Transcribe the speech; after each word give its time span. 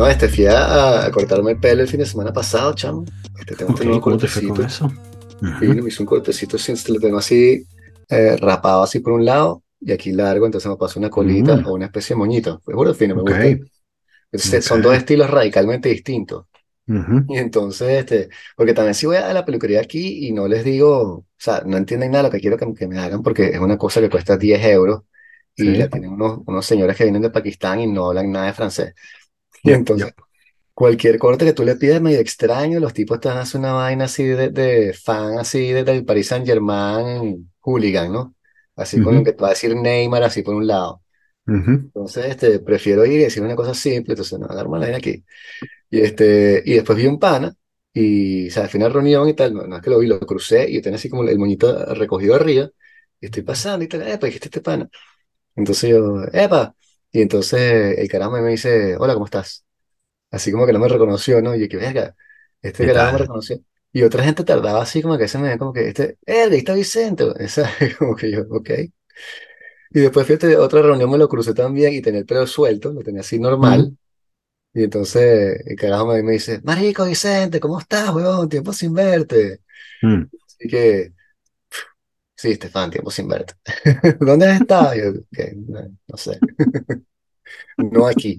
No, 0.00 0.06
este 0.08 0.28
fui 0.28 0.46
a, 0.46 1.04
a 1.06 1.10
cortarme 1.10 1.50
el 1.52 1.58
pelo 1.60 1.82
el 1.82 1.88
fin 1.88 2.00
de 2.00 2.06
semana 2.06 2.32
pasado, 2.32 2.72
chamo. 2.74 3.10
Este 3.38 3.54
tengo 3.56 3.70
este 3.70 3.84
Ok, 3.84 3.84
nuevo 3.84 4.00
¿Cómo 4.02 4.18
te 4.18 4.28
fue 4.28 4.42
cortecito. 4.42 4.62
con 4.62 4.64
eso? 4.64 4.86
Sí, 5.58 5.66
Ujú, 5.66 5.82
me 5.82 5.88
hice 5.88 6.02
un 6.02 6.06
cortecito 6.06 6.56
este 6.56 6.92
lo 6.92 7.00
tengo 7.00 7.18
así 7.18 7.68
eh, 8.08 8.36
rapado 8.38 8.82
así 8.82 9.00
por 9.00 9.12
un 9.14 9.24
lado 9.24 9.64
y 9.80 9.92
aquí 9.92 10.12
largo, 10.12 10.46
entonces 10.46 10.70
me 10.70 10.76
paso 10.78 10.98
una 11.00 11.10
colita 11.10 11.58
mm, 11.58 11.64
o 11.64 11.74
una 11.74 11.86
especie 11.86 12.14
de 12.14 12.18
moñito. 12.18 12.62
Es 12.66 12.74
bueno, 12.76 12.94
fino, 12.94 13.14
me 13.16 13.22
ok, 13.22 13.30
gusta. 13.32 13.58
Entonces, 14.32 14.64
ok. 14.64 14.66
son 14.66 14.82
dos 14.82 14.94
estilos 14.96 15.30
radicalmente 15.30 15.88
distintos. 15.90 16.46
ujú, 16.88 17.16
Y 17.26 17.38
entonces, 17.38 17.88
este, 17.90 18.28
porque 18.56 18.74
también 18.74 18.94
si 18.94 19.06
voy 19.06 19.16
a 19.16 19.32
la 19.32 19.44
peluquería 19.44 19.80
aquí 19.80 20.26
y 20.26 20.32
no 20.32 20.48
les 20.48 20.64
digo, 20.64 21.02
o 21.18 21.26
sea, 21.38 21.62
no 21.64 21.76
entienden 21.76 22.10
nada 22.10 22.24
de 22.24 22.28
lo 22.28 22.32
que 22.32 22.40
quiero 22.40 22.56
que, 22.58 22.74
que 22.74 22.88
me 22.88 22.98
hagan 22.98 23.22
porque 23.22 23.46
es 23.50 23.60
una 23.60 23.78
cosa 23.78 24.00
que 24.00 24.10
cuesta 24.10 24.36
10 24.36 24.64
euros 24.64 25.02
y 25.56 25.76
la 25.76 25.88
Sí. 25.88 25.90
tienen 25.90 26.10
unos, 26.12 26.40
unos 26.46 26.66
señores 26.66 26.96
que 26.96 27.04
vienen 27.04 27.22
de 27.22 27.30
Pakistán 27.30 27.80
y 27.80 27.86
no 27.86 28.08
hablan 28.08 28.32
nada 28.32 28.46
de 28.46 28.52
francés. 28.54 28.94
Y 29.64 29.72
entonces, 29.72 30.12
yep. 30.12 30.14
cualquier 30.74 31.18
corte 31.18 31.44
que 31.44 31.52
tú 31.54 31.64
le 31.64 31.76
pidas 31.76 31.96
es 31.96 32.02
medio 32.02 32.20
extraño, 32.20 32.80
los 32.80 32.94
tipos 32.94 33.24
a 33.26 33.40
hacer 33.40 33.60
una 33.60 33.72
vaina 33.74 34.06
así 34.06 34.24
de, 34.24 34.50
de 34.50 34.94
fan, 34.94 35.38
así 35.38 35.72
de, 35.72 35.84
del 35.84 36.04
Paris 36.04 36.28
Saint-Germain, 36.28 37.52
hooligan, 37.60 38.12
¿no? 38.12 38.36
Así 38.76 39.00
con 39.00 39.14
lo 39.16 39.24
que 39.24 39.32
te 39.34 39.42
va 39.42 39.48
a 39.48 39.50
decir 39.52 39.74
Neymar, 39.76 40.22
así 40.24 40.42
por 40.42 40.54
un 40.54 40.66
lado. 40.66 41.02
ujú, 41.46 41.90
Entonces, 41.94 42.26
este, 42.26 42.60
prefiero 42.60 43.04
ir 43.06 43.14
y 43.20 43.24
decir 43.24 43.42
una 43.42 43.56
cosa 43.56 43.74
simple, 43.74 44.12
entonces 44.14 44.38
no, 44.38 44.46
agarro 44.46 44.72
la 44.74 44.80
vaina 44.80 44.98
aquí. 44.98 45.24
Y, 45.90 46.00
este, 46.02 46.62
y 46.66 46.74
después 46.74 46.98
vi 46.98 47.06
un 47.06 47.18
pana, 47.18 47.54
y 47.92 48.48
o 48.48 48.52
sea, 48.52 48.64
al 48.64 48.68
final 48.70 48.92
reunión 48.92 49.28
y 49.28 49.34
tal, 49.34 49.54
no, 49.54 49.66
no 49.66 49.76
es 49.76 49.82
que 49.82 49.90
lo 49.90 49.98
vi, 50.00 50.06
lo 50.08 50.20
crucé 50.20 50.70
y 50.70 50.80
tenía 50.82 50.96
así 50.98 51.08
como 51.10 51.24
el 51.24 51.38
moñito 51.38 51.84
recogido 51.94 52.34
arriba, 52.36 52.70
y 53.20 53.26
estoy 53.26 53.42
pasando 53.44 53.84
y 53.84 53.88
tal, 53.88 54.02
epa, 54.08 54.26
dijiste 54.26 54.48
este 54.48 54.60
pana. 54.62 54.88
Entonces 55.56 55.90
yo, 55.90 56.24
epa, 56.32 56.74
y 57.12 57.22
entonces 57.22 57.98
el 57.98 58.08
carajo 58.08 58.32
me 58.32 58.50
dice, 58.50 58.96
hola, 58.98 59.14
¿cómo 59.14 59.26
estás? 59.26 59.64
Así 60.30 60.52
como 60.52 60.66
que 60.66 60.72
no 60.74 60.78
me 60.80 60.88
reconoció, 60.88 61.42
¿no? 61.42 61.54
Y 61.56 61.62
yo, 61.62 61.68
que 61.68 61.76
verga, 61.78 62.16
este 62.62 62.86
¿Qué 62.86 62.90
carajo 62.90 63.12
me 63.12 63.18
tal? 63.18 63.20
reconoció. 63.20 63.58
Y 63.92 64.02
otra 64.02 64.24
gente 64.24 64.44
tardaba 64.44 64.82
así 64.82 65.02
como 65.02 65.18
que 65.18 65.28
se 65.28 65.38
me 65.38 65.44
veía 65.46 65.58
como 65.58 65.72
que, 65.72 65.88
este, 65.88 66.18
eh, 66.26 66.42
ahí 66.50 66.58
está 66.58 66.74
Vicente, 66.74 67.26
esa, 67.40 67.70
como 67.98 68.16
que 68.16 68.30
yo, 68.32 68.42
ok. 68.50 68.70
Y 69.92 70.00
después 70.00 70.26
fíjate, 70.26 70.56
otra 70.56 70.82
reunión 70.82 71.10
me 71.10 71.18
lo 71.18 71.28
crucé 71.28 71.54
también 71.54 71.92
y 71.94 72.00
tenía 72.02 72.20
el 72.20 72.26
pelo 72.26 72.46
suelto, 72.46 72.92
lo 72.92 73.02
tenía 73.02 73.20
así 73.22 73.38
normal. 73.38 73.88
Mm, 73.88 73.96
Y 74.74 74.84
entonces 74.84 75.62
el 75.66 75.76
carajo 75.76 76.06
me, 76.08 76.22
me 76.22 76.32
dice, 76.34 76.60
Marico 76.64 77.06
Vicente, 77.06 77.60
¿cómo 77.60 77.80
estás, 77.80 78.14
weón? 78.14 78.48
Tiempo 78.48 78.72
sin 78.72 78.94
verte. 78.94 79.62
mm. 80.02 80.30
Así 80.46 80.68
que, 80.68 81.14
sí, 82.40 82.50
Estefan, 82.52 82.90
tiempo 82.90 83.10
sin 83.10 83.28
verte. 83.28 83.54
¿Dónde 84.20 84.46
has 84.48 84.60
estado? 84.60 84.94
Yo, 84.94 85.10
"Ok, 85.10 85.38
no, 85.68 85.80
no 86.08 86.16
sé, 86.16 86.38
no 87.78 88.06
aquí. 88.06 88.38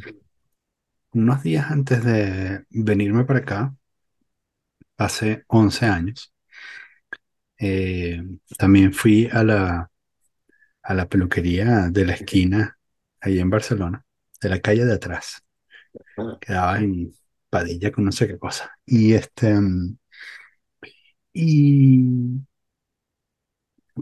Unos 1.13 1.41
días 1.43 1.71
antes 1.71 2.03
de 2.03 2.65
venirme 2.69 3.23
para 3.23 3.39
acá, 3.39 3.75
hace 4.97 5.43
11 5.49 5.85
años, 5.85 6.33
eh, 7.59 8.21
también 8.57 8.93
fui 8.93 9.29
a 9.31 9.43
la, 9.43 9.91
a 10.83 10.93
la 10.93 11.07
peluquería 11.09 11.89
de 11.91 12.05
la 12.05 12.13
esquina, 12.15 12.79
ahí 13.21 13.39
en 13.39 13.49
Barcelona, 13.49 14.05
de 14.41 14.49
la 14.49 14.61
calle 14.61 14.85
de 14.85 14.93
atrás. 14.95 15.43
Ah, 16.17 16.39
Quedaba 16.39 16.79
en 16.79 17.13
Padilla 17.49 17.91
con 17.91 18.05
no 18.05 18.11
sé 18.11 18.27
qué 18.27 18.37
cosa. 18.39 18.71
Y 18.85 19.13
este, 19.13 19.53
mm, 19.53 19.97
y 21.33 21.99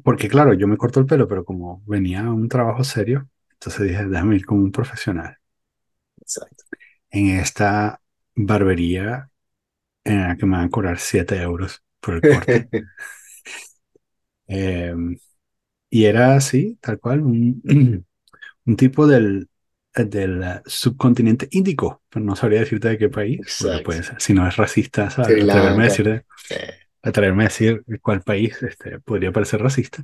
porque 0.04 0.28
claro, 0.30 0.54
yo 0.54 0.68
me 0.68 0.78
corto 0.78 1.00
el 1.00 1.06
pelo, 1.06 1.28
pero 1.28 1.46
como 1.46 1.84
venía 1.86 2.22
a 2.22 2.34
un 2.34 2.50
trabajo 2.50 2.84
serio, 2.84 3.30
entonces 3.54 3.88
dije, 3.90 4.06
déjame 4.06 4.36
ir 4.36 4.46
con 4.46 4.60
un 4.60 4.72
profesional. 4.72 5.38
Exacto. 6.22 6.64
En 7.12 7.30
esta 7.40 8.02
barbería 8.36 9.30
en 10.06 10.22
la 10.28 10.38
que 10.38 10.46
me 10.46 10.58
van 10.58 10.68
a 10.68 10.70
cobrar 10.70 11.00
7 11.00 11.42
euros 11.42 11.84
por 12.02 12.16
el 12.16 12.22
corte. 12.24 12.70
Eh, 14.48 14.94
y 15.90 16.06
era 16.06 16.36
así, 16.36 16.78
tal 16.82 17.00
cual, 17.00 17.22
un, 17.22 17.62
un 18.66 18.76
tipo 18.76 19.08
del, 19.08 19.50
del 19.96 20.44
subcontinente 20.66 21.48
índico, 21.52 22.04
pero 22.10 22.26
no 22.26 22.36
sabría 22.36 22.62
decirte 22.62 22.90
de 22.90 22.98
qué 22.98 23.10
país, 23.10 23.42
pues 23.86 24.14
si 24.20 24.34
no 24.34 24.48
es 24.48 24.58
racista, 24.58 25.10
¿sabes? 25.10 25.44
Atreverme 25.44 25.84
a 25.84 25.86
Lanka. 25.86 25.86
decir, 25.86 26.26
Sí. 26.36 26.56
Atreverme 27.02 27.44
a 27.44 27.48
decir 27.48 27.84
cuál 28.02 28.22
país 28.22 28.62
este, 28.64 29.00
podría 29.00 29.32
parecer 29.32 29.62
racista. 29.62 30.04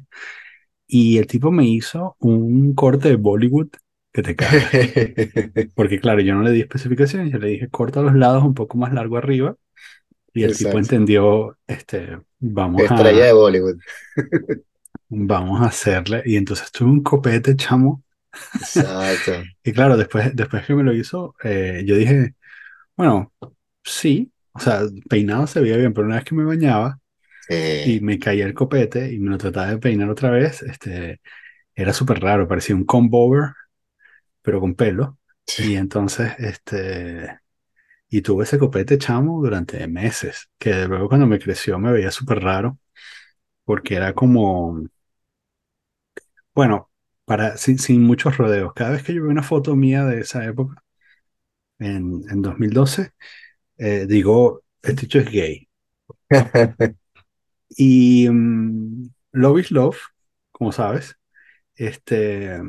Y 0.87 1.17
el 1.17 1.27
tipo 1.27 1.51
me 1.51 1.65
hizo 1.65 2.15
un 2.19 2.73
corte 2.75 3.09
de 3.09 3.15
Bollywood 3.15 3.69
que 4.13 4.21
te 4.21 4.35
cagas. 4.35 4.69
Porque 5.75 5.99
claro, 5.99 6.21
yo 6.21 6.35
no 6.35 6.43
le 6.43 6.51
di 6.51 6.61
especificaciones, 6.61 7.31
yo 7.31 7.39
le 7.39 7.49
dije 7.49 7.69
corta 7.69 8.01
los 8.01 8.15
lados 8.15 8.43
un 8.43 8.53
poco 8.53 8.77
más 8.77 8.93
largo 8.93 9.17
arriba 9.17 9.55
y 10.35 10.43
el 10.43 10.51
tipo 10.51 10.69
Exacto. 10.71 10.79
entendió, 10.79 11.57
este, 11.65 12.19
vamos 12.39 12.81
Estrella 12.81 13.23
de 13.23 13.29
a, 13.29 13.33
Bollywood. 13.33 13.77
vamos 15.09 15.61
a 15.61 15.67
hacerle. 15.67 16.23
Y 16.25 16.35
entonces 16.35 16.71
tuve 16.71 16.89
un 16.89 17.03
copete, 17.03 17.55
chamo. 17.55 18.03
Exacto. 18.53 19.31
Y 19.63 19.71
claro, 19.71 19.95
después, 19.97 20.35
después 20.35 20.65
que 20.65 20.75
me 20.75 20.83
lo 20.83 20.93
hizo, 20.93 21.35
eh, 21.41 21.83
yo 21.85 21.95
dije, 21.95 22.35
bueno, 22.97 23.33
sí, 23.83 24.31
o 24.55 24.59
sea, 24.59 24.81
peinado 25.09 25.47
se 25.47 25.61
veía 25.61 25.77
bien, 25.77 25.93
pero 25.93 26.07
una 26.07 26.17
vez 26.17 26.25
que 26.25 26.35
me 26.35 26.45
bañaba 26.45 26.99
y 27.83 27.99
Sí. 27.99 28.01
me 28.01 28.19
caía 28.19 28.45
el 28.45 28.53
copete 28.55 29.13
y 29.13 29.19
me 29.19 29.31
lo 29.31 29.37
trataba 29.37 29.67
de 29.71 29.77
peinar 29.79 30.09
otra 30.09 30.31
vez, 30.31 30.63
este, 30.63 31.21
era 31.75 31.93
súper 31.93 32.21
raro, 32.21 32.47
parecía 32.47 32.75
un 32.75 32.85
comb 32.85 33.13
over, 33.15 33.53
pero 34.41 34.59
con 34.59 34.75
pelo. 34.75 35.19
Y 35.57 35.75
entonces, 35.75 36.33
este, 36.39 37.39
y 38.09 38.21
tuve 38.21 38.45
ese 38.45 38.59
copete 38.59 38.97
chamo 38.99 39.41
durante 39.43 39.87
meses, 39.87 40.49
que 40.59 40.87
luego 40.87 41.09
cuando 41.09 41.27
me 41.27 41.39
creció 41.39 41.79
me 41.79 41.91
veía 41.93 42.11
súper 42.11 42.41
raro, 42.41 42.79
porque 43.65 43.95
era 43.95 44.13
como, 44.15 44.83
bueno, 46.53 46.89
para, 47.25 47.57
sin, 47.57 47.79
sin 47.79 48.03
muchos 48.03 48.37
rodeos. 48.37 48.73
Cada 48.73 48.91
vez 48.91 49.03
que 49.03 49.13
yo 49.13 49.21
veo 49.23 49.31
una 49.31 49.43
foto 49.43 49.75
mía 49.75 50.05
de 50.05 50.21
esa 50.21 50.45
época, 50.45 50.83
en, 51.79 52.23
en 52.29 52.41
2012, 52.41 53.13
eh, 53.77 54.05
digo, 54.07 54.63
este 54.81 55.05
hecho 55.05 55.19
es 55.19 55.31
gay. 55.31 55.67
Y 57.77 58.29
mm, 58.29 59.09
Love 59.33 59.59
is 59.59 59.71
Love, 59.71 59.97
como 60.51 60.71
sabes, 60.71 61.17
este, 61.75 62.59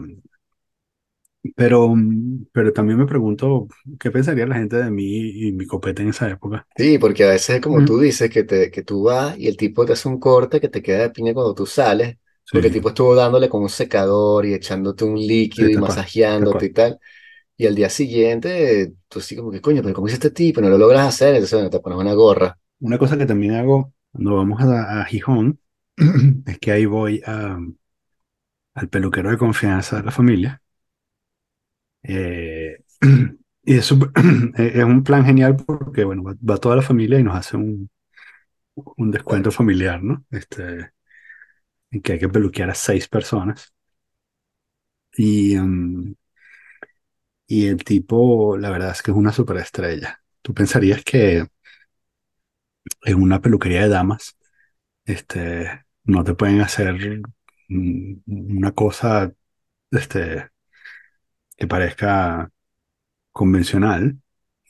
pero, 1.54 1.88
mm, 1.94 2.46
pero 2.52 2.72
también 2.72 2.98
me 2.98 3.06
pregunto 3.06 3.68
qué 4.00 4.10
pensaría 4.10 4.46
la 4.46 4.56
gente 4.56 4.76
de 4.76 4.90
mí 4.90 5.04
y 5.48 5.52
mi 5.52 5.66
copete 5.66 6.02
en 6.02 6.08
esa 6.10 6.28
época. 6.30 6.66
Sí, 6.78 6.98
porque 6.98 7.24
a 7.24 7.28
veces, 7.30 7.60
como 7.62 7.82
tú 7.84 7.98
dices, 8.00 8.30
que, 8.30 8.44
te, 8.44 8.70
que 8.70 8.82
tú 8.82 9.04
vas 9.04 9.38
y 9.38 9.48
el 9.48 9.56
tipo 9.56 9.86
te 9.86 9.94
hace 9.94 10.08
un 10.08 10.20
corte 10.20 10.60
que 10.60 10.68
te 10.68 10.82
queda 10.82 10.98
de 11.02 11.10
piña 11.10 11.32
cuando 11.32 11.54
tú 11.54 11.64
sales, 11.64 12.18
porque 12.50 12.66
el 12.66 12.72
Sí, 12.72 12.74
tipo 12.74 12.88
estuvo 12.90 13.14
dándole 13.14 13.48
con 13.48 13.62
un 13.62 13.70
secador 13.70 14.44
y 14.44 14.52
echándote 14.52 15.04
un 15.04 15.16
líquido 15.16 15.70
sí, 15.70 15.70
y 15.70 15.76
masajeándote 15.78 16.66
y 16.66 16.72
tal. 16.74 17.00
Y 17.58 17.66
al 17.66 17.74
día 17.74 17.88
siguiente, 17.90 18.94
tú 19.08 19.18
así 19.20 19.34
como 19.36 19.50
que, 19.50 19.60
coño, 19.62 19.82
pero 19.82 19.94
¿cómo 19.94 20.06
hizo 20.08 20.14
este 20.16 20.30
tipo? 20.30 20.60
No 20.60 20.68
lo 20.68 20.76
logras 20.78 21.06
hacer, 21.08 21.30
entonces 21.34 21.54
bueno, 21.54 21.70
te 21.70 21.80
pones 21.80 21.98
una 21.98 22.12
gorra. 22.14 22.58
Una 22.80 22.98
cosa 22.98 23.16
que 23.16 23.26
también 23.26 23.54
hago 23.54 23.92
cuando 24.12 24.36
vamos 24.36 24.60
a, 24.62 25.00
a 25.02 25.04
Gijón 25.06 25.58
es 26.46 26.58
que 26.58 26.72
ahí 26.72 26.84
voy 26.86 27.22
a- 27.26 27.58
al 28.74 28.88
peluquero 28.88 29.28
de 29.30 29.38
confianza 29.38 29.96
de 29.96 30.04
la 30.04 30.12
familia. 30.12 30.62
eh, 32.02 32.76
y 33.64 33.74
es, 33.76 33.92
es 34.56 34.84
un 34.84 35.02
plan 35.04 35.24
genial 35.24 35.56
porque, 35.56 36.04
bueno, 36.04 36.22
va, 36.22 36.34
va 36.48 36.58
toda 36.58 36.76
la 36.76 36.82
familia 36.82 37.18
y 37.18 37.22
nos 37.24 37.36
hace 37.36 37.56
un, 37.56 37.90
un 38.96 39.10
descuento 39.10 39.50
familiar, 39.50 40.02
¿no? 40.02 40.24
Este, 40.30 40.92
en 41.90 42.00
que 42.02 42.12
hay 42.12 42.18
que 42.20 42.28
peluquear 42.28 42.70
a 42.70 42.74
seis 42.74 43.08
personas. 43.08 43.74
Y, 45.16 45.56
mm, 45.58 46.14
y 47.46 47.66
el 47.68 47.84
tipo, 47.84 48.56
la 48.58 48.70
verdad 48.70 48.90
es 48.92 49.02
que 49.02 49.10
es 49.12 49.16
una 49.16 49.32
superestrella. 49.32 50.22
Tú 50.42 50.54
pensarías 50.54 51.04
que 51.04 51.46
en 53.02 53.22
una 53.22 53.40
peluquería 53.40 53.82
de 53.82 53.88
damas, 53.88 54.36
este, 55.04 55.84
no 56.04 56.24
te 56.24 56.34
pueden 56.34 56.60
hacer 56.60 57.22
mm, 57.68 58.14
una 58.26 58.72
cosa, 58.72 59.32
este, 59.90 60.50
que 61.56 61.66
parezca 61.66 62.50
convencional 63.32 64.18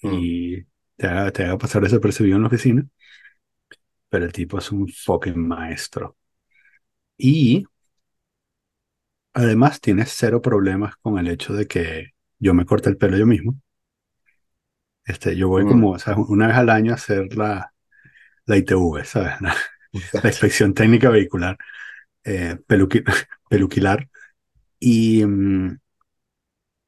Mm, 0.02 0.20
y 0.22 0.64
te 0.96 1.06
haga, 1.08 1.32
te 1.32 1.44
haga 1.44 1.58
pasar 1.58 1.82
desapercibido 1.82 2.36
en 2.36 2.42
la 2.42 2.48
oficina, 2.48 2.86
pero 4.08 4.24
el 4.24 4.32
tipo 4.32 4.58
es 4.58 4.72
un 4.72 4.88
fucking 4.88 5.38
maestro. 5.48 6.16
Y 7.18 7.64
además 9.34 9.80
tienes 9.80 10.12
cero 10.16 10.42
problemas 10.42 10.96
con 10.96 11.18
el 11.18 11.28
hecho 11.28 11.52
de 11.54 11.66
que 11.68 12.14
yo 12.38 12.54
me 12.54 12.64
corte 12.66 12.88
el 12.90 12.96
pelo 12.98 13.16
yo 13.18 13.26
mismo. 13.26 13.60
Este, 15.04 15.36
yo 15.36 15.48
voy 15.48 15.64
mm, 15.64 15.66
como, 15.66 15.96
una 16.28 16.48
vez 16.48 16.56
al 16.56 16.70
año 16.70 16.92
a 16.92 16.96
hacer 16.96 17.36
la, 17.36 17.72
la 18.46 18.56
ITV, 18.56 19.04
¿sabes? 19.04 19.34
La, 19.42 19.54
la 20.22 20.30
inspección 20.30 20.74
técnica 20.74 21.10
vehicular, 21.10 21.58
eh, 22.24 22.58
peluqui- 22.68 23.04
peluquilar. 23.50 24.08
Y, 24.80 25.24
mm, 25.26 25.78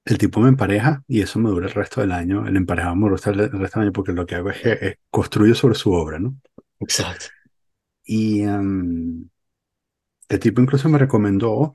el 0.07 0.19
tipo 0.19 0.41
me 0.41 0.49
empareja 0.49 1.05
y 1.07 1.21
eso 1.21 1.39
me 1.39 1.51
dura 1.51 1.67
el 1.69 1.73
resto 1.73 2.01
del 2.01 2.11
año. 2.13 2.47
El 2.49 2.57
emparejado 2.57 2.97
me 2.97 3.07
el, 3.09 3.41
el 3.41 3.51
resto 3.61 3.79
del 3.79 3.87
año 3.89 3.93
porque 3.93 4.13
lo 4.13 4.27
que 4.27 4.35
hago 4.35 4.51
es 4.51 4.65
eh, 4.67 4.99
construyo 5.11 5.55
sobre 5.55 5.75
su 5.77 5.93
obra, 5.93 6.19
¿no? 6.19 6.37
Exacto. 6.81 7.29
Y 8.05 8.43
em, 8.43 9.29
el 10.29 10.39
tipo 10.41 10.61
incluso 10.63 10.89
me 10.89 10.99
recomendó, 10.99 11.75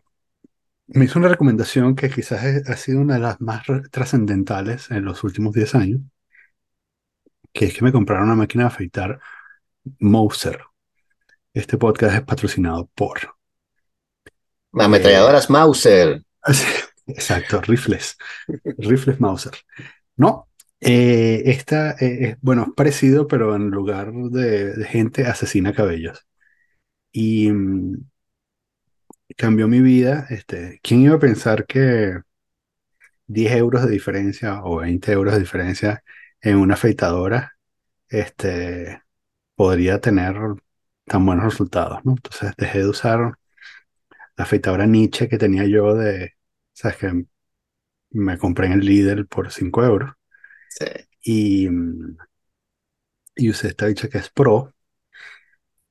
me 0.87 1.05
hizo 1.05 1.19
una 1.19 1.27
recomendación 1.29 1.95
que 1.95 2.09
quizás 2.09 2.43
ha 2.67 2.77
sido 2.77 3.01
una 3.01 3.15
de 3.15 3.19
las 3.21 3.41
más 3.41 3.63
trascendentales 3.91 4.91
en 4.91 5.05
los 5.05 5.23
últimos 5.23 5.53
10 5.53 5.75
años, 5.75 6.01
que 7.53 7.65
es 7.65 7.73
que 7.73 7.83
me 7.83 7.91
compraron 7.91 8.25
una 8.25 8.35
máquina 8.35 8.63
de 8.65 8.67
afeitar 8.67 9.19
Moser. 9.99 10.59
Este 11.53 11.77
podcast 11.77 12.15
es 12.15 12.21
patrocinado 12.23 12.89
por... 12.95 13.19
eh, 13.21 14.83
Ametralladoras 14.85 15.49
Mauser. 15.49 16.23
exacto, 17.07 17.61
rifles. 17.61 18.17
Rifles 18.77 19.19
Mauser. 19.19 19.53
No, 20.17 20.49
eh, 20.79 21.43
esta 21.45 21.91
eh, 21.99 22.29
es, 22.31 22.37
bueno, 22.41 22.65
es 22.69 22.73
parecido, 22.75 23.27
pero 23.27 23.55
en 23.55 23.69
lugar 23.69 24.11
de, 24.13 24.73
de 24.73 24.85
gente 24.85 25.25
asesina 25.25 25.73
cabellos. 25.73 26.25
Y 27.11 27.51
mm, 27.51 27.97
cambió 29.37 29.67
mi 29.67 29.81
vida. 29.81 30.25
Este, 30.29 30.79
¿quién 30.83 31.01
iba 31.01 31.15
a 31.15 31.19
pensar 31.19 31.65
que 31.65 32.19
10 33.27 33.51
euros 33.53 33.85
de 33.85 33.91
diferencia 33.91 34.61
o 34.63 34.77
20 34.77 35.11
euros 35.11 35.33
de 35.33 35.39
diferencia 35.39 36.03
en 36.41 36.57
una 36.57 36.75
afeitadora 36.75 37.53
este, 38.09 39.01
podría 39.55 39.99
tener 40.01 40.35
tan 41.05 41.25
buenos 41.25 41.45
resultados, 41.45 41.99
¿no? 42.05 42.13
Entonces 42.13 42.53
dejé 42.57 42.79
de 42.79 42.87
usar 42.89 43.35
la 44.37 44.43
afeitadora 44.43 44.85
Nietzsche 44.85 45.27
que 45.29 45.37
tenía 45.37 45.65
yo 45.65 45.95
de, 45.95 46.33
sabes 46.73 46.97
que 46.97 47.25
me 48.11 48.37
compré 48.39 48.67
en 48.67 48.73
el 48.73 48.81
Lidl 48.85 49.27
por 49.27 49.51
5 49.51 49.83
euros 49.85 50.11
Sí. 50.67 50.85
y, 51.23 51.67
y 53.35 53.49
usé 53.51 53.67
esta 53.67 53.85
bicha 53.85 54.09
que 54.09 54.17
es 54.17 54.29
Pro 54.31 54.73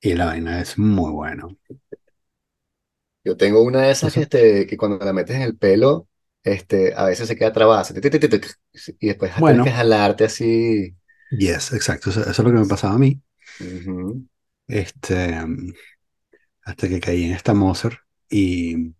y 0.00 0.14
la 0.14 0.26
vaina 0.26 0.60
es 0.60 0.78
muy 0.78 1.10
bueno. 1.12 1.56
Yo 3.24 3.36
tengo 3.36 3.62
una 3.62 3.82
de 3.82 3.92
esas 3.92 4.16
este, 4.16 4.66
que 4.66 4.76
cuando 4.76 5.04
la 5.04 5.12
metes 5.12 5.36
en 5.36 5.42
el 5.42 5.56
pelo, 5.56 6.08
este, 6.42 6.92
a 6.94 7.04
veces 7.04 7.28
se 7.28 7.36
queda 7.36 7.52
trabada. 7.52 7.84
Y 9.00 9.06
después 9.06 9.32
tienes 9.32 9.62
que 9.62 9.70
bueno, 9.70 9.70
jalarte 9.70 10.24
así. 10.24 10.96
yes, 11.30 11.72
exacto, 11.72 12.10
eso, 12.10 12.20
eso 12.20 12.30
es 12.30 12.38
lo 12.38 12.46
que 12.46 12.58
me 12.58 12.66
pasaba 12.66 12.94
a 12.94 12.98
mí, 12.98 13.20
este, 14.66 15.46
mm, 15.46 15.72
hasta 16.64 16.88
que 16.88 17.00
caí 17.00 17.24
en 17.24 17.32
esta 17.32 17.54
Moser 17.54 17.98
y, 18.30 18.94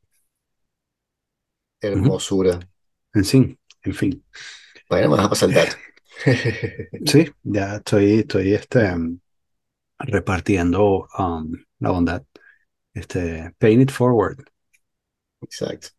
Hermosura. 1.80 2.60
en 3.14 3.24
fin, 3.24 3.58
en 3.82 3.94
fin. 3.94 4.24
Bueno, 4.88 5.10
me 5.10 5.16
vas 5.16 5.26
a 5.26 5.30
pasar 5.30 5.48
el 5.48 5.54
dato. 5.54 5.76
Sí, 7.06 7.26
ya 7.42 7.76
estoy, 7.76 8.20
estoy 8.20 8.54
este, 8.54 8.94
mm, 8.94 9.18
repartiendo 9.98 11.08
um, 11.18 11.52
la 11.78 11.90
bondad. 11.90 12.22
Este, 12.94 13.52
paying 13.58 13.80
it 13.80 13.90
forward. 13.90 14.48
Exacto. 15.42 15.90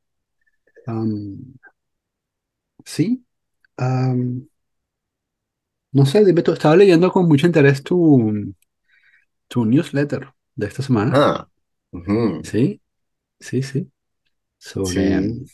Um, 0.87 1.57
sí, 2.85 3.23
um, 3.77 4.47
no 5.91 6.05
sé, 6.05 6.25
dime 6.25 6.41
tú, 6.41 6.53
estaba 6.53 6.75
leyendo 6.75 7.11
con 7.11 7.27
mucho 7.27 7.45
interés 7.45 7.83
tu, 7.83 8.53
tu 9.47 9.65
newsletter 9.65 10.29
de 10.55 10.67
esta 10.67 10.81
semana. 10.83 11.13
Ah. 11.15 11.47
Sí, 12.43 12.81
sí, 13.39 13.61
sí. 13.63 13.91
Sobre, 14.57 15.21
Sí, 15.21 15.45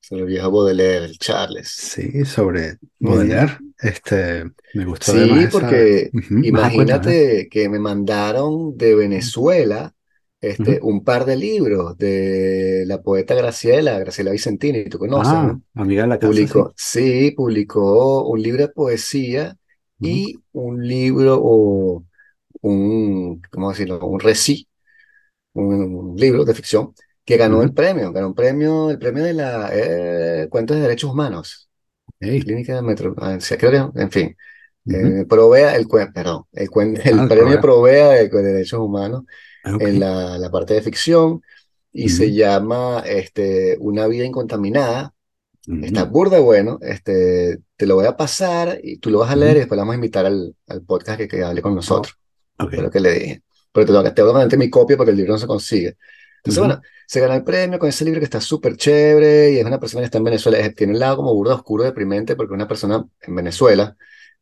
sobre 0.00 0.22
el 0.22 0.28
viejo 0.28 0.50
Baudelaire, 0.50 1.06
el 1.06 1.18
Charles. 1.18 1.68
sí, 1.68 2.24
sobre. 2.24 2.78
Baudelaire. 2.98 3.58
Este, 3.80 4.44
me 4.74 4.84
gustó 4.84 5.12
además 5.12 5.38
Sí, 5.38 5.44
esa. 5.44 5.50
porque 5.50 6.10
imagínate 6.42 7.48
que 7.48 7.68
me 7.68 7.78
mandaron 7.78 8.76
de 8.76 8.94
Venezuela 8.94 9.94
este, 10.40 10.78
Ujú. 10.78 10.82
un 10.82 11.04
par 11.04 11.24
de 11.24 11.36
libros 11.36 11.96
de 11.98 12.84
la 12.86 13.02
poeta 13.02 13.34
Graciela, 13.34 13.98
Graciela 13.98 14.32
Vicentini, 14.32 14.84
tú 14.86 14.98
conoces, 14.98 15.42
Ah, 15.42 15.42
¿no? 15.42 15.62
amiga 15.74 16.02
de 16.02 16.08
la 16.08 16.18
casa, 16.18 16.46
sí. 16.46 16.60
Publicó, 16.60 16.74
sí, 16.76 17.32
publicó 17.32 18.28
un 18.28 18.42
libro 18.42 18.62
de 18.66 18.68
poesía 18.72 19.56
Ujú, 20.00 20.22
y 20.22 20.42
un 20.52 20.86
libro 20.86 21.38
o 21.42 22.04
un, 22.62 23.42
¿cómo 23.52 23.70
decirlo? 23.70 24.00
Un 24.06 24.20
reci, 24.20 24.68
un 25.54 26.14
libro 26.16 26.44
de 26.44 26.54
ficción 26.54 26.94
que 27.24 27.36
ganó 27.36 27.62
el 27.62 27.72
ujú. 27.72 27.74
premio, 27.74 28.12
ganó 28.12 28.28
un 28.28 28.34
premio, 28.34 28.90
el 28.90 28.98
premio 28.98 29.24
de 29.24 29.34
la 29.34 29.70
eh, 29.72 30.48
Cuentos 30.50 30.76
de 30.76 30.82
Derechos 30.82 31.10
Humanos, 31.12 31.68
Ey, 32.20 32.40
Clínica 32.42 32.74
de 32.76 32.82
Metro, 32.82 33.14
ah, 33.18 33.38
sí, 33.40 33.56
creo 33.56 33.92
que, 33.92 34.00
en 34.02 34.10
fin, 34.10 34.36
ujú. 34.88 35.18
eh, 35.20 35.24
Provea 35.28 35.76
el, 35.76 35.86
perdón, 36.14 36.44
el, 36.52 37.00
Ah, 37.10 37.24
el 37.24 37.26
el 37.26 37.26
premio. 37.26 37.60
Provea 37.60 38.08
de, 38.10 38.28
de 38.28 38.42
Derechos 38.42 38.80
Humanos 38.80 39.24
Ok. 39.64 39.88
en 39.88 40.00
la, 40.00 40.38
la 40.38 40.50
parte 40.50 40.74
de 40.74 40.82
ficción 40.82 41.42
y 41.92 42.08
se 42.10 42.32
Ujú, 42.32 42.34
llama 42.34 43.02
este, 43.06 43.76
Una 43.80 44.06
vida 44.06 44.24
incontaminada 44.24 45.14
Está 45.80 46.04
ujú, 46.04 46.04
burda 46.04 46.40
bueno, 46.40 46.78
este, 46.82 47.58
te 47.76 47.86
lo 47.86 47.94
voy 47.96 48.06
a 48.06 48.16
pasar 48.16 48.80
y 48.82 48.98
tú 48.98 49.10
lo 49.10 49.20
vas 49.20 49.30
a 49.30 49.36
leer 49.36 49.56
y 49.56 49.60
después 49.60 49.76
lo 49.76 49.82
vamos 49.82 49.92
a 49.92 49.96
invitar 49.96 50.26
al, 50.26 50.56
al 50.66 50.82
podcast 50.82 51.18
que, 51.18 51.28
que 51.28 51.44
hable 51.44 51.62
con 51.62 51.74
Oh, 51.86 52.12
nosotros. 52.14 52.16
ok. 52.58 52.74
Fue 52.74 52.82
lo 52.82 52.90
que 52.90 53.00
le 53.00 53.12
dije. 53.12 53.42
Pero 53.72 53.86
te 53.86 53.92
tengo 53.92 54.04
que 54.04 54.10
tengo 54.12 54.28
que 54.30 54.32
mandarte 54.34 54.56
mi 54.56 54.70
copia 54.70 54.96
porque 54.96 55.10
el 55.12 55.16
libro 55.16 55.32
no 55.34 55.38
se 55.38 55.46
consigue. 55.46 55.96
Entonces, 56.38 56.58
Ujú, 56.58 56.64
bueno, 56.64 56.80
se 57.06 57.20
gana 57.20 57.36
el 57.36 57.44
premio 57.44 57.78
con 57.78 57.88
ese 57.88 58.04
libro 58.04 58.20
que 58.20 58.24
está 58.24 58.40
súper 58.40 58.76
chévere 58.76 59.52
y 59.52 59.58
es 59.58 59.64
una 59.64 59.78
persona 59.80 60.00
que 60.02 60.06
está 60.06 60.18
en 60.18 60.24
Venezuela. 60.24 60.58
Es- 60.58 60.74
tiene 60.74 60.92
un 60.94 60.98
lado 60.98 61.16
como 61.16 61.34
burda 61.34 61.54
oscuro, 61.54 61.84
deprimente, 61.84 62.36
porque 62.36 62.54
una 62.54 62.68
persona 62.68 63.04
en 63.20 63.34
Venezuela 63.34 63.96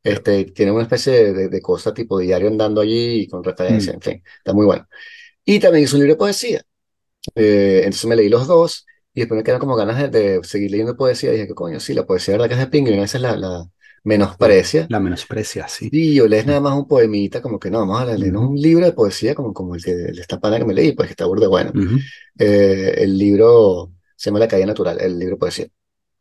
este, 0.07 0.45
tiene 0.47 0.73
una 0.73 0.83
especie 0.83 1.13
de, 1.13 1.33
de, 1.35 1.49
de 1.49 1.63
cosa 1.63 1.95
tipo 1.95 2.19
diario 2.19 2.49
andando 2.49 2.81
allí 2.81 3.23
y 3.23 3.29
con 3.29 3.45
referencia, 3.45 3.93
mm, 3.93 3.95
en 3.95 4.01
fin, 4.03 4.23
está 4.39 4.53
muy 4.55 4.67
bueno. 4.67 4.87
Y 5.45 5.61
también 5.61 5.85
hizo 5.85 5.97
un 5.97 6.03
libro 6.03 6.15
de 6.15 6.19
poesía. 6.19 6.63
Eh, 7.35 7.79
entonces 7.85 8.07
me 8.07 8.17
leí 8.17 8.29
los 8.29 8.47
dos 8.47 8.87
y 9.15 9.21
después 9.21 9.39
me 9.39 9.45
quedaron 9.45 9.61
como 9.61 9.77
ganas 9.77 9.99
de, 9.99 10.09
de 10.39 10.45
seguir 10.45 10.71
leyendo 10.71 10.97
poesía. 10.97 11.31
Y 11.31 11.35
dije, 11.35 11.49
que 11.49 11.55
coño, 11.55 11.81
sí, 11.81 11.95
la 11.95 12.07
poesía, 12.07 12.35
verdad 12.35 12.49
que 12.49 12.55
es 12.55 12.61
de 12.61 12.67
pingue 12.69 12.93
y 12.93 12.99
a 12.99 13.01
veces 13.03 13.21
la, 13.21 13.37
la 13.37 13.67
la, 14.39 14.51
menosprecia. 14.51 14.89
la 14.89 15.01
menosprecia, 15.01 15.69
sí. 15.69 15.95
Y 15.95 16.15
yo 16.17 16.27
lees 16.29 16.47
Mm, 16.47 16.47
nada 16.47 16.61
más 16.61 16.75
un 16.75 16.89
poemita, 16.89 17.41
como 17.43 17.59
que 17.61 17.71
no, 17.71 17.81
vamos 17.81 18.01
a 18.01 18.07
ujú, 18.17 18.47
un 18.49 18.57
libro 18.61 18.85
de 18.87 18.93
poesía 18.93 19.35
como, 19.35 19.55
como 19.55 19.75
el 19.77 19.85
que 19.85 19.93
el 19.93 20.19
esta 20.19 20.41
pana 20.41 20.59
que 20.59 20.65
me 20.65 20.75
leí, 20.75 20.93
pues 20.93 21.09
que 21.09 21.13
está 21.13 21.27
burda 21.27 21.49
bueno. 21.49 21.75
Eh, 22.39 22.95
el 22.99 23.19
libro 23.19 23.93
se 24.17 24.31
llama 24.31 24.41
La 24.41 24.49
caída 24.49 24.67
natural, 24.67 24.99
el 25.01 25.19
libro 25.19 25.37
de 25.37 25.41
poesía. 25.41 25.69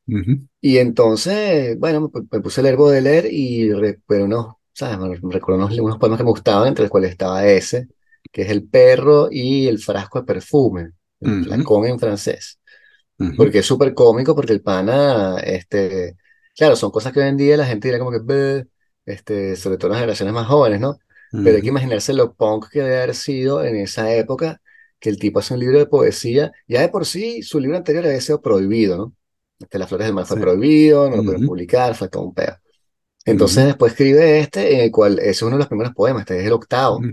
Ujú, 0.08 0.48
Y 0.62 0.78
entonces, 0.80 1.78
bueno, 1.80 2.02
me, 2.14 2.22
me 2.32 2.42
puse 2.42 2.62
a 2.62 2.64
leer 2.64 2.78
Baudelaire 2.78 3.30
y 3.32 3.72
recuerdo 3.74 4.26
unos, 4.26 4.56
¿sabes? 4.74 5.22
Recuerdo 5.22 5.64
unos, 5.66 5.78
unos 5.80 5.98
poemas 6.00 6.18
que 6.18 6.24
me 6.24 6.32
gustaban, 6.32 6.68
entre 6.70 6.84
los 6.84 6.92
cuales 6.92 7.12
estaba 7.12 7.46
ese, 7.46 7.90
que 8.32 8.44
es 8.44 8.50
El 8.50 8.68
perro 8.68 9.28
y 9.32 9.68
el 9.68 9.80
frasco 9.80 10.20
de 10.22 10.26
perfume, 10.26 10.92
el 11.20 11.34
ujú, 11.34 11.36
flacón 11.36 11.86
en 11.86 12.00
francés. 12.00 12.60
ujú, 13.20 13.36
Porque 13.36 13.60
es 13.60 13.66
súper 13.66 13.94
cómico, 13.94 14.36
porque 14.36 14.54
el 14.54 14.62
pana, 14.64 15.38
este, 15.40 16.18
claro, 16.58 16.76
son 16.78 16.92
cosas 16.92 17.14
que 17.14 17.20
hoy 17.22 17.28
en 17.30 17.38
día 17.38 17.58
la 17.58 17.66
gente 17.66 17.88
dirá 17.90 18.00
como 18.00 18.12
que, 18.12 18.20
"Bleh", 18.20 18.68
este, 19.06 19.56
sobre 19.58 19.78
todo 19.78 19.90
las 19.92 20.00
generaciones 20.00 20.34
más 20.36 20.48
jóvenes, 20.48 20.80
¿no? 20.82 21.00
Pero 21.42 21.58
hay 21.58 21.64
que 21.64 21.70
imaginarse 21.70 22.14
lo 22.14 22.34
punk 22.36 22.70
que 22.72 22.82
debe 22.82 22.98
haber 22.98 23.16
sido 23.16 23.64
en 23.64 23.78
esa 23.78 24.14
época, 24.16 24.62
que 25.00 25.10
el 25.10 25.20
tipo 25.20 25.40
hace 25.40 25.54
un 25.56 25.60
libro 25.62 25.80
de 25.80 25.86
poesía, 25.88 26.52
ya 26.68 26.82
de 26.82 26.90
por 26.90 27.06
sí 27.06 27.44
su 27.44 27.60
libro 27.60 27.78
anterior 27.78 28.06
había 28.06 28.22
sido 28.22 28.42
prohibido, 28.42 28.98
¿no? 28.98 29.16
Este, 29.60 29.80
Las 29.80 29.90
Flores 29.90 30.08
del 30.08 30.16
Mal 30.16 30.26
fue 30.26 30.38
sí. 30.38 30.40
prohibido, 30.40 31.10
no 31.10 31.18
lo 31.18 31.24
pudieron 31.24 31.44
publicar, 31.44 31.96
fue 31.96 32.10
todo 32.10 32.24
un 32.24 32.34
pedo. 32.34 32.58
Entonces 33.26 33.66
ujú, 33.66 33.68
después 33.68 33.94
escribe 33.94 34.40
este, 34.40 34.76
en 34.76 34.82
el 34.82 34.92
cual 34.92 35.20
ese 35.20 35.30
es 35.32 35.42
uno 35.44 35.54
de 35.54 35.60
los 35.60 35.68
primeros 35.68 35.94
poemas, 35.94 36.22
este 36.22 36.40
es 36.42 36.46
el 36.48 36.54
octavo, 36.54 37.10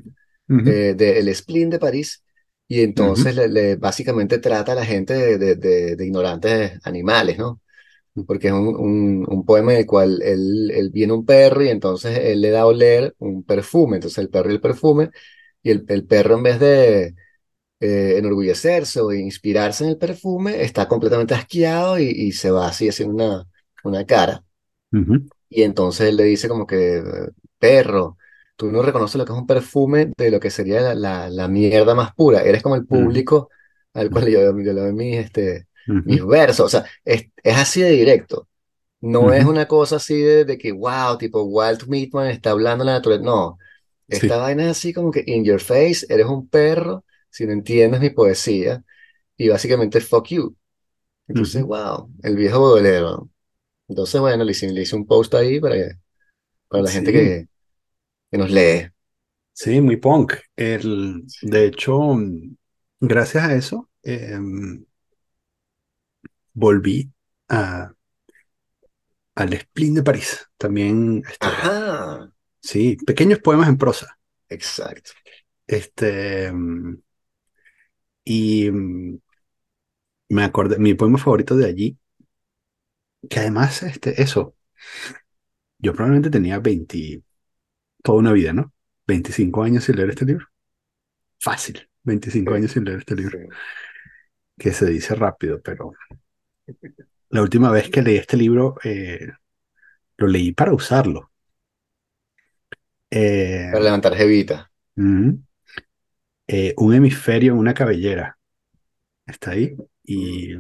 ujú, 0.49 0.63
eh, 0.65 0.95
de 0.97 1.19
El 1.21 1.35
Spleen 1.35 1.71
de 1.71 1.79
París, 1.79 2.25
y 2.69 2.83
entonces 2.83 3.37
le, 3.37 3.49
le- 3.49 3.77
básicamente 3.77 4.39
trata 4.39 4.73
a 4.73 4.75
la 4.77 4.87
gente 4.87 5.15
de, 5.15 5.39
de- 5.39 5.57
de- 5.57 5.97
de 5.97 6.07
ignorantes 6.07 6.81
animales, 6.87 7.39
¿no? 7.39 7.61
Porque 8.27 8.49
es 8.49 8.53
un, 8.53 8.69
un- 8.77 9.27
un 9.29 9.45
poema 9.47 9.73
en 9.75 9.81
el 9.81 9.87
cual 9.87 10.21
él, 10.23 10.71
él 10.75 10.91
viene 10.91 11.13
un 11.15 11.25
perro 11.27 11.63
y 11.63 11.69
entonces 11.71 12.19
él 12.19 12.41
le 12.43 12.51
da 12.51 12.63
a 12.63 12.67
oler 12.67 13.15
un 13.19 13.43
perfume, 13.45 13.97
entonces 13.97 14.19
el 14.19 14.29
perro 14.31 14.51
y 14.51 14.55
el 14.55 14.61
perfume, 14.61 15.11
y 15.63 15.71
el, 15.71 15.85
el 15.89 16.07
perro 16.07 16.37
en 16.37 16.43
vez 16.43 16.61
de 16.61 17.15
eh, 17.83 18.19
enorgullecerse 18.19 19.01
o 19.03 19.13
inspirarse 19.13 19.85
en 19.85 19.91
el 19.93 19.99
perfume, 19.99 20.63
está 20.65 20.89
completamente 20.89 21.35
asqueado 21.35 21.99
y, 22.01 22.05
y 22.11 22.33
se 22.33 22.51
va 22.53 22.69
así 22.69 22.89
haciendo 22.91 23.15
una, 23.17 23.49
una 23.85 24.07
cara. 24.07 24.45
Y 25.49 25.63
entonces 25.63 26.09
él 26.09 26.17
le 26.17 26.25
dice 26.25 26.49
como 26.49 26.67
que, 26.67 27.03
perro, 27.59 28.17
tú 28.57 28.71
no 28.73 28.83
reconoces 28.83 29.17
lo 29.17 29.25
que 29.27 29.33
es 29.33 29.39
un 29.39 29.47
perfume 29.47 30.13
de 30.17 30.31
lo 30.31 30.41
que 30.41 30.51
sería 30.51 30.81
la, 30.81 30.95
la, 30.95 31.29
la 31.31 31.49
mierda 31.49 31.95
más 31.95 32.15
pura. 32.15 32.43
Eres 32.43 32.63
como 32.63 32.75
el 32.77 32.87
ujú, 32.91 33.25
público 33.27 33.51
al 33.95 34.11
cual 34.11 34.29
yo, 34.29 34.41
yo 34.41 34.73
le 34.73 34.81
doy 34.81 34.93
mis, 34.93 35.19
este, 35.19 35.67
mis 36.05 36.25
versos. 36.25 36.67
O 36.67 36.69
sea, 36.69 36.87
es, 37.05 37.27
es 37.43 37.57
así 37.57 37.83
de 37.83 37.91
directo. 37.91 38.49
No 39.01 39.33
es 39.33 39.45
una 39.47 39.67
cosa 39.69 39.97
así 39.97 40.21
de, 40.21 40.45
de 40.47 40.59
que, 40.59 40.73
wow, 40.73 41.19
tipo 41.19 41.43
Walt 41.45 41.85
Whitman 41.87 42.29
está 42.29 42.51
hablando 42.53 42.85
la 42.85 42.95
naturaleza. 42.95 43.27
No, 43.27 43.59
esta 44.09 44.37
Sí. 44.37 44.39
vaina 44.39 44.65
es 44.65 44.71
así 44.73 44.93
como 44.95 45.11
que 45.13 45.25
in 45.27 45.45
your 45.45 45.61
face, 45.61 46.07
eres 46.11 46.27
un 46.27 46.49
perro 46.49 47.05
si 47.33 47.47
no 47.47 47.55
entiendes 47.55 48.01
mi 48.03 48.11
poesía. 48.11 48.85
Y 49.39 49.49
básicamente, 49.51 50.01
fuck 50.03 50.29
you. 50.29 50.57
Entonces, 51.29 51.65
wow, 51.65 52.11
el 52.23 52.37
viejo. 52.37 52.81
¿no? 52.81 53.31
Entonces, 53.89 54.21
bueno, 54.21 54.45
le 54.45 54.53
hice, 54.53 54.71
le 54.73 54.83
hice 54.83 54.97
un 54.97 55.07
post 55.07 55.35
ahí 55.35 55.61
para, 55.61 55.77
que- 55.77 55.93
para 56.69 56.85
la 56.85 56.91
gente 56.93 57.13
que, 57.13 57.49
que 58.31 58.39
nos 58.39 58.51
lee. 58.51 58.91
sí, 59.53 59.81
muy 59.81 59.97
punk. 59.97 60.35
El, 60.57 61.31
de 61.41 61.67
hecho, 61.67 62.17
gracias 63.01 63.45
a 63.45 63.55
eso, 63.55 63.91
em, 64.03 64.85
volví 66.55 67.11
a, 67.49 67.93
al 69.35 69.53
Spleen 69.59 69.95
de 69.95 70.03
París. 70.03 70.49
También, 70.57 71.23
este, 71.31 71.49
Ajá, 71.49 72.33
sí, 72.61 72.97
pequeños 73.07 73.41
poemas 73.41 73.69
en 73.69 73.79
prosa. 73.79 74.19
exacto. 74.49 75.13
Este, 75.67 76.53
mm, 76.53 76.97
y 78.25 78.71
mm, 78.71 79.19
me 80.31 80.43
acordé, 80.45 80.79
mi 80.79 80.95
poema 80.95 81.19
favorito 81.19 81.57
de 81.57 81.67
allí, 81.67 81.99
que 83.29 83.41
además, 83.41 83.83
este, 83.83 84.21
eso, 84.23 84.55
yo 85.79 85.93
probablemente 85.95 86.31
tenía 86.31 86.59
20, 86.59 87.23
toda 88.03 88.19
una 88.21 88.33
vida, 88.33 88.53
¿no? 88.53 88.73
25 89.07 89.63
años 89.65 89.85
sin 89.85 89.97
leer 89.97 90.11
este 90.11 90.27
libro. 90.27 90.47
Fácil, 91.41 91.89
veinticinco 92.05 92.55
Sí, 92.55 92.55
años 92.55 92.73
sin 92.73 92.85
leer 92.85 93.01
este 93.01 93.15
libro, 93.17 93.39
que 94.59 94.73
se 94.73 94.87
dice 94.87 95.15
rápido, 95.15 95.61
pero 95.63 95.93
la 97.31 97.43
última 97.43 97.71
vez 97.73 97.91
que 97.91 98.01
leí 98.03 98.17
este 98.17 98.37
libro, 98.37 98.77
eh, 98.85 99.33
lo 100.19 100.29
leí 100.29 100.53
para 100.53 100.75
usarlo. 100.75 101.33
Eh, 103.11 103.71
Para 103.71 103.83
levantar 103.85 104.15
jevita. 104.15 104.71
Eh, 106.53 106.75
un 106.79 106.95
hemisferio 106.95 107.53
en 107.53 107.59
una 107.59 107.75
cabellera, 107.75 108.39
está 109.27 109.53
ahí, 109.53 109.77
y, 110.05 110.55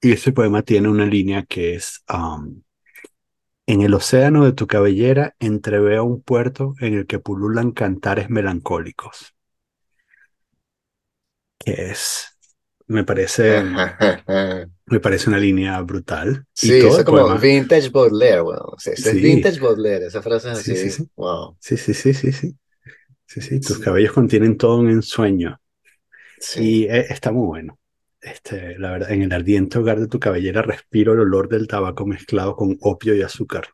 y 0.00 0.12
este 0.12 0.32
poema 0.32 0.62
tiene 0.62 0.88
una 0.88 1.06
línea 1.06 1.44
que 1.44 1.74
es... 1.74 2.02
um, 2.12 2.62
En 3.66 3.82
el 3.82 3.92
océano 3.94 4.44
de 4.44 4.52
tu 4.52 4.68
cabellera 4.68 5.34
entreveo 5.40 6.04
un 6.04 6.22
puerto 6.22 6.76
en 6.78 6.94
el 6.94 7.08
que 7.08 7.18
pululan 7.18 7.72
cantares 7.72 8.30
melancólicos, 8.30 9.34
que 11.58 11.90
es, 11.90 12.38
me 12.86 13.04
parece, 13.04 13.62
me 14.86 15.00
parece 15.00 15.28
una 15.30 15.38
línea 15.38 15.80
brutal. 15.82 16.46
Sí, 16.54 16.74
eso 16.86 16.98
es 16.98 17.04
como 17.04 17.18
poema, 17.24 17.38
vintage 17.38 17.90
Baudelaire. 17.90 18.40
O 18.42 18.78
sea, 18.78 18.92
eso 18.94 19.10
es 19.10 19.14
sí, 19.14 19.20
vintage 19.20 19.60
Baudelaire, 19.60 20.06
esa 20.06 20.22
frase 20.22 20.52
es 20.52 20.58
sí, 20.58 20.76
sí, 20.76 20.90
así, 20.90 20.90
sí, 20.90 21.10
wow. 21.16 21.58
sí, 21.58 21.76
sí, 21.76 21.94
sí, 21.94 22.14
sí, 22.14 22.32
sí, 22.32 22.58
sí, 23.32 23.40
sí, 23.40 23.60
tus 23.60 23.78
Sí, 23.78 23.80
cabellos 23.80 24.12
contienen 24.12 24.56
todo 24.56 24.78
un 24.78 24.90
ensueño 24.90 25.60
y 26.54 26.84
sí, 26.84 26.86
eh, 26.86 27.06
está 27.10 27.32
muy 27.32 27.46
bueno. 27.46 27.78
Este, 28.20 28.78
la 28.78 28.92
verdad, 28.92 29.12
en 29.12 29.22
el 29.22 29.32
ardiente 29.32 29.78
hogar 29.78 30.00
de 30.00 30.08
tu 30.08 30.20
cabellera 30.20 30.62
respiro 30.62 31.12
el 31.14 31.20
olor 31.20 31.48
del 31.48 31.68
tabaco 31.68 32.06
mezclado 32.06 32.56
con 32.56 32.78
opio 32.82 33.14
y 33.16 33.22
azúcar. 33.22 33.66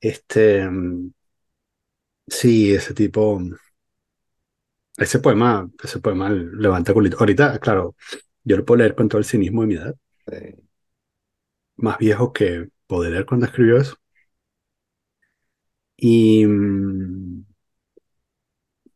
Este, 0.00 0.68
mm, 0.68 1.10
sí, 2.26 2.72
ese 2.74 2.94
tipo, 2.94 3.38
Ese 4.96 5.18
poema, 5.20 5.68
ese 5.82 5.98
poema 6.00 6.28
levanta 6.30 6.92
culito. 6.94 7.16
Ahorita, 7.18 7.58
claro, 7.58 7.96
yo 8.44 8.56
lo 8.56 8.64
puedo 8.64 8.78
leer 8.78 8.94
con 8.94 9.08
todo 9.08 9.18
el 9.18 9.24
cinismo 9.24 9.62
de 9.62 9.66
mi 9.68 9.74
edad, 9.74 9.94
sí, 10.26 10.70
más 11.76 11.98
viejo 11.98 12.32
que 12.32 12.68
poder 12.86 13.10
leer 13.12 13.26
cuando 13.26 13.46
escribió 13.46 13.76
eso. 13.78 13.96
Y, 15.96 16.44
mm, 16.46 17.19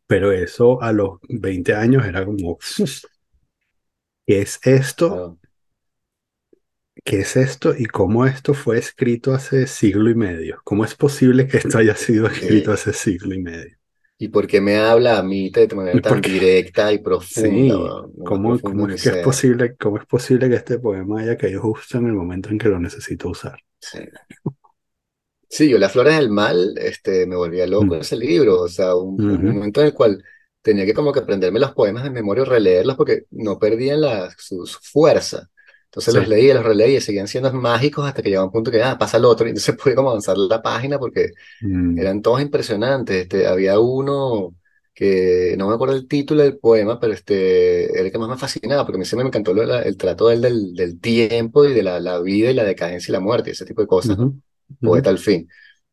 pero 0.07 0.31
eso 0.31 0.81
a 0.81 0.91
los 0.91 1.19
20 1.29 1.75
años 1.75 2.05
era 2.05 2.25
como, 2.25 2.57
¿qué 4.25 4.41
es 4.41 4.59
esto? 4.63 5.39
¿Qué 7.05 7.19
es 7.21 7.35
esto? 7.37 7.73
¿Y 7.77 7.85
cómo 7.85 8.25
esto 8.25 8.53
fue 8.53 8.77
escrito 8.77 9.33
hace 9.33 9.65
siglo 9.67 10.09
y 10.09 10.15
medio? 10.15 10.59
¿Cómo 10.63 10.83
es 10.83 10.95
posible 10.95 11.47
que 11.47 11.57
esto 11.57 11.77
haya 11.77 11.95
sido 11.95 12.27
escrito 12.27 12.71
hace 12.73 12.93
siglo 12.93 13.33
y 13.33 13.41
medio? 13.41 13.77
¿Y 14.17 14.29
por 14.29 14.47
qué 14.47 14.61
me 14.61 14.77
habla 14.77 15.17
a 15.17 15.23
mí 15.23 15.49
de 15.49 15.67
manera 15.75 15.97
¿Y 15.97 16.01
por 16.01 16.11
tan 16.11 16.21
directa 16.21 16.91
y 16.93 16.99
profunda, 16.99 17.75
Sí, 17.75 18.13
¿cómo, 18.23 18.59
cómo 18.61 18.87
es 18.87 19.01
que 19.03 19.09
es 19.09 19.17
posible, 19.17 19.75
cómo 19.77 19.97
es 19.97 20.05
posible 20.05 20.49
que 20.49 20.55
este 20.55 20.79
poema 20.79 21.21
haya 21.21 21.37
caído 21.37 21.61
justo 21.61 21.97
en 21.97 22.07
el 22.07 22.13
momento 22.13 22.49
en 22.49 22.57
que 22.57 22.69
lo 22.69 22.79
necesito 22.79 23.29
usar? 23.29 23.59
Sí. 23.79 23.99
Sí, 25.55 25.69
yo 25.69 25.77
Las 25.77 25.93
Flores 25.93 26.15
del 26.17 26.29
Mal, 26.29 26.77
este, 26.77 27.25
me 27.25 27.35
volvía 27.37 27.65
loco 27.65 27.95
Mm, 27.95 28.01
ese 28.01 28.17
libro, 28.17 28.61
o 28.61 28.67
sea, 28.67 28.95
un, 28.95 29.23
un 29.25 29.53
momento 29.53 29.79
en 29.79 29.87
el 29.87 29.93
cual 29.93 30.21
tenía 30.61 30.85
que 30.85 30.93
como 30.93 31.13
que 31.13 31.19
aprenderme 31.19 31.59
los 31.61 31.71
poemas 31.73 32.03
de 32.03 32.09
memoria 32.09 32.41
y 32.41 32.45
releerlos 32.45 32.97
porque 32.97 33.23
no 33.31 33.57
perdían 33.57 34.01
la, 34.01 34.29
su, 34.37 34.65
su 34.65 34.79
fuerza. 34.81 35.49
Entonces 35.85 36.13
Sí. 36.13 36.19
los 36.19 36.27
leía, 36.27 36.55
los 36.55 36.65
releía 36.65 36.97
y 36.97 37.01
seguían 37.01 37.27
siendo 37.29 37.53
mágicos 37.53 38.05
hasta 38.05 38.21
que 38.21 38.29
llegaba 38.29 38.47
un 38.47 38.51
punto 38.51 38.69
que, 38.69 38.83
ah, 38.83 38.97
pasa 38.97 39.15
el 39.17 39.23
otro, 39.25 39.45
y 39.47 39.49
entonces 39.51 39.75
pude 39.81 39.95
como 39.95 40.09
avanzar 40.09 40.37
la 40.37 40.61
página 40.61 40.99
porque 40.99 41.31
Mm, 41.61 41.95
eran 41.95 42.21
todos 42.21 42.41
impresionantes. 42.41 43.23
Este, 43.23 43.47
había 43.47 43.79
uno 43.79 44.55
que 44.93 45.55
no 45.57 45.67
me 45.69 45.75
acuerdo 45.75 45.95
el 45.95 46.07
título 46.07 46.43
del 46.43 46.57
poema, 46.59 46.99
pero 46.99 47.13
este, 47.13 47.91
era 47.93 48.01
el 48.03 48.11
que 48.11 48.17
más 48.19 48.29
me 48.29 48.37
fascinaba 48.37 48.85
porque 48.85 48.97
a 48.97 48.99
mí 48.99 49.05
siempre 49.05 49.25
me 49.25 49.29
encantó 49.29 49.53
la- 49.53 49.81
el 49.83 49.97
trato 49.97 50.27
del, 50.29 50.41
del, 50.41 50.73
del 50.75 50.99
tiempo 51.01 51.65
y 51.65 51.73
de 51.73 51.83
la, 51.83 51.99
la 51.99 52.19
vida 52.21 52.51
y 52.51 52.53
la 52.55 52.63
decadencia 52.65 53.11
y 53.11 53.13
la 53.13 53.19
muerte, 53.21 53.51
ese 53.51 53.65
tipo 53.65 53.81
de 53.81 53.87
cosas, 53.87 54.17
ujú, 54.17 54.25
¿no? 54.25 54.33
Poeta 54.81 55.09
al 55.09 55.19
fin. 55.19 55.47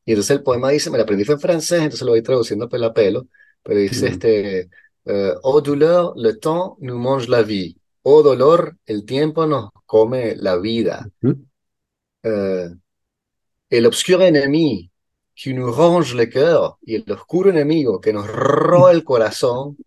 Y 0.04 0.12
entonces 0.12 0.36
el 0.36 0.42
poema 0.42 0.70
dice, 0.70 0.90
me 0.90 0.98
lo 0.98 1.04
aprendí 1.04 1.24
fue 1.24 1.34
en 1.36 1.40
francés, 1.40 1.80
entonces 1.82 2.02
lo 2.06 2.12
voy 2.12 2.22
traduciendo 2.22 2.68
pelo 2.68 2.86
a 2.86 2.94
pelo, 2.94 3.28
pero 3.62 3.78
dice 3.80 4.06
mm, 4.06 4.08
este, 4.08 4.70
eh, 5.04 5.32
oh 5.42 5.60
douleur, 5.60 6.14
le 6.16 6.34
temps 6.38 6.76
nous 6.80 6.98
mange 7.00 7.28
la 7.28 7.42
vie. 7.42 7.76
Oh 8.02 8.22
dolor, 8.22 8.76
el 8.86 9.04
tiempo 9.04 9.46
nos 9.46 9.70
come 9.86 10.34
la 10.36 10.56
vida. 10.56 11.08
ujú, 11.22 11.36
Eh, 12.24 12.68
el 13.70 13.86
obscur 13.86 14.22
ennemi 14.22 14.90
qui 15.34 15.54
nous 15.54 15.72
ronge 15.72 16.14
le 16.14 16.26
cœur 16.26 16.78
y 16.86 16.94
el 16.96 17.10
oscuro 17.10 17.50
enemigo 17.50 18.00
que 18.00 18.12
nos 18.12 18.26
roba 18.28 18.92
el 18.92 19.02
corazón, 19.04 19.78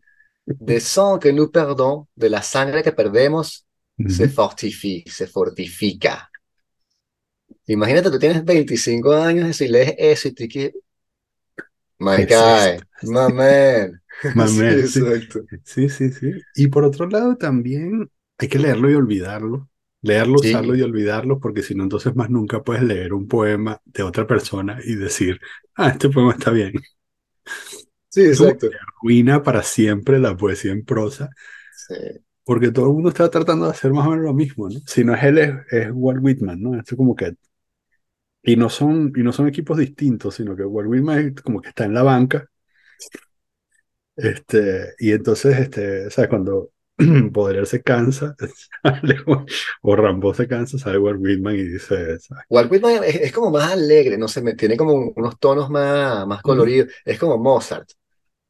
de 0.59 0.79
sang 0.79 1.19
que 1.19 1.33
nous 1.33 1.51
perdons, 1.51 2.07
de 2.15 2.29
la 2.29 2.41
sangre 2.41 2.83
que 2.83 2.91
perdemos, 2.93 3.65
se 4.05 4.27
ujú. 4.27 4.29
fortifie, 4.29 5.03
se 5.07 5.27
fortifica. 5.27 6.29
Imagínate, 7.67 8.09
tú 8.11 8.19
tienes 8.19 8.43
25 8.45 9.13
años 9.13 9.59
y 9.61 9.67
lees 9.67 9.95
eso 9.97 10.27
y 10.27 10.33
te 10.33 10.47
quedas, 10.47 10.73
My 11.99 12.15
¿Qué 12.17 12.23
es 12.23 12.29
guy, 12.29 12.79
my 13.01 13.29
man. 13.33 14.01
Sí, 14.47 14.87
sí, 14.87 14.99
exacto. 14.99 15.41
sí, 15.63 15.89
sí, 15.89 16.11
sí. 16.11 16.31
Y 16.55 16.67
por 16.67 16.83
otro 16.85 17.07
lado 17.07 17.35
también 17.37 18.09
hay 18.37 18.47
que 18.47 18.59
leerlo 18.59 18.89
y 18.89 18.95
olvidarlo. 18.95 19.69
Leerlo, 20.01 20.35
usarlo 20.35 20.75
y 20.75 20.81
olvidarlo, 20.83 21.39
porque 21.39 21.63
si 21.63 21.73
no, 21.73 21.83
entonces 21.83 22.15
más 22.15 22.29
nunca 22.29 22.61
puedes 22.63 22.83
leer 22.83 23.13
un 23.13 23.27
poema 23.27 23.81
de 23.85 24.03
otra 24.03 24.27
persona 24.27 24.79
y 24.83 24.95
decir, 24.95 25.39
ah, 25.75 25.89
este 25.89 26.09
poema 26.09 26.33
está 26.33 26.51
bien. 26.51 26.73
sí, 28.09 28.21
que 28.21 28.27
exacto. 28.29 28.67
arruina 29.01 29.43
para 29.43 29.63
siempre 29.63 30.19
la 30.19 30.35
poesía 30.37 30.71
en 30.71 30.85
prosa, 30.85 31.29
Sí, 31.71 31.95
porque 32.43 32.71
todo 32.71 32.87
el 32.87 32.93
mundo 32.93 33.09
está 33.09 33.29
tratando 33.29 33.65
de 33.65 33.71
hacer 33.71 33.91
más 33.91 34.05
o 34.07 34.11
menos 34.11 34.25
lo 34.25 34.33
mismo, 34.33 34.69
¿no? 34.69 34.79
Si 34.85 35.03
no 35.03 35.15
es 35.15 35.23
él, 35.23 35.37
es, 35.39 35.53
es 35.71 35.89
Walt 35.93 36.19
Whitman, 36.23 36.61
¿no? 36.61 36.79
Esto 36.79 36.95
como 36.95 37.15
que 37.15 37.33
Y 38.45 38.55
no 38.57 38.69
son, 38.69 39.11
y 39.15 39.23
no 39.23 39.33
son 39.33 39.47
equipos 39.47 39.77
distintos, 39.77 40.35
sino 40.35 40.55
que 40.55 40.63
Walt 40.65 41.09
es 41.37 41.41
como 41.41 41.61
que 41.61 41.69
está 41.69 41.85
en 41.85 41.93
la 41.93 42.03
banca. 42.03 42.49
Este, 44.15 44.93
y 44.99 45.11
entonces, 45.11 45.57
este, 45.59 46.09
¿sabes? 46.09 46.29
Cuando 46.29 46.71
Baudelaire 46.97 47.65
se 47.65 47.81
cansa, 47.83 48.35
sale- 48.83 49.17
o 49.81 49.95
Rambo 49.95 50.33
se 50.33 50.47
cansa, 50.47 50.77
sale 50.77 50.97
Walt 50.99 51.19
Whitman 51.21 51.55
y 51.55 51.63
dice, 51.63 52.19
¿sabes? 52.19 52.29
Walt 52.49 52.71
Whitman 52.71 53.03
es, 53.03 53.15
es 53.15 53.31
como 53.33 53.49
más 53.51 53.71
alegre, 53.71 54.17
no 54.17 54.27
sé, 54.27 54.41
me- 54.41 54.53
tiene 54.55 54.77
como 54.77 54.93
un- 54.93 55.13
unos 55.15 55.39
tonos 55.39 55.69
más, 55.69 56.27
más 56.27 56.41
coloridos. 56.43 56.89
Es 57.03 57.17
como 57.19 57.37
Mozart, 57.37 57.89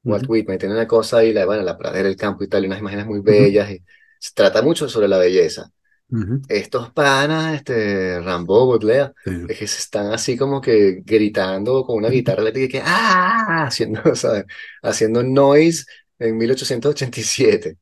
Walt 0.06 0.26
ujú, 0.26 0.30
Whitman, 0.30 0.58
tiene 0.60 0.76
una 0.76 0.88
cosa 0.88 1.20
ahí, 1.20 1.34
la, 1.34 1.46
bueno, 1.46 1.64
la 1.64 1.78
pradera, 1.78 2.10
el 2.10 2.18
campo 2.18 2.44
y 2.44 2.50
tal, 2.50 2.64
y 2.64 2.68
unas 2.68 2.80
imágenes 2.80 3.06
muy 3.08 3.22
bellas. 3.22 3.72
Y 3.72 3.84
se 4.20 4.34
trata 4.36 4.62
mucho 4.64 4.90
sobre 4.90 5.08
la 5.10 5.18
belleza. 5.20 5.72
Ujú, 6.12 6.42
Estos 6.48 6.92
panas, 6.94 7.56
este, 7.56 8.22
Rambo, 8.22 8.68
Baudelaire, 8.68 9.14
sí. 9.26 9.32
es 9.48 9.58
que 9.60 9.68
se 9.68 9.80
están 9.80 10.12
así 10.14 10.38
como 10.38 10.62
que 10.62 11.02
gritando 11.04 11.84
con 11.84 11.98
una 11.98 12.10
guitarra 12.10 12.42
eléctrica 12.44 12.72
que, 12.80 12.84
¡ah! 12.86 13.66
Haciendo, 13.68 14.02
¿sabes? 14.16 14.46
Haciendo 14.84 15.24
noise 15.24 15.86
en 16.20 16.38
1887. 16.38 17.78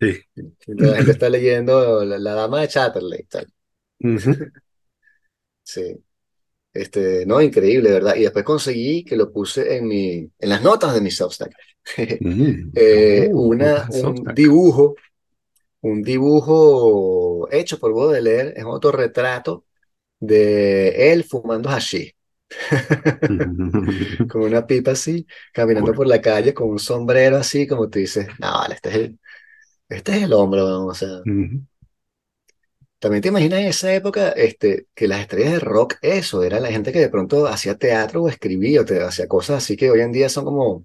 Sí. 0.00 0.22
La 0.66 0.94
gente 0.96 1.12
está 1.12 1.28
leyendo 1.30 2.04
La, 2.04 2.18
la 2.18 2.34
Dama 2.34 2.60
de 2.60 2.68
Chatterley, 2.68 3.24
tal. 3.24 3.52
Ujú, 4.04 4.32
Sí. 5.62 5.94
Este, 6.72 7.26
no, 7.26 7.40
increíble, 7.42 7.90
¿verdad? 7.92 8.16
Y 8.16 8.22
después 8.22 8.44
conseguí 8.44 9.04
que 9.04 9.16
lo 9.16 9.32
puse 9.32 9.76
en 9.76 9.88
mi, 9.88 10.30
en 10.38 10.48
las 10.50 10.62
notas 10.62 10.94
de 10.94 11.00
mi 11.02 11.10
Substack. 11.10 11.54
mm, 12.20 12.72
Eh, 12.74 13.30
oh, 13.32 13.32
una, 13.32 13.86
un 13.90 14.32
dibujo, 14.34 14.94
un 15.82 16.02
dibujo 16.02 17.48
hecho 17.52 17.78
por 17.78 17.94
Baudelaire, 17.94 18.54
es 18.56 18.64
un 18.64 18.70
autorretrato 18.72 19.64
de 20.20 21.12
él 21.12 21.24
fumando 21.24 21.70
hashish, 21.70 22.14
con 24.28 24.42
una 24.42 24.66
pipa 24.66 24.92
así, 24.92 25.26
caminando 25.52 25.94
por 25.94 26.06
la 26.06 26.20
calle 26.20 26.54
con 26.54 26.70
un 26.70 26.78
sombrero 26.78 27.36
así, 27.36 27.66
como 27.66 27.88
tú 27.90 27.98
dices, 27.98 28.28
no, 28.38 28.52
vale, 28.52 28.74
este 28.76 28.88
es 28.90 28.94
el, 28.96 29.18
este 29.88 30.16
es 30.18 30.22
el 30.24 30.32
hombre, 30.34 30.62
weón", 30.64 30.90
o 30.90 30.94
sea, 30.94 31.08
Ujú. 31.24 31.62
También 32.98 33.22
te 33.22 33.28
imaginas 33.28 33.60
en 33.60 33.66
esa 33.68 33.94
época 33.94 34.30
este, 34.30 34.88
que 34.94 35.06
las 35.06 35.20
estrellas 35.20 35.52
de 35.52 35.60
rock, 35.60 35.94
eso, 36.02 36.42
era 36.42 36.58
la 36.58 36.68
gente 36.70 36.92
que 36.92 36.98
de 37.00 37.08
pronto 37.08 37.46
hacía 37.46 37.76
teatro 37.78 38.24
o 38.24 38.28
escribía 38.28 38.80
o 38.80 38.84
te, 38.84 39.00
hacía 39.02 39.28
cosas 39.28 39.58
así 39.58 39.76
que 39.76 39.90
hoy 39.90 40.00
en 40.00 40.10
día 40.12 40.28
son 40.28 40.44
como 40.44 40.84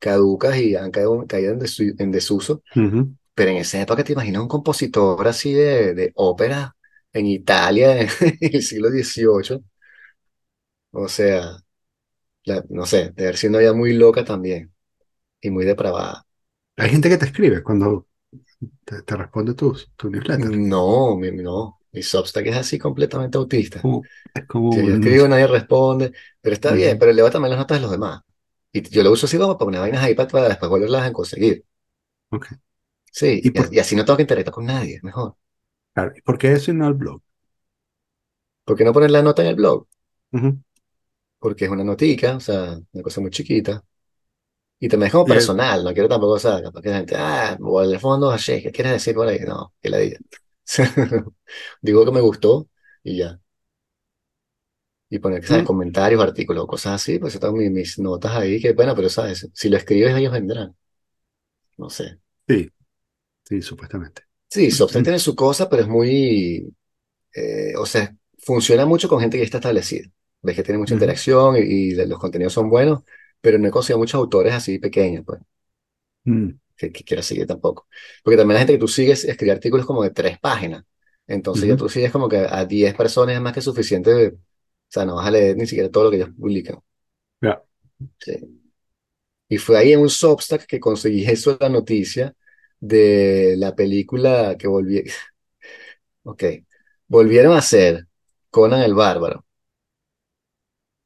caducas 0.00 0.58
y 0.58 0.76
han 0.76 0.90
caído, 0.90 1.26
caído 1.28 1.52
en, 1.54 1.60
desu- 1.60 1.94
en 2.00 2.10
desuso. 2.12 2.62
Ujú. 2.76 3.16
Pero 3.36 3.52
en 3.52 3.58
esa 3.58 3.82
época 3.82 4.04
te 4.04 4.14
imaginas 4.14 4.42
un 4.42 4.48
compositor 4.48 5.28
así 5.28 5.54
de, 5.54 5.94
de 5.94 6.12
ópera 6.16 6.76
en 7.14 7.26
Italia 7.28 8.00
en 8.22 8.54
el 8.54 8.62
siglo 8.64 8.90
XVIII. 8.90 9.64
O 10.92 11.08
sea, 11.08 11.58
la- 12.44 12.64
no 12.70 12.86
sé, 12.86 13.10
de 13.12 13.24
haber 13.24 13.36
sido 13.36 13.50
una 13.52 13.60
vida 13.60 13.72
muy 13.74 13.92
loca 13.94 14.24
también 14.24 14.74
y 15.40 15.50
muy 15.50 15.64
depravada. 15.66 16.26
Hay 16.78 16.88
gente 16.90 17.08
que 17.10 17.18
te 17.18 17.26
escribe 17.26 17.62
cuando 17.62 18.08
te, 18.84 19.02
te 19.02 19.16
responde 19.16 19.54
tus 19.54 19.92
tu 19.96 20.10
newsletter. 20.10 20.64
No, 20.72 21.16
mi, 21.16 21.30
no, 21.32 21.80
mi 21.92 22.02
Substack 22.02 22.46
es 22.46 22.56
así 22.56 22.78
completamente 22.78 23.38
autista. 23.38 23.80
Como- 23.80 24.08
es 24.34 24.46
como 24.46 24.70
Si 24.70 24.84
yo 24.84 24.94
escribo, 24.94 25.28
nadie 25.28 25.46
responde, 25.48 26.12
pero 26.40 26.54
está 26.54 26.72
bien, 26.74 26.98
Ujú. 26.98 27.00
pero 27.00 27.12
leo 27.12 27.30
también 27.30 27.50
las 27.52 27.60
notas 27.60 27.78
de 27.78 27.82
los 27.82 27.90
demás. 27.92 28.22
Y 28.72 28.82
yo 28.90 29.02
lo 29.04 29.12
uso 29.12 29.26
así 29.26 29.38
como 29.38 29.54
para 29.58 29.66
poner 29.66 29.80
vainas 29.80 30.04
ahí 30.04 30.14
para, 30.14 30.28
para 30.28 30.48
después 30.50 30.70
volverlas 30.70 31.04
a 31.08 31.12
conseguir. 31.12 31.64
Ok. 32.30 32.46
Sí, 33.20 33.40
¿Y 33.42 33.50
y, 33.52 33.52
por, 33.52 33.74
y 33.74 33.78
así 33.80 33.96
no 33.96 34.04
tengo 34.04 34.16
que 34.18 34.22
interactuar 34.22 34.54
con 34.54 34.66
nadie, 34.66 35.00
mejor. 35.02 35.36
claro, 35.94 36.12
¿y 36.16 36.20
por 36.22 36.38
qué 36.38 36.52
eso 36.52 36.70
y 36.70 36.74
no 36.74 36.86
el 36.88 36.94
blog? 36.94 37.20
¿Por 38.64 38.76
qué 38.76 38.84
no 38.84 38.92
poner 38.92 39.10
la 39.10 39.22
nota 39.22 39.40
en 39.42 39.48
el 39.48 39.54
blog? 39.56 39.86
Porque 41.38 41.64
es 41.66 41.70
una 41.70 41.84
notica, 41.84 42.36
o 42.36 42.40
sea, 42.40 42.78
una 42.92 43.02
cosa 43.02 43.20
muy 43.20 43.30
chiquita. 43.30 43.82
Y 44.80 44.88
también 44.88 45.08
es 45.08 45.12
como 45.12 45.26
personal, 45.28 45.84
no 45.84 45.92
quiero 45.94 46.08
tampoco, 46.08 46.34
o 46.34 46.38
sea, 46.38 46.62
capaz 46.62 46.82
que 46.82 46.90
la 46.90 46.96
gente, 46.98 47.16
ah, 47.16 47.58
o 47.62 47.82
el 47.82 47.98
fondo, 48.00 48.30
así, 48.30 48.62
¿qué 48.62 48.72
quieres 48.72 48.94
decir 48.94 49.14
por 49.14 49.28
ahí? 49.28 49.40
No, 49.40 49.74
que 49.82 49.90
la 49.90 49.98
diga. 49.98 50.20
Digo 51.82 52.04
que 52.04 52.12
me 52.12 52.20
gustó 52.20 52.68
y 53.02 53.18
ya. 53.18 53.40
Y 55.08 55.18
poner, 55.20 55.44
¿sabes? 55.46 55.62
mm, 55.62 55.66
Comentarios, 55.66 56.22
artículos, 56.22 56.66
cosas 56.66 56.94
así, 56.94 57.18
pues 57.18 57.34
yo 57.34 57.40
tengo 57.40 57.54
mi- 57.56 57.70
mis 57.70 57.98
notas 57.98 58.32
ahí, 58.36 58.60
que 58.60 58.72
bueno, 58.72 58.94
pero 58.94 59.08
sabes, 59.08 59.48
si 59.54 59.68
lo 59.68 59.76
escribes 59.76 60.16
ellos 60.16 60.32
vendrán, 60.32 60.76
no 61.78 61.90
sé. 61.90 62.18
sí, 62.48 62.70
sí, 63.48 63.62
supuestamente. 63.62 64.22
Sí, 64.48 64.70
Substack 64.70 65.02
tiene 65.02 65.18
su 65.18 65.34
cosa, 65.34 65.68
pero 65.68 65.82
es 65.82 65.88
muy, 65.88 66.74
eh, 67.34 67.74
o 67.78 67.86
sea, 67.86 68.16
funciona 68.38 68.86
mucho 68.86 69.08
con 69.08 69.20
gente 69.20 69.36
que 69.38 69.42
ya 69.42 69.46
está 69.46 69.58
establecida. 69.58 70.08
Ves 70.42 70.56
que 70.56 70.64
tiene 70.64 70.78
mucha 70.78 70.94
Ujú. 70.94 70.96
interacción 70.96 71.56
y, 71.56 71.60
y 71.60 71.94
los 72.06 72.18
contenidos 72.20 72.54
son 72.54 72.70
buenos, 72.70 73.02
pero 73.40 73.58
no 73.58 73.68
he 73.68 73.70
conseguido 73.72 73.98
muchos 74.00 74.16
autores 74.20 74.54
así 74.54 74.78
pequeños, 74.78 75.24
pues. 75.26 75.40
Mm, 76.26 76.58
que, 76.76 76.92
que 76.92 77.04
quieras 77.04 77.26
seguir 77.26 77.46
tampoco. 77.46 77.88
Porque 78.22 78.36
también 78.36 78.54
la 78.54 78.60
gente 78.60 78.74
que 78.74 78.78
tú 78.78 78.88
sigues 78.88 79.24
escribe 79.24 79.52
artículos 79.52 79.86
como 79.86 80.02
de 80.02 80.10
tres 80.10 80.38
páginas. 80.38 80.84
Entonces 81.26 81.68
ya 81.68 81.76
ujú. 81.76 81.76
tú 81.76 81.88
sigues 81.88 82.12
como 82.12 82.28
que 82.28 82.38
a 82.38 82.64
10 82.66 82.94
personas 82.94 83.34
es 83.36 83.40
más 83.40 83.52
que 83.54 83.60
suficiente. 83.62 84.28
O 84.28 84.38
sea, 84.88 85.04
no 85.04 85.16
vas 85.16 85.26
a 85.26 85.30
leer 85.30 85.56
ni 85.56 85.66
siquiera 85.66 85.90
todo 85.90 86.04
lo 86.04 86.10
que 86.10 86.16
ellos 86.16 86.30
publican. 86.38 86.78
Ya. 87.42 87.62
Sí. 88.18 88.66
Y 89.48 89.58
fue 89.58 89.78
ahí 89.78 89.92
en 89.92 90.00
un 90.00 90.10
Substack 90.10 90.66
que 90.66 90.80
conseguí 90.80 91.24
eso, 91.26 91.56
la 91.60 91.68
noticia 91.68 92.34
de 92.80 93.54
la 93.58 93.74
película 93.76 94.56
que 94.58 94.68
volví. 94.68 95.04
Ok. 96.24 96.44
Volvieron 97.08 97.54
a 97.54 97.58
hacer 97.58 98.06
Conan 98.50 98.82
el 98.82 98.94
Bárbaro. 98.94 99.44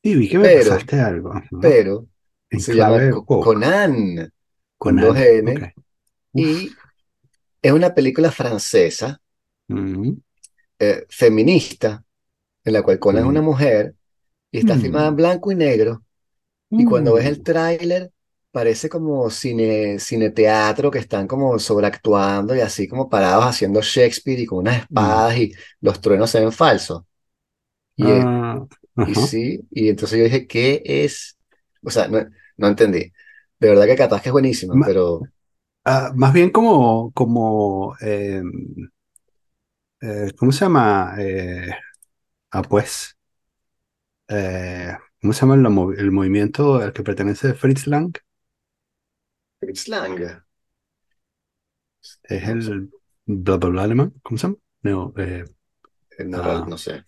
Y 0.02 0.14
vi 0.14 0.28
que 0.28 0.38
me 0.38 0.48
Pero, 0.48 0.50
pasaste 0.50 1.00
algo, 1.00 1.32
¿no? 1.50 1.60
pero, 1.60 2.08
En 2.50 2.60
se 2.60 2.74
llama 2.74 3.06
Conan 3.38 4.32
con 4.78 5.00
dos 5.00 5.16
Conan. 5.16 5.38
Ok. 5.40 5.60
N 5.60 5.66
Uf. 6.34 6.52
y 6.54 6.78
es 7.62 7.72
una 7.72 7.94
película 7.94 8.30
francesa 8.32 9.20
Mm, 9.70 10.20
eh, 10.78 11.06
feminista 11.08 12.04
en 12.64 12.72
la 12.74 12.82
cual 12.82 12.98
Conan 12.98 13.24
es 13.24 13.30
una 13.30 13.42
mujer 13.42 13.94
y 14.50 14.58
está 14.58 14.78
filmada 14.78 15.08
en 15.08 15.16
mm, 15.16 15.16
blanco 15.16 15.52
y 15.52 15.56
negro. 15.56 16.04
Y 16.76 16.84
cuando 16.84 17.14
ves 17.14 17.26
el 17.26 17.42
mm, 17.42 17.44
tráiler, 17.44 18.12
parece 18.50 18.88
como 18.88 19.30
cine, 19.30 19.98
cineteatro 19.98 20.90
que 20.90 20.98
están 20.98 21.26
como 21.28 21.58
sobreactuando 21.58 22.54
y 22.56 22.60
así 22.60 22.88
como 22.88 23.08
parados 23.08 23.44
haciendo 23.46 23.80
Shakespeare 23.82 24.40
y 24.40 24.46
con 24.46 24.58
unas 24.60 24.78
mm. 24.90 25.22
espadas 25.22 25.36
y 25.38 25.52
los 25.80 26.00
truenos 26.00 26.30
se 26.30 26.40
ven 26.40 26.52
falsos. 26.52 27.04
Y, 27.96 28.12
Ah, 28.12 28.66
y 29.04 29.14
sí, 29.16 29.60
y 29.70 29.88
entonces 29.90 30.18
yo 30.18 30.24
dije, 30.24 30.46
¿qué 30.46 30.82
es? 30.86 31.38
O 31.84 31.90
sea, 31.90 32.08
no, 32.08 32.20
no 32.56 32.68
entendí. 32.68 33.12
De 33.60 33.68
verdad 33.70 33.86
que 33.86 33.96
capaz 33.96 34.22
que 34.22 34.30
es 34.30 34.32
buenísima, 34.32 34.78
Ma- 34.78 34.84
pero 34.84 35.30
ah, 35.84 36.12
más 36.16 36.32
bien 36.32 36.50
como, 36.50 37.12
como 37.12 37.96
eh, 38.02 38.42
eh, 40.00 40.32
¿cómo 40.38 40.52
se 40.52 40.64
llama? 40.64 41.14
Eh, 41.18 41.70
ah, 42.52 42.62
pues, 42.62 43.16
eh, 44.28 44.96
¿cómo 45.20 45.32
se 45.32 45.40
llama 45.42 45.54
el, 45.54 45.98
el 45.98 46.10
movimiento 46.12 46.76
al 46.76 46.92
que 46.92 47.02
pertenece 47.02 47.54
Fritz 47.54 47.86
Lang? 47.86 48.12
Fritz 49.60 49.88
Lang, 49.88 50.18
Es 52.24 52.44
el 52.68 52.90
bla 53.26 53.56
bla 53.56 53.68
bla 53.70 53.82
alemán, 53.82 54.14
¿cómo 54.22 54.38
se 54.38 54.46
llama? 54.46 54.56
No, 54.82 55.12
eh, 55.18 55.44
ah, 56.32 56.64
no 56.68 56.78
sé. 56.78 57.04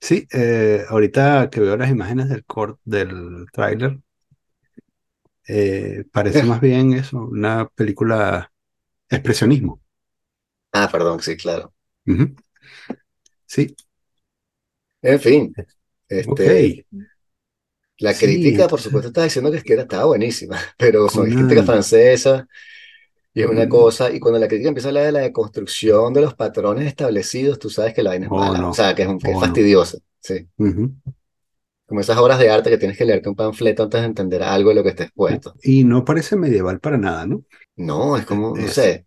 Sí, 0.00 0.26
eh, 0.32 0.84
ahorita 0.88 1.48
que 1.50 1.60
veo 1.60 1.76
las 1.76 1.90
imágenes 1.90 2.28
del 2.28 2.44
cort 2.44 2.78
del 2.84 3.46
tráiler, 3.52 4.00
eh, 5.48 6.04
parece 6.12 6.44
más 6.46 6.60
bien 6.60 6.92
eso, 6.94 7.18
una 7.18 7.68
película 7.68 8.52
expresionismo. 9.08 9.82
Ah, 10.72 10.88
perdón, 10.92 11.20
sí, 11.22 11.36
claro. 11.38 11.72
Sí, 13.46 13.74
En 15.02 15.20
fin, 15.20 15.54
este, 16.08 16.74
La 17.98 18.16
Sí, 18.16 18.18
crítica, 18.18 18.68
por 18.68 18.80
supuesto, 18.80 19.08
está 19.08 19.22
diciendo 19.24 19.50
que 19.50 19.58
es 19.58 19.64
que 19.64 19.74
era, 19.74 19.82
estaba 19.82 20.04
buenísima, 20.06 20.58
pero 20.78 21.08
son 21.08 21.28
es 21.28 21.36
crítica 21.36 21.62
Conan. 21.62 21.64
francesa 21.64 22.46
y 23.34 23.42
es 23.42 23.48
una 23.50 23.68
mm, 23.68 23.68
cosa, 23.68 24.12
y 24.12 24.20
cuando 24.20 24.40
la 24.40 24.48
crítica 24.48 24.68
empieza 24.68 24.88
a 24.88 24.90
hablar 24.90 25.06
de 25.06 25.12
la 25.12 25.20
deconstrucción 25.20 26.14
de 26.14 26.22
los 26.22 26.34
patrones 26.34 26.86
establecidos, 26.86 27.58
tú 27.58 27.70
sabes 27.70 27.94
que 27.94 28.02
la 28.02 28.10
vaina 28.10 28.26
es 28.26 28.32
oh 28.38 28.54
mala, 28.54 28.68
o 28.70 28.74
sea, 28.74 28.94
que 28.94 29.02
es, 29.02 29.08
un- 29.08 29.20
que 29.20 29.32
es 29.32 29.38
oh 29.38 29.46
no. 29.46 29.64
fastidiosa, 29.64 29.98
sí. 30.20 30.48
Como 31.86 32.00
esas 32.00 32.18
obras 32.18 32.38
de 32.38 32.50
arte 32.50 32.68
que 32.68 32.76
tienes 32.76 32.98
que 32.98 33.06
leerte 33.06 33.30
un 33.30 33.34
panfleto 33.36 33.84
antes 33.84 34.02
de 34.02 34.06
entender 34.06 34.42
algo 34.42 34.68
de 34.68 34.74
lo 34.74 34.82
que 34.82 34.90
esté 34.90 35.04
expuesto. 35.04 35.56
Y 35.62 35.84
no 35.84 36.04
parece 36.04 36.36
medieval 36.36 36.80
para 36.80 36.98
nada, 36.98 37.26
¿no? 37.26 37.44
No, 37.76 38.16
es 38.16 38.24
como, 38.26 38.56
no 38.56 38.68
Es, 38.68 38.68
sé, 38.68 39.06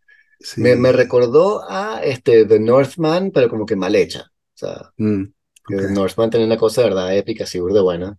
me, 0.56 0.76
me 0.76 0.92
recordó 0.94 1.64
a 1.70 2.02
este, 2.04 2.46
The 2.46 2.60
Northman, 2.60 3.32
pero 3.32 3.50
como 3.50 3.66
que 3.66 3.76
mal 3.76 3.96
hecha. 3.96 4.24
O 4.24 4.58
sea, 4.58 4.94
mm. 5.00 5.32
The 5.68 5.90
Northman 5.90 6.30
tenía 6.32 6.48
una 6.48 6.58
cosa 6.58 6.82
de 6.82 6.90
verdad 6.90 7.16
épica, 7.18 7.46
así 7.46 7.60
de 7.60 7.82
buena. 7.82 8.18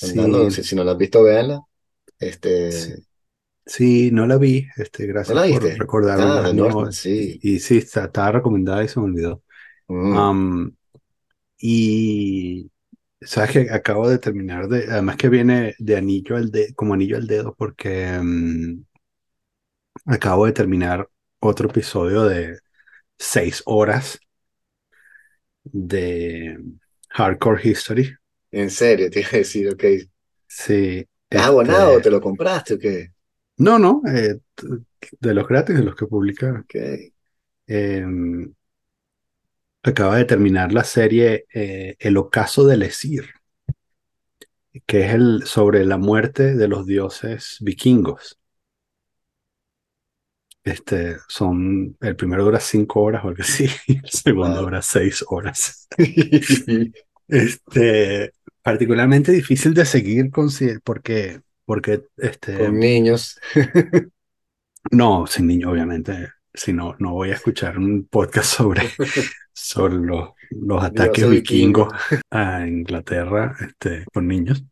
Andando, 0.00 0.50
Sí, 0.50 0.50
si, 0.50 0.64
si 0.64 0.76
no 0.76 0.84
la 0.84 0.92
has 0.92 0.98
visto, 0.98 1.22
véanla. 1.22 1.60
sí, 2.68 2.94
Este, 2.98 3.04
sí, 3.66 4.10
no 4.12 4.26
la 4.26 4.38
vi. 4.38 4.68
Este, 4.76 5.06
¿no 5.26 5.34
gracias 5.34 5.34
la 5.34 5.44
por 5.44 5.64
viste? 5.66 5.88
Ah, 6.16 6.50
No, 6.54 6.90
sí. 6.92 7.42
y, 7.42 7.56
y 7.56 7.60
sí, 7.60 7.78
está- 7.78 8.06
estaba 8.06 8.32
recomendada 8.34 8.84
y 8.84 8.88
se 8.88 9.00
me 9.00 9.06
olvidó. 9.06 9.42
Mm. 9.88 10.28
Y 11.58 12.70
sabes 13.22 13.52
que 13.52 13.70
acabo 13.72 14.08
de 14.08 14.18
terminar 14.18 14.68
de, 14.68 14.84
además 14.92 15.16
que 15.16 15.28
viene 15.28 15.74
de 15.78 15.96
anillo 15.96 16.36
al 16.36 16.50
dedo, 16.50 16.74
como 16.76 16.94
anillo 16.94 17.16
al 17.16 17.26
dedo, 17.26 17.54
porque 17.56 18.18
mm, 18.22 18.82
acabo 20.06 20.46
de 20.46 20.52
terminar 20.52 21.08
otro 21.40 21.68
episodio 21.68 22.24
de 22.24 22.58
seis 23.18 23.62
horas 23.66 24.20
de 25.64 26.58
Hardcore 27.10 27.60
History. 27.62 28.16
En 28.50 28.68
serio, 28.70 29.10
te 29.10 29.20
iba 29.20 29.28
a 29.32 29.36
decir, 29.38 29.68
ok. 29.70 29.84
Sí, 30.46 31.08
¿Estás 31.30 31.46
abonado 31.46 31.94
o 31.94 32.00
este, 32.00 32.02
te 32.02 32.10
lo 32.10 32.20
compraste 32.20 32.74
o 32.74 32.78
qué? 32.78 33.12
no, 33.58 33.78
no, 33.78 34.02
eh, 34.06 34.40
de 35.20 35.34
los 35.34 35.48
gratis, 35.48 35.76
de 35.76 35.84
los 35.84 35.96
que 35.96 36.06
publica. 36.06 36.64
Ok. 36.64 36.74
em, 37.66 38.54
acaba 39.82 40.16
de 40.16 40.24
terminar 40.24 40.72
la 40.72 40.84
serie 40.84 41.46
eh, 41.52 41.96
El 41.98 42.16
ocaso 42.16 42.64
del 42.66 42.82
Esir, 42.84 43.24
que 44.86 45.04
es 45.06 45.14
el 45.14 45.42
sobre 45.46 45.84
la 45.84 45.98
muerte 45.98 46.54
de 46.56 46.66
los 46.68 46.84
dioses 46.86 47.58
vikingos. 47.60 48.38
Este, 50.64 51.16
son, 51.28 51.96
el 52.00 52.14
primero 52.16 52.44
dura 52.44 52.60
cinco 52.60 53.00
horas 53.02 53.24
o 53.24 53.28
algo 53.28 53.42
así, 53.42 53.66
el 53.88 54.08
segundo 54.10 54.60
Wow. 54.60 54.62
dura 54.62 54.82
seis 54.82 55.24
horas. 55.28 55.88
Este, 57.28 58.32
particularmente 58.62 59.32
difícil 59.32 59.74
de 59.74 59.84
seguir 59.84 60.30
consi- 60.30 60.80
porque, 60.82 61.40
porque, 61.64 62.04
este, 62.16 62.56
Con 62.56 62.78
niños. 62.78 63.38
no, 64.90 65.26
sin 65.26 65.46
niño, 65.46 65.70
obviamente, 65.70 66.28
si 66.52 66.72
no, 66.72 66.96
no 66.98 67.12
voy 67.12 67.30
a 67.30 67.34
escuchar 67.34 67.78
un 67.78 68.06
podcast 68.06 68.56
sobre, 68.56 68.82
sobre 69.52 69.94
los, 69.96 70.30
los 70.50 70.82
ataques 70.82 71.28
vikingos 71.28 71.88
vikingos. 71.88 71.88
a 72.30 72.66
Inglaterra, 72.66 73.56
este, 73.60 74.04
con 74.12 74.26
niños, 74.26 74.64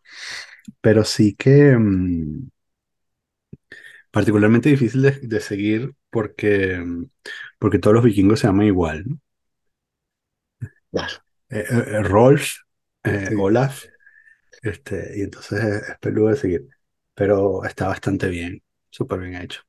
pero 0.80 1.04
sí 1.04 1.34
que, 1.34 1.76
mm, 1.76 2.48
particularmente 4.10 4.68
difícil 4.70 5.02
de, 5.02 5.12
de 5.12 5.40
seguir 5.40 5.94
porque, 6.10 6.82
porque 7.58 7.78
todos 7.78 7.94
los 7.94 8.04
vikingos 8.04 8.40
se 8.40 8.46
llaman 8.46 8.66
igual, 8.66 9.04
¿no? 9.06 9.20
Claro, 10.90 11.25
Eh, 11.50 11.60
eh, 11.70 11.84
eh, 11.98 12.02
Rolf, 12.02 12.54
eh, 13.04 13.30
sí. 13.30 13.36
Olaf, 13.36 13.84
este, 14.62 15.14
y 15.18 15.22
entonces 15.22 15.62
es, 15.64 15.98
peludo 16.00 16.28
de 16.30 16.36
seguir, 16.36 16.68
pero 17.14 17.64
está 17.64 17.88
bastante 17.88 18.28
bien, 18.28 18.62
súper 18.90 19.20
bien 19.20 19.36
hecho. 19.42 19.62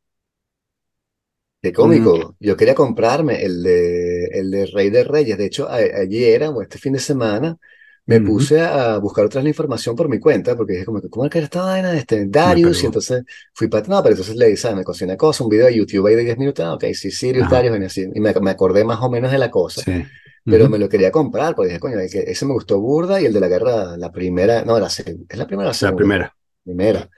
Qué 1.62 1.74
Mm, 1.80 2.12
cómico. 2.13 2.36
Yo 2.40 2.56
quería 2.56 2.76
comprarme 2.76 3.44
el 3.44 3.63
de, 3.63 4.26
el 4.28 4.52
de 4.52 4.66
Rey 4.68 4.90
de 4.90 5.04
Reyes. 5.04 5.38
De 5.38 5.46
hecho, 5.46 5.68
a- 5.70 5.76
ayer 5.78 6.44
o 6.44 6.62
este 6.62 6.78
fin 6.78 6.94
de 6.94 7.00
semana 7.00 7.58
me 8.06 8.22
ujú, 8.22 8.22
puse 8.22 8.62
a 8.62 8.98
buscar 9.00 9.26
otra 9.26 9.42
información 9.42 9.96
por 9.96 10.08
mi 10.08 10.20
cuenta, 10.20 10.56
porque 10.56 10.74
dije 10.74 10.86
como 10.86 11.02
¿cómo 11.10 11.26
es 11.26 11.32
que 11.32 11.40
era 11.40 11.46
esta 11.46 11.63
vaina 11.63 11.92
de 11.92 11.98
este 12.00 12.26
Darius? 12.28 12.84
Y 12.84 12.86
entonces 12.86 13.24
fui 13.54 13.68
para, 13.68 13.86
no, 13.88 14.02
pero 14.04 14.13
entonces 14.13 14.36
le 14.36 14.46
dije, 14.46 14.58
¿sabes? 14.58 14.78
Me 14.78 14.84
conseguí 14.84 15.10
una 15.10 15.18
cosa, 15.18 15.44
un 15.44 15.50
video 15.50 15.66
de 15.66 15.76
YouTube 15.76 16.08
ahí 16.08 16.16
de 16.16 16.24
10 16.24 16.38
minutos, 16.38 16.63
ah, 16.66 16.74
ok, 16.76 16.86
sí, 16.94 17.12
Sirius, 17.12 17.48
Ajá, 17.48 17.50
Darius, 17.50 17.74
venía 17.74 17.88
así, 17.88 18.06
y 18.13 18.20
me, 18.22 18.34
me 18.40 18.52
acordé 18.52 18.86
más 18.86 19.00
o 19.02 19.10
menos 19.10 19.32
de 19.32 19.38
la 19.40 19.50
cosa, 19.52 19.84
sí. 19.84 20.12
Pero 20.48 20.70
me 20.70 20.80
lo 20.80 20.90
quería 20.90 21.12
comprar, 21.12 21.56
porque 21.56 21.70
dije, 21.70 21.80
coño, 21.80 22.00
ese 22.00 22.46
me 22.46 22.54
gustó 22.54 22.80
burda 22.80 23.22
y 23.22 23.26
el 23.26 23.34
de 23.34 23.40
la 23.42 23.48
guerra, 23.48 23.98
la 23.98 24.12
primera, 24.12 24.64
no, 24.66 24.80
la, 24.80 24.90
se- 24.90 25.18
¿es 25.30 25.38
la 25.38 25.48
primera 25.48 25.74
la 25.80 25.96
segunda? 25.96 25.96
primera, 25.96 26.36
Primera, 26.64 27.10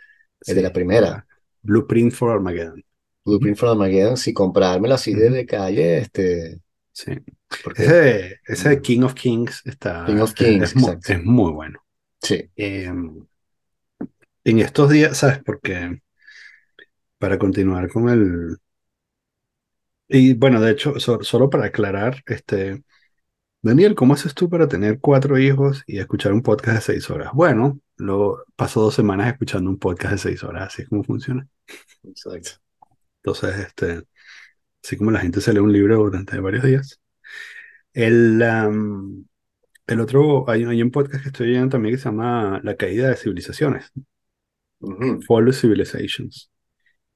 el 0.46 0.56
de 0.56 0.62
sí. 0.62 0.64
la 0.64 0.74
primera. 0.74 1.28
Blueprint 1.64 2.14
for 2.14 2.32
Armageddon. 2.32 2.84
Blueprint 3.26 3.58
from 3.58 3.70
Armageddon, 3.72 4.18
si 4.18 4.34
comprármelo 4.34 4.96
así 4.96 5.14
ujú, 5.14 5.32
de 5.32 5.46
calle, 5.46 6.00
este, 6.00 6.60
sí. 6.92 7.12
Ese, 7.76 7.96
porque 8.42 8.42
ese 8.48 8.70
de 8.70 8.82
King 8.82 9.04
of 9.04 9.14
Kings 9.14 9.62
King 10.04 10.20
está, 10.20 10.26
of 10.26 10.34
es, 10.36 10.36
Kings, 10.36 10.72
es 10.72 10.76
mu- 10.76 10.90
exacto. 10.90 11.06
es 11.06 11.24
muy 11.24 11.52
bueno. 11.52 11.80
Sí. 12.22 12.50
Eh, 12.56 12.92
en 14.44 14.60
estos 14.60 14.90
días, 14.90 15.18
¿sabes? 15.18 15.40
Porque 15.46 16.02
para 17.18 17.38
continuar 17.40 17.88
con 17.90 18.10
el... 18.10 18.58
Y 20.08 20.34
bueno, 20.34 20.60
de 20.62 20.72
hecho, 20.72 21.00
so- 21.00 21.22
solo 21.24 21.50
para 21.50 21.66
aclarar, 21.66 22.24
este, 22.28 22.84
Daniel, 23.62 23.94
¿cómo 23.94 24.14
haces 24.14 24.34
tú 24.34 24.50
para 24.50 24.70
tener 24.70 25.00
cuatro 25.00 25.38
hijos 25.38 25.84
y 25.86 26.00
escuchar 26.00 26.32
un 26.32 26.42
podcast 26.42 26.78
de 26.78 26.94
seis 26.94 27.10
horas? 27.10 27.32
Bueno, 27.34 27.80
lo 27.98 28.46
paso 28.56 28.82
dos 28.82 28.96
semanas 28.96 29.28
escuchando 29.28 29.70
un 29.70 29.78
podcast 29.78 30.14
de 30.14 30.18
seis 30.18 30.44
horas, 30.44 30.68
así 30.68 30.84
es 30.84 30.90
como 30.90 31.04
funciona. 31.04 31.46
Exacto. 32.04 32.52
Entonces, 33.22 33.58
este, 33.58 34.04
así 34.82 34.96
como 34.96 35.12
la 35.12 35.20
gente 35.20 35.42
se 35.42 35.52
lee 35.52 35.60
un 35.60 35.74
libro 35.74 35.98
durante 35.98 36.40
varios 36.40 36.64
días. 36.64 37.02
El, 37.92 38.42
el 39.88 40.00
otro, 40.00 40.50
hay, 40.50 40.64
hay 40.64 40.82
un 40.82 40.92
podcast 40.92 41.24
que 41.24 41.30
estoy 41.30 41.50
oyendo 41.50 41.70
también 41.70 41.96
que 41.96 42.00
se 42.02 42.06
llama 42.06 42.62
La 42.64 42.78
caída 42.78 43.10
de 43.10 43.18
civilizaciones, 43.18 43.92
Ujú. 44.80 45.22
Follow 45.28 45.52
Civilizations. 45.52 46.50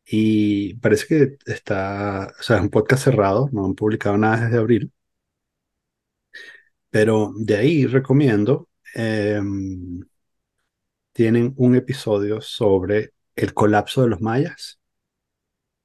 Y 0.05 0.73
parece 0.75 1.07
que 1.07 1.37
está, 1.45 2.33
o 2.37 2.43
sea, 2.43 2.57
es 2.57 2.63
un 2.63 2.69
podcast 2.69 3.05
cerrado, 3.05 3.49
no 3.53 3.65
han 3.65 3.75
publicado 3.75 4.17
nada 4.17 4.43
desde 4.43 4.57
abril, 4.57 4.91
pero 6.93 7.33
de 7.37 7.57
ahí 7.57 7.85
recomiendo, 7.87 8.69
em, 8.95 10.01
tienen 11.11 11.53
un 11.57 11.75
episodio 11.75 12.39
sobre 12.41 13.13
el 13.35 13.53
colapso 13.55 14.03
de 14.03 14.09
los 14.09 14.21
mayas, 14.21 14.79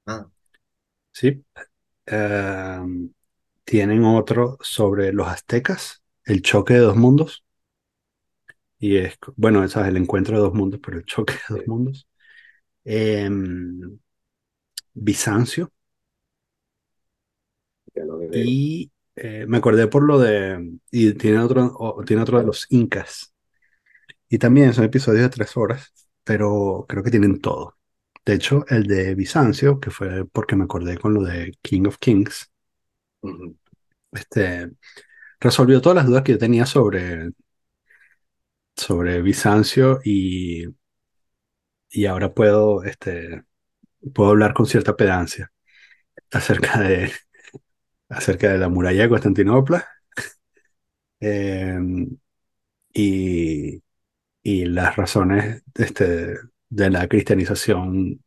Ah, 0.05 0.29
¿sí? 1.11 1.43
Em, 2.07 3.13
tienen 3.65 4.05
otro 4.05 4.57
sobre 4.61 5.13
los 5.13 5.27
aztecas, 5.27 6.03
el 6.25 6.41
choque 6.43 6.75
de 6.75 6.81
dos 6.81 6.95
mundos, 6.97 7.45
y 8.79 8.97
es, 8.97 9.17
bueno, 9.35 9.63
ese 9.63 9.81
es 9.81 9.87
el 9.87 9.97
encuentro 9.97 10.37
de 10.37 10.43
dos 10.43 10.53
mundos, 10.53 10.79
pero 10.83 10.97
el 10.97 11.05
choque 11.05 11.33
de 11.49 11.55
dos 11.55 11.63
sí, 11.63 11.67
mundos. 11.67 12.07
Em, 12.85 13.99
Bizancio, 14.95 15.71
ya 17.95 18.05
lo 18.05 18.17
veo. 18.19 18.31
y 18.31 18.91
eh, 19.21 19.45
me 19.47 19.57
acordé 19.57 19.87
por 19.87 20.03
lo 20.03 20.19
de, 20.19 20.79
y 20.91 21.13
tiene 21.13 21.39
otro, 21.39 21.73
o- 21.77 22.03
tiene 22.05 22.21
otro 22.23 22.39
de 22.39 22.45
los 22.45 22.67
incas, 22.71 23.33
y 24.29 24.37
también 24.39 24.73
son 24.73 24.85
episodios 24.85 25.23
de 25.23 25.29
tres 25.29 25.57
horas, 25.57 25.93
pero 26.23 26.85
creo 26.89 27.03
que 27.03 27.11
tienen 27.11 27.39
todo. 27.41 27.77
De 28.25 28.33
hecho, 28.35 28.65
el 28.69 28.87
de 28.87 29.15
Bizancio, 29.15 29.79
que 29.79 29.91
fue 29.91 30.25
porque 30.27 30.55
me 30.55 30.65
acordé 30.65 30.97
con 30.97 31.13
lo 31.13 31.23
de 31.23 31.53
King 31.61 31.85
of 31.87 31.97
Kings, 31.99 32.51
este, 34.11 34.71
resolvió 35.39 35.81
todas 35.81 35.97
las 35.97 36.07
dudas 36.07 36.23
que 36.23 36.33
yo 36.33 36.37
tenía 36.39 36.65
sobre, 36.65 37.31
sobre 38.75 39.21
Bizancio 39.21 39.99
y, 40.03 40.65
y 41.89 42.05
ahora 42.05 42.33
puedo, 42.33 42.83
este, 42.83 43.43
puedo 44.15 44.31
hablar 44.31 44.53
con 44.53 44.65
cierta 44.65 44.95
pedancia 44.95 45.51
acerca 46.31 46.79
de, 46.81 47.11
acerca 48.09 48.51
de 48.51 48.57
la 48.59 48.69
muralla 48.69 49.03
de 49.03 49.09
Constantinopla 49.09 49.87
eh, 51.21 51.77
y, 52.93 53.81
y 54.43 54.65
las 54.65 54.95
razones 54.95 55.63
este, 55.75 56.35
de 56.69 56.89
la 56.89 57.07
cristianización 57.07 58.23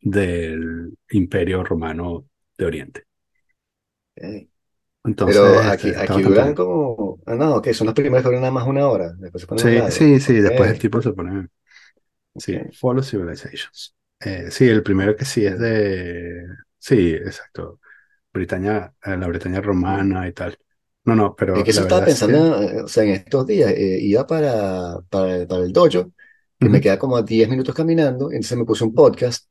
del 0.00 0.96
Imperio 1.10 1.64
Romano 1.64 2.26
de 2.58 2.66
Oriente. 2.66 3.04
Ok. 4.16 4.48
Pero 5.24 5.60
Entonces, 5.60 5.66
este, 5.66 5.88
aquí, 5.88 5.94
aquí 5.96 6.22
duran 6.22 6.54
como, 6.54 7.20
ah, 7.26 7.34
no, 7.34 7.56
ok, 7.56 7.68
son 7.72 7.86
los 7.86 7.94
primeros 7.94 8.22
que 8.22 8.28
duran 8.28 8.42
nada 8.42 8.52
más 8.52 8.66
una 8.66 8.88
hora, 8.88 9.12
después 9.18 9.42
se 9.42 9.46
pone 9.46 9.64
más 9.64 9.94
Sí, 9.94 10.18
sí, 10.18 10.20
sí, 10.20 10.34
después 10.40 10.70
el 10.70 10.78
tipo 10.78 11.02
se 11.02 11.12
pone, 11.12 11.48
sí, 12.36 12.60
ok. 12.60 12.72
Follow 12.72 13.02
Civilizations. 13.02 13.96
Eh, 14.20 14.50
sí, 14.50 14.68
el 14.68 14.82
primero 14.82 15.16
que 15.16 15.24
sí 15.24 15.46
es 15.46 15.58
de, 15.58 16.46
sí, 16.78 17.10
exacto, 17.14 17.80
Britania, 18.32 18.94
eh, 19.04 19.16
la 19.16 19.26
Bretaña 19.28 19.60
romana 19.60 20.28
y 20.28 20.32
tal. 20.32 20.58
No, 21.04 21.14
no, 21.16 21.34
Es 21.52 21.64
pero 21.64 21.64
que 21.64 21.70
eso 21.70 21.82
estaba 21.82 22.02
verdad 22.02 22.08
es 22.08 22.18
que, 22.20 22.32
pensando, 22.32 22.62
eh, 22.62 22.82
o 22.82 22.88
sea, 22.88 23.04
en 23.04 23.10
estos 23.10 23.46
días, 23.46 23.70
eh, 23.72 23.98
iba 24.00 24.26
para, 24.26 25.00
para, 25.10 25.46
para 25.46 25.62
el 25.64 25.72
dojo, 25.72 26.12
que 26.58 26.68
me 26.70 26.80
ujú, 26.80 26.80
queda 26.80 26.98
como 26.98 27.16
a 27.16 27.22
10 27.22 27.48
minutos 27.48 27.74
caminando, 27.74 28.30
entonces 28.30 28.56
me 28.56 28.64
puse 28.64 28.84
un 28.84 28.94
podcast, 28.94 29.50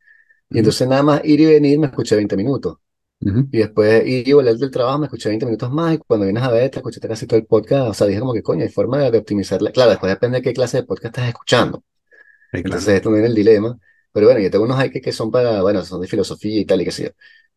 y 0.51 0.57
ujú, 0.57 0.59
entonces 0.59 0.87
nada 0.87 1.03
más 1.03 1.21
ir 1.25 1.41
y 1.41 1.45
venir 1.47 1.79
me 1.79 1.87
escuché 1.87 2.15
20 2.15 2.37
minutos. 2.37 2.77
ujú, 3.21 3.51
Y 3.51 3.59
después 3.59 4.05
ir 4.07 4.27
y 4.29 4.33
volver 4.33 4.57
del 4.57 4.71
trabajo, 4.71 4.99
me 4.99 5.07
escuché 5.07 5.29
20 5.29 5.45
minutos 5.45 5.71
más 5.71 5.95
y 5.95 5.99
cuando 5.99 6.25
vienes 6.25 6.43
a 6.43 6.51
ver, 6.51 6.71
te 6.71 6.79
escuchaste 6.79 7.07
casi 7.07 7.27
todo 7.27 7.39
el 7.39 7.47
podcast. 7.47 7.89
O 7.91 7.93
sea, 7.95 8.07
dije 8.07 8.19
como 8.21 8.33
que 8.33 8.43
coño, 8.43 8.63
hay 8.63 8.69
forma 8.69 8.99
de, 8.99 9.11
de 9.11 9.19
optimizarla. 9.19 9.71
Claro, 9.71 9.91
después 9.91 10.11
depende 10.11 10.37
de 10.39 10.43
qué 10.43 10.53
clase 10.53 10.77
de 10.77 10.83
podcast 10.83 11.07
estás 11.17 11.29
escuchando. 11.29 11.83
sí, 12.51 12.63
claro. 12.63 12.87
Entonces 12.87 12.95
esto 12.95 13.09
me 13.09 13.15
viene 13.17 13.29
el 13.29 13.35
dilema. 13.35 13.77
Pero 14.11 14.27
bueno, 14.27 14.41
yo 14.41 14.51
tengo 14.51 14.65
unos 14.65 14.83
que, 14.91 15.01
que 15.01 15.11
son 15.13 15.31
para, 15.31 15.61
bueno, 15.61 15.83
son 15.85 16.01
de 16.01 16.07
filosofía 16.07 16.59
y 16.61 16.65
tal 16.65 16.81
y 16.81 16.85
qué 16.85 16.91
sé 16.91 17.03
yo, 17.05 17.09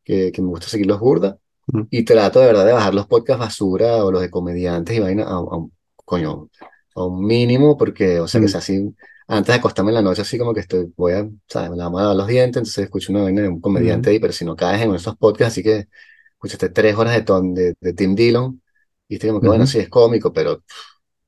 que, 0.04 0.32
que 0.32 0.42
me 0.42 0.48
gusta 0.48 0.68
seguir 0.68 0.86
los 0.86 1.00
burda. 1.00 1.38
ujú, 1.68 1.88
Y 1.90 2.04
trato 2.04 2.40
de 2.40 2.46
verdad 2.46 2.66
de 2.66 2.72
bajar 2.72 2.94
los 2.94 3.06
podcasts 3.06 3.40
basura 3.40 4.04
o 4.04 4.10
los 4.10 4.20
de 4.22 4.30
comediantes 4.30 4.96
y 4.96 5.00
vaina 5.00 5.24
a, 5.24 5.40
un, 5.40 5.72
coño, 6.04 6.50
a 6.94 7.04
un 7.04 7.24
mínimo 7.24 7.76
porque, 7.76 8.20
o 8.20 8.26
sea, 8.28 8.40
que 8.40 8.48
sea 8.48 8.58
así, 8.60 8.94
antes 9.28 9.48
de 9.54 9.58
acostarme 9.58 9.90
en 9.90 9.96
la 9.96 10.02
noche 10.02 10.22
así 10.22 10.36
como 10.38 10.52
que 10.54 10.60
estoy, 10.60 10.92
voy 10.96 11.12
a, 11.12 11.28
¿sabes? 11.48 11.70
Me 11.70 11.76
la 11.76 11.88
voy 11.88 12.00
a 12.00 12.02
lavar 12.04 12.16
los 12.16 12.26
dientes, 12.28 12.56
entonces 12.58 12.84
escucho 12.84 13.12
una 13.12 13.22
vaina 13.22 13.42
de 13.42 13.48
un 13.48 13.60
comediante 13.60 14.10
ujú, 14.10 14.10
ahí, 14.10 14.18
pero 14.18 14.32
si 14.32 14.44
no 14.44 14.56
caes 14.56 14.82
en 14.82 14.94
esos 14.94 15.16
podcasts, 15.16 15.52
así 15.54 15.62
que 15.62 15.88
escuchaste 16.32 16.70
tres 16.70 16.96
horas 16.96 17.14
de, 17.14 17.22
ton, 17.22 17.54
de, 17.54 17.74
de 17.80 17.92
Tim 17.94 18.14
Dillon 18.14 18.60
y 19.08 19.14
estoy 19.14 19.30
como 19.30 19.40
que, 19.42 19.48
bueno, 19.48 19.66
sí, 19.66 19.78
es 19.78 19.88
cómico, 19.88 20.32
pero, 20.32 20.52
o 20.54 20.62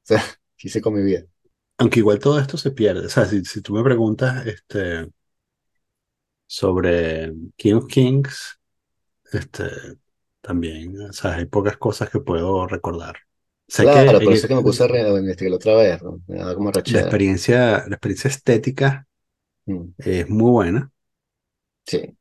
sea, 0.03 0.23
quise 0.57 0.81
con 0.83 0.95
mi 0.95 1.03
vida. 1.03 1.25
Aunque 1.79 2.01
igual 2.01 2.19
todo 2.19 2.39
esto 2.41 2.57
se 2.59 2.71
pierde. 2.73 3.07
O 3.07 3.09
sea, 3.11 3.27
si, 3.27 3.45
si 3.45 3.61
tú 3.62 3.75
me 3.75 3.83
preguntas 3.85 4.47
este, 4.47 5.11
sobre 6.47 7.33
King 7.57 7.75
of 7.75 7.87
Kings, 7.89 8.59
este, 9.33 9.65
también, 10.41 11.01
o 11.03 11.12
sea, 11.12 11.35
hay 11.37 11.47
pocas 11.47 11.77
cosas 11.77 12.11
que 12.11 12.21
puedo 12.21 12.67
recordar. 12.67 13.17
Sé 13.69 13.91
que 13.91 14.01
Claro, 14.01 14.23
en 14.23 14.23
por 14.23 14.33
eso 14.33 14.47
es 14.47 14.49
que 14.49 14.55
me 14.55 14.62
puse 14.62 14.85
a, 14.85 15.19
investigarlo 15.19 15.57
otra 15.57 15.75
vez, 15.77 16.03
¿no? 16.03 16.21
Me 16.27 16.37
daba 16.39 16.55
como 16.55 16.71
la 16.85 17.01
rachera. 17.01 17.01
experiencia, 17.01 17.85
la 17.89 17.97
experiencia 17.97 18.29
estética 18.29 19.07
Mm, 19.69 19.95
es 19.99 20.29
muy 20.31 20.51
buena, 20.53 20.93
Sí. 21.87 22.17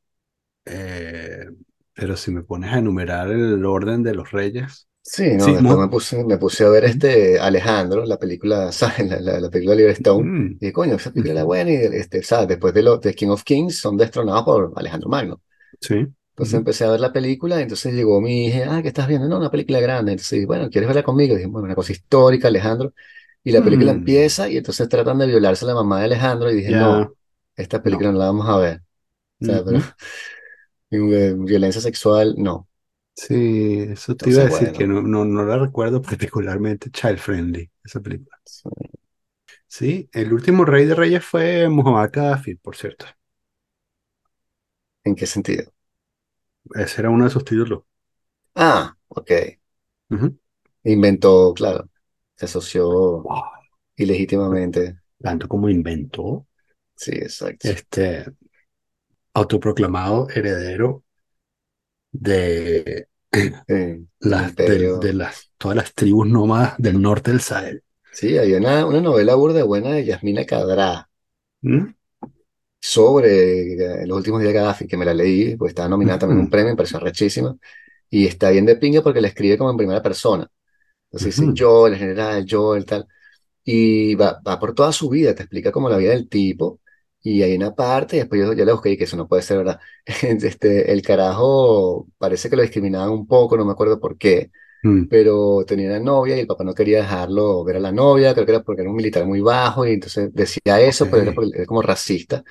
eh, 0.64 1.46
pero 1.94 2.16
si 2.16 2.30
me 2.30 2.42
pones 2.42 2.72
a 2.72 2.78
enumerar 2.78 3.30
el 3.30 3.64
orden 3.64 4.02
de 4.02 4.14
los 4.14 4.30
reyes, 4.32 4.88
Sí, 5.02 5.36
no, 5.36 5.52
sí, 5.52 5.54
después 5.54 5.78
me 5.78 5.88
puse, 5.88 6.24
me 6.24 6.36
puse 6.36 6.64
a 6.64 6.68
ver 6.68 6.84
este 6.84 7.38
Alejandro, 7.38 8.04
la 8.04 8.18
película, 8.18 8.72
¿sabes? 8.72 9.06
La, 9.08 9.20
la, 9.20 9.40
la 9.40 9.50
película 9.50 9.76
de 9.76 9.90
Stone. 9.92 10.30
mm, 10.32 10.58
Y 10.58 10.72
coño, 10.72 10.96
esa 10.96 11.10
película 11.12 11.32
era 11.32 11.44
buena 11.44 11.70
y 11.70 11.74
este, 11.76 12.22
¿sabes? 12.24 12.48
Después 12.48 12.74
de 12.74 12.82
lo 12.82 12.98
de 12.98 13.14
King 13.14 13.28
of 13.28 13.44
Kings 13.44 13.78
son 13.78 13.96
destronados 13.96 14.44
por 14.44 14.72
Alejandro 14.76 15.08
Magno. 15.08 15.40
sí, 15.80 16.06
Entonces 16.36 16.54
empecé 16.54 16.84
a 16.84 16.90
ver 16.90 17.00
la 17.00 17.12
película 17.12 17.58
y 17.58 17.62
entonces 17.62 17.94
llegó 17.94 18.20
mi 18.20 18.46
hija, 18.46 18.76
ah, 18.76 18.82
¿qué 18.82 18.88
estás 18.88 19.08
viendo? 19.08 19.26
No, 19.28 19.38
una 19.38 19.50
película 19.50 19.80
grande. 19.80 20.12
Entonces, 20.12 20.46
bueno, 20.46 20.68
¿quieres 20.70 20.86
verla 20.88 21.02
conmigo? 21.02 21.34
Y 21.34 21.38
dije, 21.38 21.48
bueno, 21.48 21.64
una 21.66 21.74
cosa 21.74 21.92
histórica, 21.92 22.48
Alejandro. 22.48 22.92
Y 23.42 23.52
la 23.52 23.62
película 23.64 23.92
mm, 23.92 23.92
empieza 23.92 24.48
y 24.48 24.56
entonces 24.58 24.88
tratan 24.88 25.18
de 25.18 25.26
violarse 25.28 25.64
a 25.64 25.68
la 25.68 25.74
mamá 25.74 26.00
de 26.00 26.06
Alejandro 26.06 26.50
y 26.50 26.56
dije, 26.56 26.74
no, 26.74 27.14
esta 27.56 27.82
película 27.82 28.12
no 28.12 28.18
la 28.18 28.26
vamos 28.26 28.48
a 28.48 28.58
ver. 28.58 28.80
O 29.42 29.44
sea, 29.44 29.64
pero 29.64 29.80
eh, 30.90 31.34
violencia 31.36 31.80
sexual, 31.80 32.34
no. 32.38 32.68
Sí, 33.14 33.80
eso 33.90 34.14
te 34.16 34.30
iba 34.30 34.42
a 34.42 34.44
decir 34.44 34.70
que 34.72 34.86
no, 34.86 35.00
no, 35.02 35.24
no 35.24 35.44
la 35.44 35.56
recuerdo 35.58 36.02
particularmente 36.02 36.90
child 36.90 37.18
friendly, 37.18 37.70
esa 37.84 38.00
película. 38.00 38.36
Sí, 39.68 40.08
el 40.12 40.32
último 40.32 40.64
rey 40.64 40.86
de 40.86 40.94
reyes 40.96 41.24
fue 41.24 41.68
Muhammad 41.68 42.10
Gaddafi, 42.12 42.56
por 42.56 42.74
cierto. 42.76 43.06
¿En 45.04 45.14
qué 45.16 45.26
sentido? 45.26 45.72
Ese 46.74 47.00
era 47.00 47.10
uno 47.10 47.24
de 47.24 47.30
sus 47.30 47.44
títulos. 47.44 47.82
Ah, 48.54 48.96
ok. 49.08 49.30
Inventó, 50.84 51.52
claro. 51.54 51.90
Se 52.36 52.46
asoció 52.46 53.22
Wow. 53.22 53.42
ilegítimamente. 53.96 54.98
Tanto 55.20 55.48
como 55.48 55.68
inventó 55.68 56.46
Sí, 56.96 57.12
exacto. 57.12 57.68
este 57.68 58.26
autoproclamado 59.34 60.28
heredero 60.34 61.04
de 62.12 63.08
Sí, 63.68 63.72
las 64.20 64.56
de, 64.56 65.12
las 65.12 65.50
todas 65.58 65.76
las 65.76 65.94
tribus 65.94 66.26
nómadas 66.28 66.74
del 66.78 67.00
norte 67.00 67.30
del 67.30 67.40
Sahel. 67.40 67.82
Sí, 68.10 68.36
hay 68.36 68.52
una, 68.54 68.84
una 68.84 69.00
novela 69.00 69.36
burda 69.36 69.62
buena 69.62 69.90
de 69.92 70.04
Yasmina 70.04 70.44
Cadrá 70.44 71.08
¿Mm? 71.62 71.92
Sobre 72.86 73.74
eh, 74.02 74.06
los 74.06 74.18
últimos 74.18 74.40
días 74.40 74.52
de 74.52 74.60
Gaddafi, 74.60 74.86
que 74.86 74.96
me 74.96 75.04
la 75.04 75.14
leí, 75.14 75.56
pues 75.56 75.70
estaba 75.70 75.88
nominada 75.88 76.18
también 76.20 76.38
a 76.38 76.42
un 76.42 76.50
premio, 76.50 76.70
me 76.72 76.76
pareció 76.76 76.98
rechísima. 77.00 77.56
Y 78.10 78.26
está 78.26 78.50
bien 78.50 78.66
de 78.66 78.76
pinga 78.76 79.02
porque 79.02 79.20
la 79.20 79.28
escribe 79.28 79.58
como 79.58 79.70
en 79.70 79.76
primera 79.76 80.02
persona. 80.02 80.50
Entonces 81.10 81.38
dice 81.40 81.50
ujú, 81.50 81.54
yo, 81.54 81.86
el 81.86 81.96
general, 81.96 82.44
yo, 82.46 82.76
el 82.76 82.84
tal. 82.86 83.06
Y 83.64 84.14
va, 84.16 84.40
va 84.46 84.58
por 84.60 84.74
toda 84.74 84.92
su 84.92 85.08
vida, 85.10 85.34
te 85.34 85.42
explica 85.44 85.72
como 85.72 85.88
la 85.90 85.98
vida 85.98 86.10
del 86.12 86.28
tipo. 86.28 86.80
Y 87.22 87.42
hay 87.42 87.56
una 87.56 87.74
parte, 87.74 88.16
y 88.16 88.20
después 88.20 88.40
yo, 88.40 88.52
yo 88.54 88.64
le 88.64 88.72
busqué 88.72 88.90
y 88.92 88.98
que 88.98 89.04
eso 89.04 89.16
no 89.16 89.28
puede 89.28 89.42
ser 89.42 89.58
verdad. 89.58 89.80
Este, 90.22 90.92
el 90.92 91.02
carajo 91.02 92.08
parece 92.18 92.50
que 92.50 92.56
lo 92.56 92.62
discriminaban 92.62 93.10
un 93.10 93.26
poco, 93.26 93.56
no 93.56 93.64
me 93.66 93.72
acuerdo 93.72 94.00
por 94.00 94.18
qué, 94.18 94.50
mm, 94.84 95.06
pero 95.08 95.64
tenía 95.66 95.88
una 95.90 96.00
novia 96.00 96.36
y 96.36 96.40
el 96.40 96.46
papá 96.46 96.64
no 96.64 96.74
quería 96.74 96.98
dejarlo 96.98 97.64
ver 97.64 97.76
a 97.76 97.80
la 97.80 97.92
novia, 97.92 98.34
creo 98.34 98.46
que 98.46 98.52
era 98.52 98.62
porque 98.64 98.82
era 98.82 98.90
un 98.90 98.96
militar 98.96 99.26
muy 99.26 99.40
bajo 99.40 99.86
y 99.86 99.92
entonces 99.94 100.34
decía 100.34 100.80
eso, 100.80 101.08
pero 101.10 101.22
era, 101.22 101.32
porque- 101.34 101.56
era 101.58 101.66
como 101.66 101.82
racista. 101.82 102.44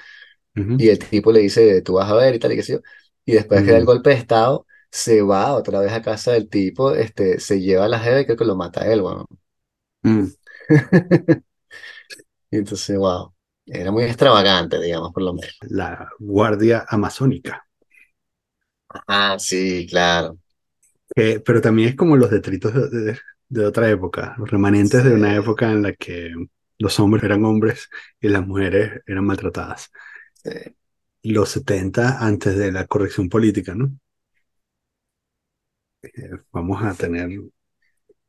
Ujú, 0.55 0.75
Y 0.77 0.89
el 0.89 0.99
tipo 0.99 1.31
le 1.31 1.41
dice, 1.41 1.81
tú 1.81 1.93
vas 1.95 2.09
a 2.11 2.15
ver 2.15 2.35
y 2.35 2.39
tal, 2.39 2.51
y 2.53 2.55
qué 2.57 2.63
sé 2.63 2.73
yo. 2.73 2.79
Y 3.25 3.33
después 3.33 3.63
que 3.63 3.71
da 3.71 3.77
el 3.77 3.85
mm, 3.85 3.85
golpe 3.85 4.11
de 4.11 4.15
estado, 4.17 4.67
se 4.91 5.21
va 5.21 5.53
otra 5.55 5.79
vez 5.81 5.91
a 5.93 6.01
casa 6.01 6.33
del 6.33 6.49
tipo, 6.49 6.93
este, 6.93 7.39
se 7.39 7.61
lleva 7.61 7.85
a 7.85 7.87
la 7.89 7.99
jeva 7.99 8.21
y 8.21 8.25
creo 8.25 8.37
que 8.37 8.45
lo 8.45 8.55
mata 8.55 8.81
a 8.83 8.91
él, 8.93 9.01
bueno. 9.01 9.25
mm. 10.03 10.35
Y 12.51 12.57
entonces, 12.57 12.97
wow, 12.97 13.33
era 13.65 13.91
muy 13.91 14.03
extravagante, 14.03 14.79
digamos, 14.81 15.11
por 15.13 15.23
lo 15.23 15.33
menos. 15.33 15.63
La 15.79 16.07
guardia 16.17 16.85
amazónica. 16.87 17.67
Ah, 19.07 19.37
sí, 19.39 19.85
claro. 19.89 20.37
Que- 21.15 21.39
pero 21.39 21.61
también 21.61 21.89
es 21.89 21.95
como 21.95 22.17
los 22.17 22.29
detritos 22.31 22.73
de, 22.73 22.89
de- 23.13 23.19
de 23.47 23.65
otra 23.65 23.89
época, 23.89 24.35
los 24.39 24.49
remanentes 24.49 25.03
de 25.03 25.13
una 25.13 25.35
época 25.35 25.71
en 25.71 25.83
la 25.83 25.93
que 25.93 26.31
los 26.79 26.99
hombres 26.99 27.23
eran 27.23 27.45
hombres 27.45 27.89
y 28.19 28.27
las 28.29 28.45
mujeres 28.45 29.01
eran 29.05 29.25
maltratadas. 29.25 29.91
Sí, 30.45 30.75
Los 31.23 31.49
70 31.49 32.25
antes 32.25 32.55
de 32.57 32.71
la 32.71 32.87
corrección 32.87 33.27
política, 33.27 33.75
¿no? 33.75 33.91
Eh, 36.03 36.29
vamos 36.51 36.81
a 36.83 36.93
tener, 36.95 37.29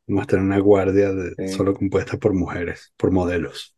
vamos 0.06 0.24
a 0.24 0.26
tener 0.26 0.44
una 0.44 0.58
guardia 0.58 1.12
de- 1.12 1.36
sí. 1.36 1.44
solo 1.44 1.74
compuesta 1.74 2.18
por 2.18 2.32
mujeres, 2.34 2.92
por 2.96 3.10
modelos. 3.12 3.76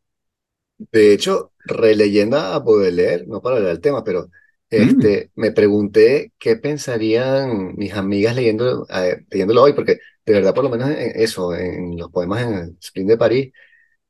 De 0.78 1.12
hecho, 1.12 1.52
releyendo 1.64 2.36
a 2.38 2.58
Baudelaire, 2.60 3.26
no 3.26 3.42
para 3.42 3.56
hablar 3.56 3.72
del 3.72 3.80
tema, 3.80 4.04
pero 4.04 4.30
Mm, 4.76 5.08
este, 5.10 5.30
me 5.34 5.50
pregunté 5.52 6.32
qué 6.38 6.56
pensarían 6.56 7.74
mis 7.76 7.94
amigas 7.94 8.36
leyendo, 8.36 8.86
eh, 8.90 9.24
leyéndolo 9.30 9.62
hoy, 9.64 9.72
porque 9.72 9.98
de 10.24 10.32
verdad, 10.34 10.54
por 10.54 10.62
lo 10.64 10.70
menos 10.70 10.90
en 10.90 11.12
eso, 11.20 11.54
en 11.54 11.96
los 11.98 12.10
poemas 12.10 12.42
en 12.42 12.54
el 12.54 12.78
Spring 12.80 13.08
de 13.08 13.16
París, 13.18 13.52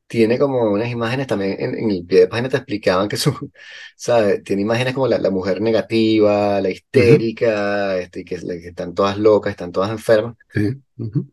tiene 0.08 0.38
como 0.38 0.62
unas 0.72 0.90
imágenes 0.90 1.28
también 1.28 1.56
en, 1.60 1.76
en 1.78 1.90
el 1.92 2.06
pie 2.06 2.20
de 2.22 2.28
página 2.28 2.50
te 2.50 2.56
explicaban 2.58 3.08
que 3.08 3.16
su, 3.18 3.52
¿sabes? 3.96 4.42
Tiene 4.44 4.62
imágenes 4.62 4.94
como 4.94 5.08
la, 5.08 5.18
la 5.18 5.30
mujer 5.30 5.60
negativa, 5.62 6.60
la 6.62 6.70
histérica, 6.70 7.98
este, 7.98 8.20
y 8.22 8.24
que, 8.24 8.36
que 8.38 8.68
están 8.68 8.94
todas 8.94 9.18
locas, 9.18 9.52
están 9.52 9.72
todas 9.72 9.90
enfermas. 9.92 10.36
sí, 10.52 10.82
ujú, 10.98 11.26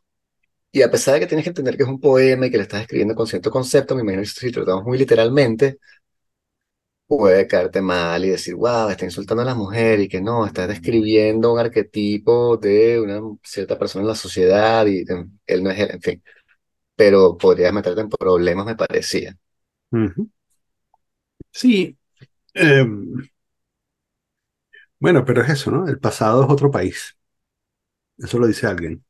Y 0.71 0.81
a 0.81 0.91
pesar 0.91 1.13
de 1.15 1.21
que 1.21 1.27
tienes 1.27 1.43
que 1.45 1.49
entender 1.51 1.77
que 1.77 1.83
es 1.83 1.89
un 1.89 2.01
poema 2.01 2.45
y 2.47 2.51
que 2.51 2.57
lo 2.57 2.63
estás 2.63 2.81
escribiendo 2.81 3.15
con 3.15 3.27
cierto 3.27 3.49
concepto, 3.49 3.95
me 3.95 4.01
imagino 4.01 4.23
que 4.23 4.27
si 4.29 4.47
lo 4.47 4.53
tratamos 4.63 4.83
muy 4.85 4.97
literalmente, 4.97 5.79
puede 7.07 7.47
caerte 7.47 7.81
mal 7.81 8.25
y 8.25 8.29
decir, 8.29 8.55
wow, 8.55 8.89
está 8.89 9.05
insultando 9.05 9.43
a 9.43 9.45
la 9.45 9.55
mujer 9.55 9.99
y 9.99 10.07
que 10.09 10.21
no, 10.21 10.45
está 10.45 10.65
describiendo 10.67 11.53
un 11.53 11.59
arquetipo 11.59 12.57
de 12.57 12.99
una 12.99 13.21
cierta 13.43 13.77
persona 13.77 14.03
en 14.03 14.07
la 14.09 14.15
sociedad 14.15 14.85
y 14.87 15.03
él 15.47 15.63
no 15.63 15.69
es 15.71 15.79
él, 15.79 15.91
en 15.91 16.01
fin. 16.01 16.23
Pero 16.95 17.37
podrías 17.37 17.73
meterte 17.73 18.01
en 18.01 18.09
problemas, 18.09 18.65
me 18.65 18.75
parecía. 18.75 19.37
Sí, 21.51 21.97
em, 22.55 23.29
bueno, 24.99 25.25
pero 25.25 25.41
es 25.43 25.49
eso, 25.49 25.71
¿no? 25.71 25.87
El 25.87 25.99
pasado 25.99 26.43
es 26.43 26.49
otro 26.49 26.71
país. 26.71 27.17
Eso 28.17 28.39
lo 28.39 28.47
dice 28.47 28.67
alguien. 28.67 29.05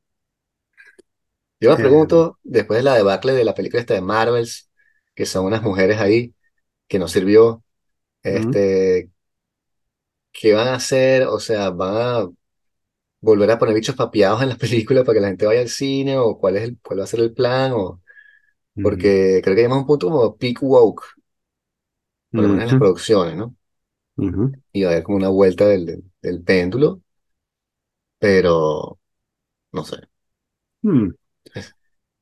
Yo 1.60 1.72
me 1.72 1.78
Em, 1.78 1.78
pregunto, 1.78 2.40
después 2.44 2.78
de 2.80 2.84
la 2.84 2.96
debacle 2.96 3.34
de 3.34 3.46
la 3.46 3.54
película 3.56 3.80
esta 3.82 3.94
de 3.94 4.02
Marvels, 4.02 4.70
que 5.16 5.26
son 5.26 5.46
unas 5.46 5.62
mujeres 5.64 6.00
ahí 6.00 6.36
que 6.88 7.00
no 7.00 7.08
sirvió, 7.08 7.64
este, 8.24 9.12
¿qué 10.32 10.54
van 10.54 10.68
a 10.68 10.76
hacer? 10.76 11.24
O 11.24 11.40
sea, 11.40 11.70
¿van 11.72 11.96
a 11.98 12.30
volver 13.22 13.52
a 13.52 13.60
poner 13.60 13.76
bichos 13.76 13.96
papeados 13.96 14.42
en 14.42 14.50
las 14.50 14.58
películas 14.60 15.04
para 15.06 15.16
que 15.16 15.22
la 15.22 15.28
gente 15.30 15.46
vaya 15.46 15.62
al 15.62 15.70
cine? 15.70 16.18
¿O 16.18 16.38
cuál 16.40 16.58
es 16.58 16.64
el, 16.64 16.80
cuál 16.82 17.00
va 17.00 17.04
a 17.06 17.08
ser 17.08 17.20
el 17.22 17.34
plan? 17.34 17.74
O, 17.74 18.02
porque 18.82 19.42
creo 19.44 19.56
que 19.56 19.62
llegamos 19.64 19.78
a 19.80 19.82
un 19.82 19.88
punto 19.88 20.10
como 20.10 20.38
peak 20.38 20.64
woke, 20.64 21.04
por 22.34 22.44
lo 22.44 22.50
menos 22.50 22.64
en 22.64 22.68
las 22.70 22.78
producciones, 22.78 23.36
¿no? 23.36 23.56
Y 24.74 24.84
va 24.84 24.90
a 24.90 24.92
haber 24.94 25.04
como 25.04 25.18
una 25.18 25.30
vuelta 25.30 25.66
del, 25.68 25.86
del, 25.88 26.04
del 26.22 26.44
péndulo, 26.44 27.02
pero 28.20 29.00
no 29.74 29.86
sé. 29.86 29.98
mm. 30.84 31.12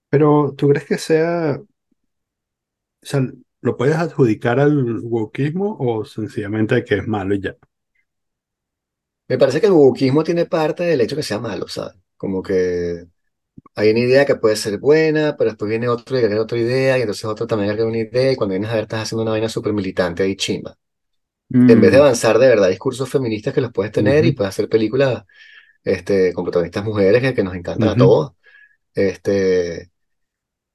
Pero, 0.10 0.54
¿tú 0.58 0.70
crees 0.70 0.86
que 0.86 0.98
sea, 0.98 1.60
o 1.60 1.66
sea, 3.02 3.22
lo 3.62 3.78
puedes 3.78 3.96
adjudicar 3.96 4.60
al 4.60 5.00
wokismo 5.02 5.78
o 5.80 6.06
sencillamente 6.06 6.84
que 6.84 6.96
es 6.98 7.08
malo 7.08 7.36
y 7.36 7.42
ya? 7.42 7.56
Me 9.28 9.38
parece 9.38 9.62
que 9.62 9.68
el 9.68 9.74
wokismo 9.74 10.24
tiene 10.24 10.46
parte 10.46 10.84
del 10.84 11.02
hecho 11.02 11.16
que 11.16 11.24
sea 11.24 11.40
malo, 11.40 11.68
¿sabes? 11.68 11.96
Como 12.18 12.44
que 12.44 13.06
hay 13.76 13.92
una 13.92 14.00
idea 14.02 14.26
que 14.26 14.36
puede 14.36 14.56
ser 14.58 14.80
buena, 14.80 15.36
pero 15.38 15.52
después 15.52 15.70
viene 15.70 15.90
otro 15.90 16.18
y 16.20 16.22
agrega 16.24 16.42
otra 16.44 16.58
idea, 16.60 16.98
y 16.98 17.02
entonces 17.02 17.26
otro 17.26 17.48
también 17.48 17.72
agrega 17.72 17.90
una 17.90 18.00
idea, 18.00 18.32
y 18.34 18.36
cuando 18.36 18.54
vienes 18.54 18.72
a 18.72 18.76
ver 18.76 18.84
estás 18.86 19.04
haciendo 19.04 19.24
una 19.24 19.32
vaina 19.34 19.50
súper 19.50 19.74
militante 19.74 20.24
ahí 20.24 20.36
chimba. 20.38 20.78
En 21.68 21.82
vez 21.82 21.92
de 21.92 21.98
Mm, 21.98 22.00
avanzar 22.00 22.40
de 22.40 22.48
verdad 22.50 22.70
discursos 22.70 23.10
feministas 23.10 23.54
que 23.54 23.62
los 23.62 23.72
puedes 23.74 23.92
tener 23.92 24.26
y 24.26 24.34
puedes 24.34 24.50
hacer 24.52 24.70
películas 24.70 25.24
este, 25.84 26.34
con 26.34 26.46
protagonistas 26.46 26.86
mujeres 26.86 27.22
que, 27.22 27.34
que 27.36 27.44
nos 27.44 27.56
encantan 27.56 27.90
a 27.92 27.98
todos, 27.98 28.34
este, 28.96 29.92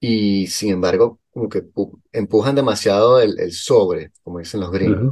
y 0.01 0.47
sin 0.49 0.73
embargo, 0.73 1.21
como 1.33 1.49
que 1.49 1.65
pu- 1.65 2.01
empujan 2.13 2.55
demasiado 2.57 3.21
el, 3.21 3.39
el 3.41 3.53
sobre, 3.53 4.13
como 4.25 4.39
dicen 4.41 4.61
los 4.61 4.73
gringos. 4.73 5.11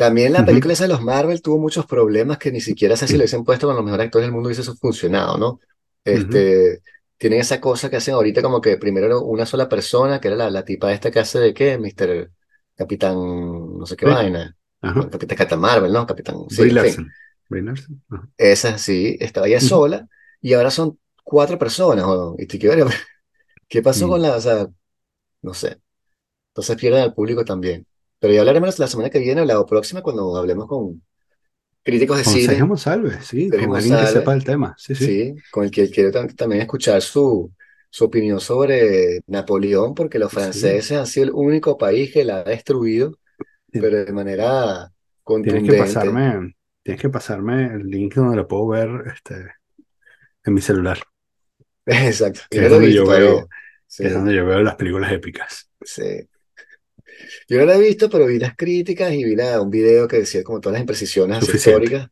También 0.00 0.32
la 0.32 0.46
película 0.46 0.72
esa 0.72 0.84
de 0.84 0.88
los 0.88 1.02
Marvel 1.02 1.42
tuvo 1.42 1.58
muchos 1.58 1.84
problemas 1.84 2.38
que 2.38 2.50
ni 2.50 2.62
siquiera 2.62 2.96
sé 2.96 3.06
si 3.06 3.12
lo 3.12 3.18
hubiesen 3.18 3.44
puesto 3.44 3.66
con 3.66 3.76
los 3.76 3.84
mejores 3.84 4.06
actores 4.06 4.24
del 4.24 4.32
mundo 4.32 4.46
hubiese 4.46 4.62
eso 4.62 4.74
funcionado, 4.74 5.36
¿no? 5.36 5.60
Este, 6.02 6.80
tienen 7.18 7.40
esa 7.40 7.60
cosa 7.60 7.90
que 7.90 7.96
hacen 7.96 8.14
ahorita 8.14 8.40
como 8.40 8.62
que 8.62 8.78
primero 8.78 9.04
era 9.04 9.18
una 9.18 9.44
sola 9.44 9.68
persona, 9.68 10.18
que 10.18 10.28
era 10.28 10.38
la, 10.38 10.50
la 10.50 10.64
tipa 10.64 10.90
esta 10.90 11.10
que 11.10 11.18
hace 11.18 11.38
de 11.38 11.52
qué, 11.52 11.76
Mister 11.76 12.30
Capitán, 12.74 13.14
no 13.14 13.84
sé 13.84 13.94
qué 13.94 14.06
Sí, 14.06 14.12
vaina. 14.12 14.56
ajá. 14.80 15.10
Capitán, 15.10 15.60
Marvel, 15.60 15.92
¿no? 15.92 16.06
Capitán, 16.06 16.36
sí, 16.48 16.62
Brie. 16.62 16.72
Larson. 16.72 17.10
Larson. 17.50 18.02
Esa 18.38 18.78
sí, 18.78 19.18
estaba 19.20 19.48
ella 19.48 19.60
sola 19.60 20.08
y 20.40 20.54
ahora 20.54 20.70
son 20.70 20.98
cuatro 21.22 21.58
personas, 21.58 22.06
¿no? 22.06 22.36
Y 22.38 22.46
tú, 22.46 22.56
¿qué, 23.68 23.82
pasó 23.82 24.08
con 24.08 24.22
la, 24.22 24.34
o 24.34 24.40
sea, 24.40 24.66
no 25.42 25.52
sé. 25.52 25.78
Entonces 26.52 26.74
pierden 26.78 27.02
al 27.02 27.12
público 27.12 27.44
también. 27.44 27.86
Pero 28.20 28.34
ya 28.34 28.40
hablaremos 28.40 28.78
la 28.80 28.88
semana 28.88 29.10
que 29.10 29.20
viene 29.20 29.42
o 29.42 29.46
la 29.46 29.66
próxima 29.66 30.02
cuando 30.02 30.36
hablemos 30.36 30.68
con 30.68 31.02
críticos 31.82 32.18
de 32.18 32.24
Con 32.24 32.40
Sergio 32.40 32.66
cine, 32.66 32.66
Monsalve, 32.66 33.20
sí, 33.22 33.50
Sergio 33.50 33.68
con 33.68 33.76
alguien 33.76 33.96
que 33.98 34.06
sepa 34.06 34.34
el 34.34 34.44
tema. 34.44 34.74
Sí, 34.78 34.94
sí. 34.94 35.06
sí, 35.06 35.34
con 35.50 35.64
el 35.64 35.70
que 35.70 35.90
quiero 35.90 36.10
tam- 36.12 36.34
también 36.36 36.62
escuchar 36.62 37.02
su, 37.02 37.52
su 37.90 38.04
opinión 38.04 38.40
sobre 38.40 39.22
Napoleón, 39.26 39.94
porque 39.94 40.18
los 40.18 40.32
Sí. 40.32 40.34
franceses 40.34 40.98
han 40.98 41.06
sido 41.06 41.26
el 41.26 41.32
único 41.34 41.78
país 41.78 42.12
que 42.12 42.24
la 42.24 42.40
ha 42.40 42.44
destruido, 42.44 43.18
pero 43.76 44.04
de 44.04 44.12
manera 44.12 44.92
Tienes 45.42 45.62
que 45.64 45.72
contundente. 45.72 45.74
pasarme, 45.74 46.54
tienes 46.82 47.00
que 47.02 47.08
pasarme 47.10 47.66
el 47.66 47.86
link 47.90 48.14
donde 48.14 48.36
lo 48.36 48.48
puedo 48.48 48.68
ver 48.68 48.90
este, 49.14 49.54
en 50.44 50.54
mi 50.54 50.60
celular, 50.60 50.98
Exacto, 51.86 52.40
que 52.50 52.66
es 52.66 52.70
donde 52.70 52.88
visto 52.88 53.04
yo 53.04 53.06
veo, 53.06 53.48
que 53.98 54.08
es 54.08 54.14
donde 54.14 54.34
yo 54.34 54.46
veo 54.46 54.60
las 54.62 54.76
películas 54.76 55.12
épicas. 55.12 55.70
sí. 55.84 56.29
Yo 57.48 57.58
no 57.58 57.66
lo 57.66 57.72
he 57.72 57.80
visto, 57.80 58.08
pero 58.10 58.26
vi 58.26 58.38
las 58.38 58.56
críticas 58.56 59.12
y 59.12 59.24
vi 59.24 59.36
la- 59.36 59.60
un 59.60 59.70
video 59.70 60.08
que 60.08 60.18
decía 60.18 60.42
como 60.44 60.60
todas 60.60 60.74
las 60.74 60.80
imprecisiones 60.82 61.48
históricas, 61.48 62.08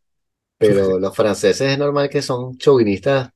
pero 0.58 0.98
suficiente. 0.98 1.00
los 1.00 1.16
franceses 1.16 1.72
es 1.72 1.78
normal 1.78 2.08
que 2.10 2.22
son 2.22 2.58
chauvinistas 2.58 3.30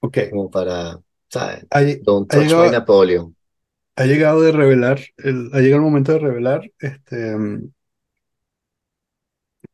Ok, 0.00 0.18
como 0.28 0.50
para, 0.50 1.00
¿sabes? 1.28 1.66
ha, 1.70 1.80
Don't 2.00 2.30
ha 2.30 2.36
touch 2.36 2.56
my 2.56 2.68
llegado, 2.68 2.70
Napoleon. 2.70 3.36
ha 3.96 4.04
llegado 4.06 4.42
de 4.42 4.50
revelar, 4.52 4.98
el, 5.18 5.50
ha 5.52 5.58
llegado 5.60 5.76
el 5.76 5.82
momento 5.82 6.12
de 6.12 6.18
revelar 6.18 6.70
este, 6.80 7.36
mm, 7.36 7.70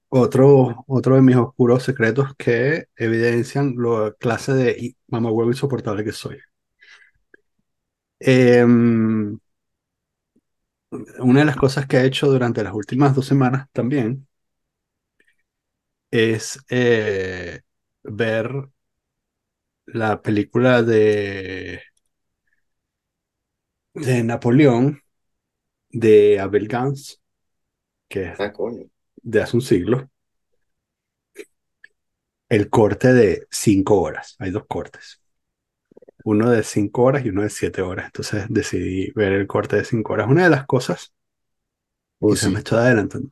otro, 0.09 0.85
otro 0.89 1.15
de 1.17 1.23
mis 1.23 1.37
oscuros 1.37 1.83
secretos 1.85 2.35
que 2.37 2.87
evidencian 2.97 3.75
la 3.79 4.13
clase 4.19 4.53
de 4.55 4.73
i- 4.79 4.97
mamahuevo 5.09 5.51
insoportable 5.51 6.05
que 6.05 6.13
soy. 6.13 6.39
Em, 8.21 9.39
una 11.21 11.41
de 11.41 11.47
las 11.47 11.57
cosas 11.57 11.87
que 11.87 11.97
he 11.99 12.07
hecho 12.07 12.27
durante 12.29 12.63
las 12.63 12.75
últimas 12.75 13.15
dos 13.15 13.27
semanas 13.27 13.69
también 13.73 14.27
es 16.11 16.59
eh, 16.71 17.61
ver 18.03 18.51
la 19.87 20.21
película 20.23 20.83
de, 20.83 21.83
de 23.95 24.23
Napoleón 24.23 25.01
de 25.91 26.41
Abel 26.41 26.69
Gance, 26.69 27.17
que 28.09 28.33
es 28.33 28.39
Ah, 28.39 28.53
de 29.23 29.43
hace 29.43 29.57
un 29.57 29.63
siglo, 29.63 30.11
el 32.49 32.71
corte 32.71 33.13
de 33.13 33.47
cinco 33.53 34.01
horas. 34.01 34.35
Hay 34.41 34.51
dos 34.51 34.65
cortes. 34.69 35.21
Uno 36.27 36.51
de 36.51 36.63
cinco 36.63 37.05
horas 37.05 37.25
y 37.25 37.31
uno 37.31 37.41
de 37.43 37.49
siete 37.51 37.81
horas. 37.83 38.07
Entonces 38.09 38.45
decidí 38.51 39.11
ver 39.15 39.33
el 39.33 39.47
corte 39.47 39.77
de 39.77 39.85
cinco 39.87 40.13
horas. 40.13 40.29
Una 40.29 40.45
de 40.45 40.51
las 40.51 40.67
cosas, 40.67 41.15
quizás 42.27 42.51
me 42.53 42.59
estoy 42.61 42.79
adelantando, 42.79 43.31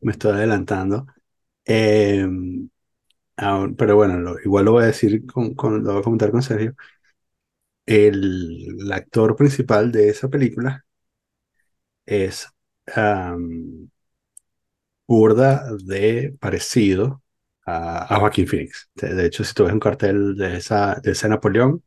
me 0.00 0.12
estoy 0.12 0.32
adelantando. 0.32 1.06
eh, 1.66 2.26
aún- 3.36 3.76
pero 3.76 3.96
bueno, 3.96 4.18
lo- 4.18 4.40
igual 4.40 4.64
lo 4.66 4.72
voy 4.72 4.84
a 4.84 4.86
decir, 4.86 5.26
con, 5.26 5.54
con- 5.54 5.82
lo 5.84 5.92
voy 5.92 6.00
a 6.00 6.02
comentar 6.04 6.30
con 6.30 6.42
Sergio. 6.42 6.74
El, 7.84 8.76
el 8.80 8.92
actor 8.92 9.34
principal 9.36 9.90
de 9.90 10.08
esa 10.10 10.28
película 10.28 10.84
es 12.06 12.48
am, 12.94 13.90
burda 15.08 15.64
de 15.84 16.36
parecido 16.40 17.22
a, 17.66 18.14
a 18.14 18.18
Joaquín 18.20 18.46
Phoenix. 18.48 18.90
De, 18.94 19.26
hecho, 19.26 19.44
si 19.44 19.54
tú 19.54 19.64
ves 19.64 19.72
un 19.74 19.80
cartel 19.80 20.36
de 20.36 20.56
esa, 20.58 20.96
de 21.02 21.12
ese 21.12 21.28
Napoleón, 21.28 21.84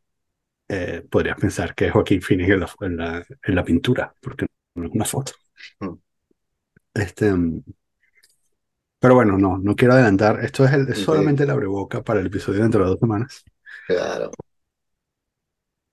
eh, 0.69 1.05
podrías 1.09 1.39
pensar 1.39 1.75
que 1.75 1.87
es 1.87 1.93
Joaquín 1.93 2.21
Phoenix 2.21 2.49
en 2.51 2.59
la, 2.61 2.69
en 2.81 2.97
la, 2.97 3.27
en 3.43 3.55
la 3.55 3.65
pintura, 3.65 4.15
porque 4.21 4.47
no 4.75 4.87
es 4.87 4.91
una 4.93 5.05
foto. 5.05 5.33
Mm, 5.81 5.99
Este, 6.93 7.31
mm, 7.33 7.63
pero 8.99 9.15
bueno, 9.15 9.37
no, 9.37 9.57
no 9.57 9.75
quiero 9.75 9.93
adelantar. 9.93 10.43
Esto 10.43 10.65
es, 10.65 10.73
el- 10.73 10.89
es 10.89 10.99
solamente 10.99 11.45
la 11.45 11.53
abreboca 11.53 12.03
para 12.03 12.19
el 12.19 12.27
episodio 12.27 12.61
dentro 12.61 12.83
de 12.83 12.89
dos 12.89 12.99
semanas. 12.99 13.43
claro. 13.87 14.31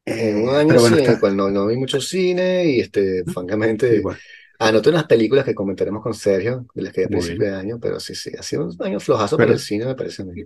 En 0.04 0.36
un 0.48 0.48
Eh, 0.48 0.54
año 0.54 0.66
pero 0.66 0.80
bueno, 0.80 0.96
sí, 0.96 0.98
en 0.98 1.10
el 1.12 1.18
cual 1.18 1.36
no, 1.36 1.50
no 1.50 1.66
vi 1.66 1.76
mucho 1.76 2.00
cine 2.00 2.64
y 2.66 2.80
este, 2.80 3.24
francamente, 3.26 3.94
igual. 3.96 4.22
Anoté 4.58 4.90
unas 4.90 5.06
películas 5.06 5.44
que 5.44 5.54
comentaremos 5.54 6.02
con 6.02 6.14
Sergio, 6.14 6.66
de 6.74 6.82
las 6.82 6.92
que 6.92 7.04
a 7.04 7.08
principio 7.10 7.46
de 7.46 7.54
año, 7.56 7.78
pero 7.80 8.00
sí, 8.00 8.14
sí, 8.14 8.30
ha 8.38 8.42
sido 8.42 8.66
un 8.66 8.76
año 8.82 9.00
flojazo 9.00 9.38
para 9.38 9.52
Pero, 9.52 9.54
el 9.54 9.60
cine, 9.60 9.86
me 9.86 9.94
parece 9.96 10.22
a 10.22 10.24
mí. 10.26 10.44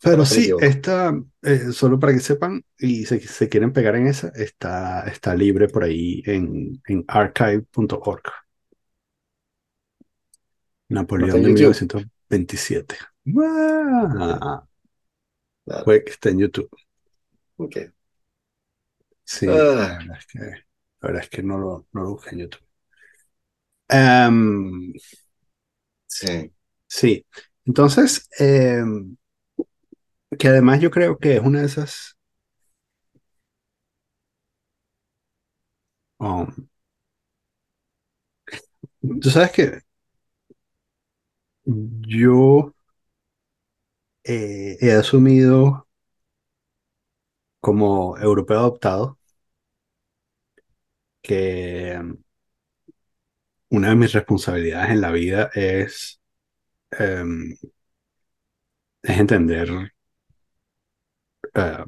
Pero 0.00 0.24
sí, 0.24 0.54
está, 0.60 1.12
eh, 1.42 1.72
solo 1.72 1.98
para 1.98 2.12
que 2.14 2.20
sepan 2.20 2.64
y 2.78 3.04
se, 3.06 3.20
se 3.20 3.48
quieren 3.48 3.72
pegar 3.72 3.96
en 3.96 4.06
esa, 4.06 4.28
está, 4.34 5.02
está 5.08 5.34
libre 5.34 5.68
por 5.68 5.84
ahí 5.84 6.22
en, 6.26 6.80
en 6.86 7.04
archive.org. 7.08 8.22
Napoleón 10.90 11.40
de 11.42 11.50
YouTube. 11.54 12.04
1927. 12.06 12.96
Ok, 14.12 14.20
¡Ah! 14.20 14.64
claro. 15.64 15.92
Fue 15.92 16.04
que 16.04 16.12
está 16.12 16.28
en 16.30 16.38
YouTube. 16.40 16.70
Ok. 17.56 17.76
Sí, 19.24 19.46
la 19.46 19.86
Ah, 19.86 19.98
verdad 19.98 20.18
es 20.18 20.26
que, 20.26 20.38
la 20.40 20.58
verdad 21.02 21.22
es 21.22 21.30
que 21.30 21.42
no 21.42 21.58
lo, 21.58 21.86
no 21.92 22.02
lo 22.02 22.10
busqué 22.10 22.30
en 22.34 22.38
YouTube. 22.40 22.67
Em, 23.90 24.92
sí. 26.06 26.52
sí, 26.88 27.26
entonces, 27.66 28.28
em, 28.38 29.16
que 30.38 30.48
además 30.48 30.80
yo 30.80 30.90
creo 30.90 31.18
que 31.18 31.36
es 31.36 31.42
una 31.42 31.60
de 31.60 31.66
esas, 31.66 32.16
um, 36.20 36.68
tú 39.20 39.30
sabes 39.30 39.50
que 39.52 39.80
yo 42.08 42.72
eh, 44.24 44.76
he 44.80 44.92
asumido 44.92 45.86
como 47.60 48.16
europeo 48.18 48.58
adoptado 48.58 49.18
que 51.22 51.92
em, 51.92 52.18
una 53.70 53.88
de 53.90 53.94
mis 53.96 54.12
responsabilidades 54.12 54.90
en 54.90 55.00
la 55.00 55.10
vida 55.10 55.50
es, 55.54 56.20
em, 56.92 57.56
es 59.02 59.18
entender 59.18 59.68
eh, 61.54 61.84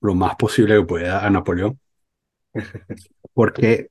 lo 0.00 0.14
más 0.14 0.36
posible 0.36 0.76
que 0.76 0.84
pueda 0.86 1.24
a 1.26 1.30
Napoleón, 1.30 1.80
porque 3.34 3.88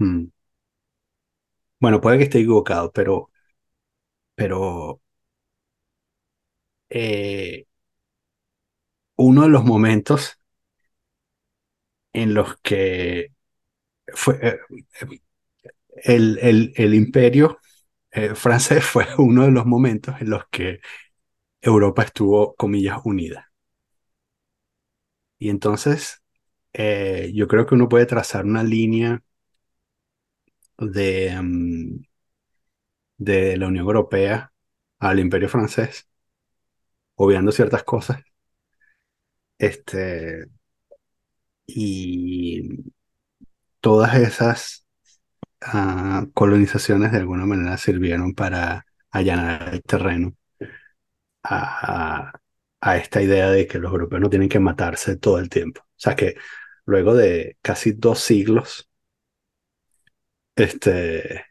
mm, 0.00 0.30
Bueno, 1.80 2.00
puede 2.00 2.18
que 2.18 2.24
esté 2.24 2.38
equivocado, 2.40 2.92
pero, 2.92 3.30
pero 4.34 5.00
eh, 6.90 7.66
uno 9.18 9.42
de 9.42 9.50
los 9.50 9.64
momentos 9.64 10.38
en 12.12 12.34
los 12.34 12.56
que 12.62 13.32
fue 14.14 14.38
eh, 14.42 14.60
el, 16.04 16.38
el, 16.40 16.72
el 16.76 16.94
imperio 16.94 17.58
eh, 18.12 18.34
francés 18.36 18.84
fue 18.84 19.06
uno 19.18 19.44
de 19.44 19.52
los 19.52 19.66
momentos 19.66 20.16
en 20.20 20.30
los 20.30 20.44
que 20.50 20.80
Europa 21.62 22.04
estuvo, 22.04 22.54
comillas, 22.56 23.00
unida. 23.04 23.50
Y 25.38 25.50
entonces 25.50 26.22
eh, 26.72 27.32
yo 27.34 27.48
creo 27.48 27.66
que 27.66 27.74
uno 27.74 27.88
puede 27.88 28.06
trazar 28.06 28.44
una 28.46 28.62
línea 28.64 29.22
de, 30.78 31.30
mm, 31.40 32.02
de 33.18 33.56
la 33.56 33.68
Unión 33.68 33.84
Europea 33.86 34.52
al 34.98 35.18
imperio 35.20 35.48
francés, 35.48 36.08
obviando 37.16 37.52
ciertas 37.52 37.84
cosas, 37.84 38.22
este, 39.58 40.46
y 41.66 42.92
todas 43.80 44.14
esas 44.16 44.86
ah, 45.62 46.26
colonizaciones 46.34 47.12
de 47.12 47.18
alguna 47.18 47.46
manera 47.46 47.78
sirvieron 47.78 48.34
para 48.34 48.86
allanar 49.10 49.74
el 49.74 49.82
terreno 49.82 50.34
a, 51.42 52.32
a 52.80 52.96
esta 52.96 53.22
idea 53.22 53.50
de 53.50 53.66
que 53.66 53.78
los 53.78 53.92
europeos 53.92 54.20
no 54.22 54.30
tienen 54.30 54.48
que 54.48 54.60
matarse 54.60 55.16
todo 55.16 55.38
el 55.38 55.48
tiempo. 55.48 55.82
O 55.82 55.86
sea 55.96 56.16
que 56.16 56.36
luego 56.86 57.14
de 57.14 57.58
casi 57.62 57.92
dos 57.92 58.20
siglos, 58.20 58.88
este, 60.56 61.44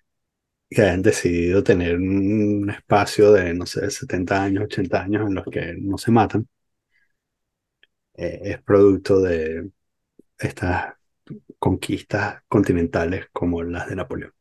que 0.69 0.83
han 0.83 1.01
decidido 1.01 1.63
tener 1.63 1.97
un 1.97 2.69
espacio 2.69 3.31
de, 3.33 3.53
no 3.53 3.65
sé, 3.65 3.89
70 3.91 4.43
años, 4.43 4.65
80 4.65 5.01
años 5.03 5.27
en 5.27 5.35
los 5.35 5.45
que 5.45 5.75
no 5.79 5.97
se 5.97 6.11
matan, 6.11 6.47
eh, 8.17 8.41
es 8.43 8.61
producto 8.63 9.21
de 9.21 9.69
estas 10.37 10.95
conquistas 11.59 12.41
continentales 12.47 13.27
como 13.33 13.63
las 13.63 13.87
de 13.89 13.95
Napoleón. 13.95 14.33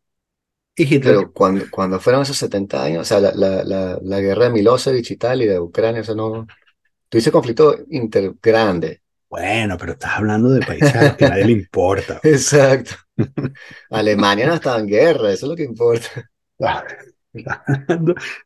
Y 0.74 0.82
Hitler, 0.84 1.16
Pero 1.16 1.32
cuando, 1.32 1.64
cuando 1.70 2.00
fueron 2.00 2.22
esos 2.22 2.36
70 2.36 2.82
años, 2.82 3.02
o 3.02 3.04
sea, 3.04 3.20
la, 3.20 3.32
la, 3.34 3.64
la, 3.64 3.98
la 4.02 4.20
guerra 4.20 4.44
de 4.44 4.50
Milosevic 4.50 5.10
y 5.10 5.16
tal, 5.16 5.42
y 5.42 5.46
de 5.46 5.58
Ucrania, 5.58 6.02
eso 6.02 6.14
no. 6.14 6.46
Tú 7.08 7.18
dices 7.18 7.33
conflicto 7.33 7.77
intergrande. 7.90 9.02
bueno, 9.29 9.77
pero 9.79 9.92
estás 9.92 10.12
hablando 10.16 10.50
de 10.50 10.62
países 10.62 10.94
a 10.96 11.04
los 11.04 11.16
que 11.16 11.27
nadie 11.27 11.44
le 11.44 11.52
importa. 11.52 12.20
Exacto. 12.24 12.92
Alemania 13.90 14.46
no 14.46 14.54
estaba 14.54 14.79
en 14.81 14.87
guerra, 14.87 15.33
eso 15.33 15.46
es 15.46 15.50
lo 15.50 15.56
que 15.56 15.64
importa. 15.64 16.31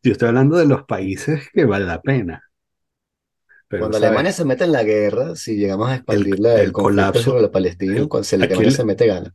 Yo 0.02 0.12
estoy 0.12 0.28
hablando 0.28 0.56
de 0.56 0.66
los 0.66 0.84
países 0.84 1.48
que 1.52 1.64
vale 1.64 1.86
la 1.86 2.02
pena, 2.02 2.49
pero 3.70 3.90
Cuando 3.90 3.96
Alemania 3.96 4.32
sabes, 4.32 4.32
se 4.32 4.44
mete 4.44 4.64
en 4.64 4.72
la 4.72 4.84
guerra, 4.84 5.34
si 5.36 5.56
llegamos 5.56 5.88
a 5.90 5.96
el, 6.08 6.26
expandir 6.26 6.38
la- 6.40 6.60
el 6.62 6.70
el 6.70 6.72
conflicto 6.72 7.22
sobre 7.22 7.40
colapso, 7.40 7.42
los 7.42 7.50
palestinos, 7.50 8.08
cuando 8.08 8.28
¿a 8.38 8.46
Alemania 8.46 8.70
se 8.70 8.84
mete, 8.84 9.06
gana. 9.06 9.34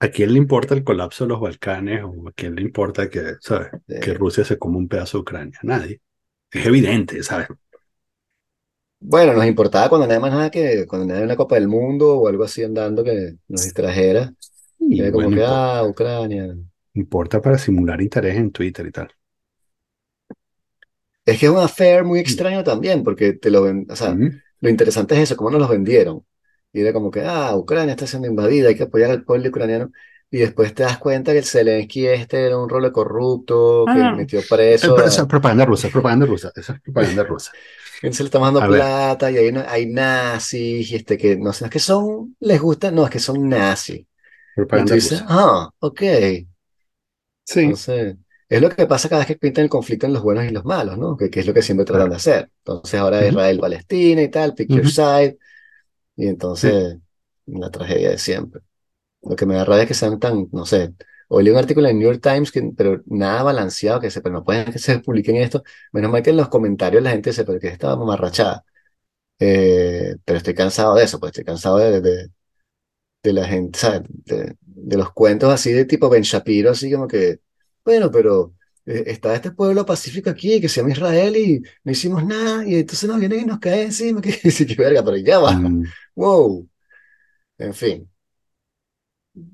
a 0.00 0.08
quién 0.08 0.32
le 0.32 0.38
importa 0.38 0.74
el 0.74 0.84
colapso 0.84 1.24
de 1.24 1.28
los 1.30 1.40
Balcanes 1.40 2.02
o 2.04 2.28
a 2.28 2.32
quién 2.32 2.54
le 2.56 2.62
importa 2.62 3.08
que, 3.08 3.34
sabes, 3.40 3.70
que 3.98 4.14
Rusia 4.14 4.44
se 4.44 4.58
coma 4.58 4.78
un 4.78 4.88
pedazo 4.88 5.18
de 5.18 5.22
Ucrania? 5.22 5.58
Nadie. 5.62 6.00
Es 6.50 6.66
evidente, 6.66 7.22
¿sabes? 7.22 7.48
bueno, 9.00 9.32
nos 9.34 9.46
importaba 9.46 9.88
cuando 9.88 10.06
nada 10.06 10.20
más 10.20 10.30
nada 10.32 10.50
que 10.50 10.86
cuando 10.86 11.06
nadie 11.06 11.24
una 11.24 11.36
Copa 11.36 11.56
del 11.56 11.68
Mundo 11.68 12.18
o 12.18 12.28
algo 12.28 12.44
así 12.44 12.62
andando 12.62 13.02
que 13.04 13.36
nos 13.48 13.62
distrajera. 13.64 14.34
Y 14.78 15.02
Era 15.02 15.12
como 15.12 15.30
bueno, 15.30 15.32
que, 15.32 15.44
ah, 15.46 15.84
Ucrania. 15.88 16.56
importa 16.94 17.42
para 17.42 17.58
simular 17.58 18.00
interés 18.00 18.36
en 18.38 18.50
Twitter 18.50 18.86
y 18.86 18.92
tal. 18.92 19.10
Es 21.24 21.38
que 21.38 21.46
es 21.46 21.52
un 21.52 21.58
affair 21.58 22.04
muy 22.04 22.18
extraño 22.20 22.64
también, 22.64 23.04
porque 23.04 23.34
te 23.34 23.50
lo 23.50 23.62
ven, 23.62 23.86
o 23.90 23.96
sea, 23.96 24.18
Mm, 24.18 24.42
lo 24.60 24.68
interesante 24.68 25.14
es 25.14 25.20
eso, 25.22 25.36
cómo 25.36 25.50
nos 25.50 25.60
los 25.60 25.70
vendieron. 25.70 26.26
Y 26.72 26.80
era 26.80 26.92
como 26.92 27.10
que, 27.10 27.22
ah, 27.24 27.54
Ucrania 27.56 27.92
está 27.92 28.06
siendo 28.06 28.26
invadida, 28.28 28.68
hay 28.68 28.76
que 28.76 28.84
apoyar 28.84 29.10
al 29.10 29.24
pueblo 29.24 29.48
ucraniano. 29.50 29.92
Y 30.30 30.38
después 30.38 30.74
te 30.74 30.82
das 30.84 30.98
cuenta 30.98 31.32
que 31.32 31.38
el 31.38 31.44
Zelensky 31.44 32.06
este 32.06 32.46
era 32.46 32.58
un 32.58 32.68
rolo 32.68 32.92
corrupto, 32.92 33.88
que 33.90 34.04
Ah, 34.04 34.12
metió 34.12 34.46
eh, 34.70 34.78
preso 34.80 34.94
pero 34.94 35.06
esa 35.06 35.22
a... 35.22 35.24
es 35.24 35.28
propaganda 35.28 35.64
rusa, 35.64 35.86
es 35.88 35.92
propaganda 35.92 36.26
rusa, 36.26 36.52
esa 36.54 36.74
es 36.74 36.80
propaganda 36.80 37.24
rusa. 37.24 37.52
Él 38.02 38.14
se 38.14 38.22
le 38.22 38.26
está 38.28 38.38
mandando 38.38 38.64
A 38.64 38.68
ver, 38.68 38.86
plata 38.86 39.30
y 39.30 39.36
hay, 39.38 39.52
na- 39.52 39.70
hay 39.70 39.86
nazis 39.86 40.90
y 40.90 40.96
este 40.96 41.16
que 41.18 41.36
no 41.36 41.52
sé, 41.52 41.66
es 41.66 41.70
que 41.70 41.78
son, 41.78 42.36
les 42.40 42.60
gusta, 42.60 42.90
no, 42.90 43.04
es 43.04 43.10
que 43.10 43.18
son 43.20 43.48
nazis. 43.48 44.06
Propaganda 44.54 44.96
rusa. 44.96 45.24
ah, 45.28 45.70
ok. 45.80 46.02
Sí, 47.44 47.62
Entonces, 47.62 48.16
es 48.56 48.62
lo 48.62 48.70
que 48.70 48.86
pasa 48.86 49.08
cada 49.08 49.20
vez 49.20 49.28
que 49.28 49.36
pintan 49.36 49.64
el 49.64 49.70
conflicto 49.70 50.06
en 50.06 50.12
los 50.12 50.22
buenos 50.22 50.44
y 50.44 50.50
los 50.50 50.64
malos, 50.64 50.98
¿no? 50.98 51.16
Que, 51.16 51.30
que 51.30 51.40
es 51.40 51.46
lo 51.46 51.54
que 51.54 51.62
siempre 51.62 51.84
tratan 51.86 52.10
de 52.10 52.16
hacer. 52.16 52.50
Entonces, 52.58 53.00
ahora 53.00 53.26
Ujú, 53.26 53.28
Israel-Palestina 53.28 54.22
y 54.22 54.30
tal, 54.30 54.54
pick 54.54 54.72
your 54.74 54.86
ujú, 54.86 54.88
side, 54.88 55.38
y 56.16 56.26
sí, 56.54 56.68
entonces, 56.68 56.98
la 57.46 57.70
tragedia 57.70 58.10
de 58.10 58.18
siempre. 58.18 58.62
Lo 59.22 59.36
que 59.36 59.46
me 59.46 59.54
da 59.56 59.64
rabia 59.64 59.82
es 59.84 59.88
que 59.88 59.94
sean 59.94 60.18
tan, 60.20 60.48
no 60.52 60.66
sé, 60.66 60.94
hoy 61.28 61.44
leí 61.44 61.52
un 61.52 61.58
artículo 61.58 61.88
en 61.88 61.96
el 61.96 62.00
New 62.00 62.08
York 62.12 62.22
Times, 62.22 62.52
que, 62.52 62.62
pero 62.76 63.02
nada 63.06 63.42
balanceado, 63.44 64.00
que 64.00 64.10
se, 64.10 64.20
pero 64.22 64.34
no 64.34 64.44
pueden 64.44 64.72
que 64.72 64.78
se 64.80 64.98
publiquen 65.00 65.36
esto. 65.36 65.62
Menos 65.92 66.10
mal 66.12 66.22
que 66.22 66.30
en 66.30 66.36
los 66.38 66.48
comentarios 66.48 67.02
la 67.02 67.10
gente 67.12 67.30
dice, 67.30 67.44
pero 67.44 67.60
que 67.60 67.68
estaba 67.68 67.96
mamarrachada. 67.96 68.64
Eh, 69.40 70.16
pero 70.24 70.38
estoy 70.38 70.54
cansado 70.54 70.94
de 70.96 71.04
eso, 71.04 71.20
pues 71.20 71.30
estoy 71.32 71.44
cansado 71.44 71.78
de, 71.78 72.00
de, 72.00 72.30
de 73.22 73.32
la 73.32 73.46
gente, 73.46 73.78
¿sabes? 73.78 74.02
De, 74.08 74.56
de 74.60 74.96
los 74.96 75.12
cuentos 75.12 75.52
así 75.52 75.72
de 75.72 75.84
tipo 75.84 76.08
Ben 76.08 76.22
Shapiro, 76.22 76.70
así 76.72 76.90
como 76.92 77.06
que, 77.08 77.40
bueno, 77.84 78.10
pero 78.10 78.54
eh, 78.86 79.04
está 79.06 79.34
este 79.34 79.52
pueblo 79.52 79.84
pacífico 79.86 80.30
aquí 80.30 80.60
que 80.60 80.68
se 80.68 80.80
llama 80.80 80.92
Israel 80.92 81.36
y 81.36 81.62
no 81.84 81.92
hicimos 81.92 82.24
nada 82.24 82.66
y 82.66 82.76
entonces 82.76 83.08
nos 83.08 83.18
vienen 83.18 83.40
y 83.40 83.44
nos 83.46 83.58
caen 83.58 83.86
encima, 83.86 84.20
que 84.22 84.32
sí, 84.50 84.66
que 84.66 84.74
verga, 84.76 85.04
pero 85.04 85.16
ya 85.18 85.38
va, 85.38 85.52
mm, 85.52 85.84
wow, 86.16 86.68
en 87.58 87.74
fin, 87.74 88.10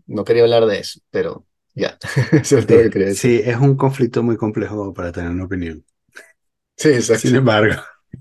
no 0.07 0.25
quería 0.25 0.43
hablar 0.43 0.67
de 0.67 0.79
eso, 0.81 1.01
pero 1.11 1.47
ya, 1.75 1.99
eso 2.33 2.59
es 2.59 2.67
todo 2.67 2.83
lo 2.83 2.91
que 2.91 3.15
sí, 3.15 3.41
es 3.45 3.57
un 3.57 3.77
conflicto 3.77 4.23
muy 4.23 4.37
complejo 4.37 4.93
para 4.93 5.13
tener 5.13 5.31
una 5.31 5.45
opinión. 5.45 5.85
Sí, 6.77 6.91
Sin 6.91 6.95
exacto. 6.95 7.29
embargo, 7.37 7.77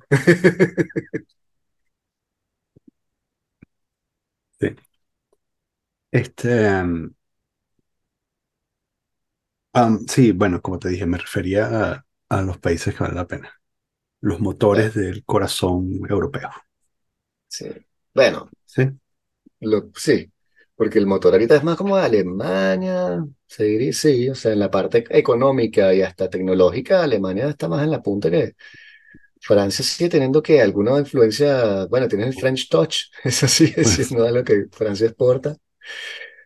sí. 4.60 4.76
Este, 6.12 6.48
um, 6.82 7.14
um, 9.86 10.06
sí, 10.08 10.32
bueno, 10.32 10.62
como 10.62 10.80
te 10.80 10.90
dije, 10.90 11.06
me 11.06 11.18
refería 11.18 11.92
a, 11.94 12.06
a 12.30 12.42
los 12.42 12.58
países 12.60 12.96
que 12.96 13.04
valen 13.04 13.18
la 13.18 13.28
pena, 13.28 13.52
los 14.22 14.40
motores 14.42 14.94
del 14.96 15.26
corazón 15.26 16.02
europeo. 16.10 16.52
sí. 17.48 17.68
Bueno, 18.14 18.50
Sí, 18.66 18.84
lo, 19.60 19.90
sí, 19.96 20.32
porque 20.76 21.00
el 21.00 21.08
motor 21.08 21.34
ahorita 21.34 21.56
es 21.56 21.64
más 21.64 21.78
como 21.78 21.96
Alemania, 21.96 23.26
se 23.48 23.64
diría, 23.66 23.94
sí, 23.94 24.30
o 24.30 24.36
sea, 24.36 24.54
en 24.54 24.60
la 24.60 24.70
parte 24.72 25.06
económica 25.10 25.94
y 25.94 26.02
hasta 26.02 26.30
tecnológica, 26.30 27.04
Alemania 27.04 27.48
está 27.50 27.68
más 27.68 27.84
en 27.84 27.92
la 27.92 28.02
punta 28.02 28.30
que 28.32 28.54
Francia 29.42 29.86
sigue 29.86 30.10
teniendo 30.12 30.44
que 30.44 30.62
alguna 30.62 31.00
influencia, 31.00 31.86
bueno, 31.88 32.08
tiene 32.08 32.26
el 32.28 32.36
French 32.36 32.70
touch, 32.70 32.98
eso 33.26 33.48
sigue 33.48 33.84
pues, 33.84 33.96
siendo 33.96 34.26
algo 34.26 34.44
que 34.44 34.66
Francia 34.72 35.08
exporta, 35.08 35.58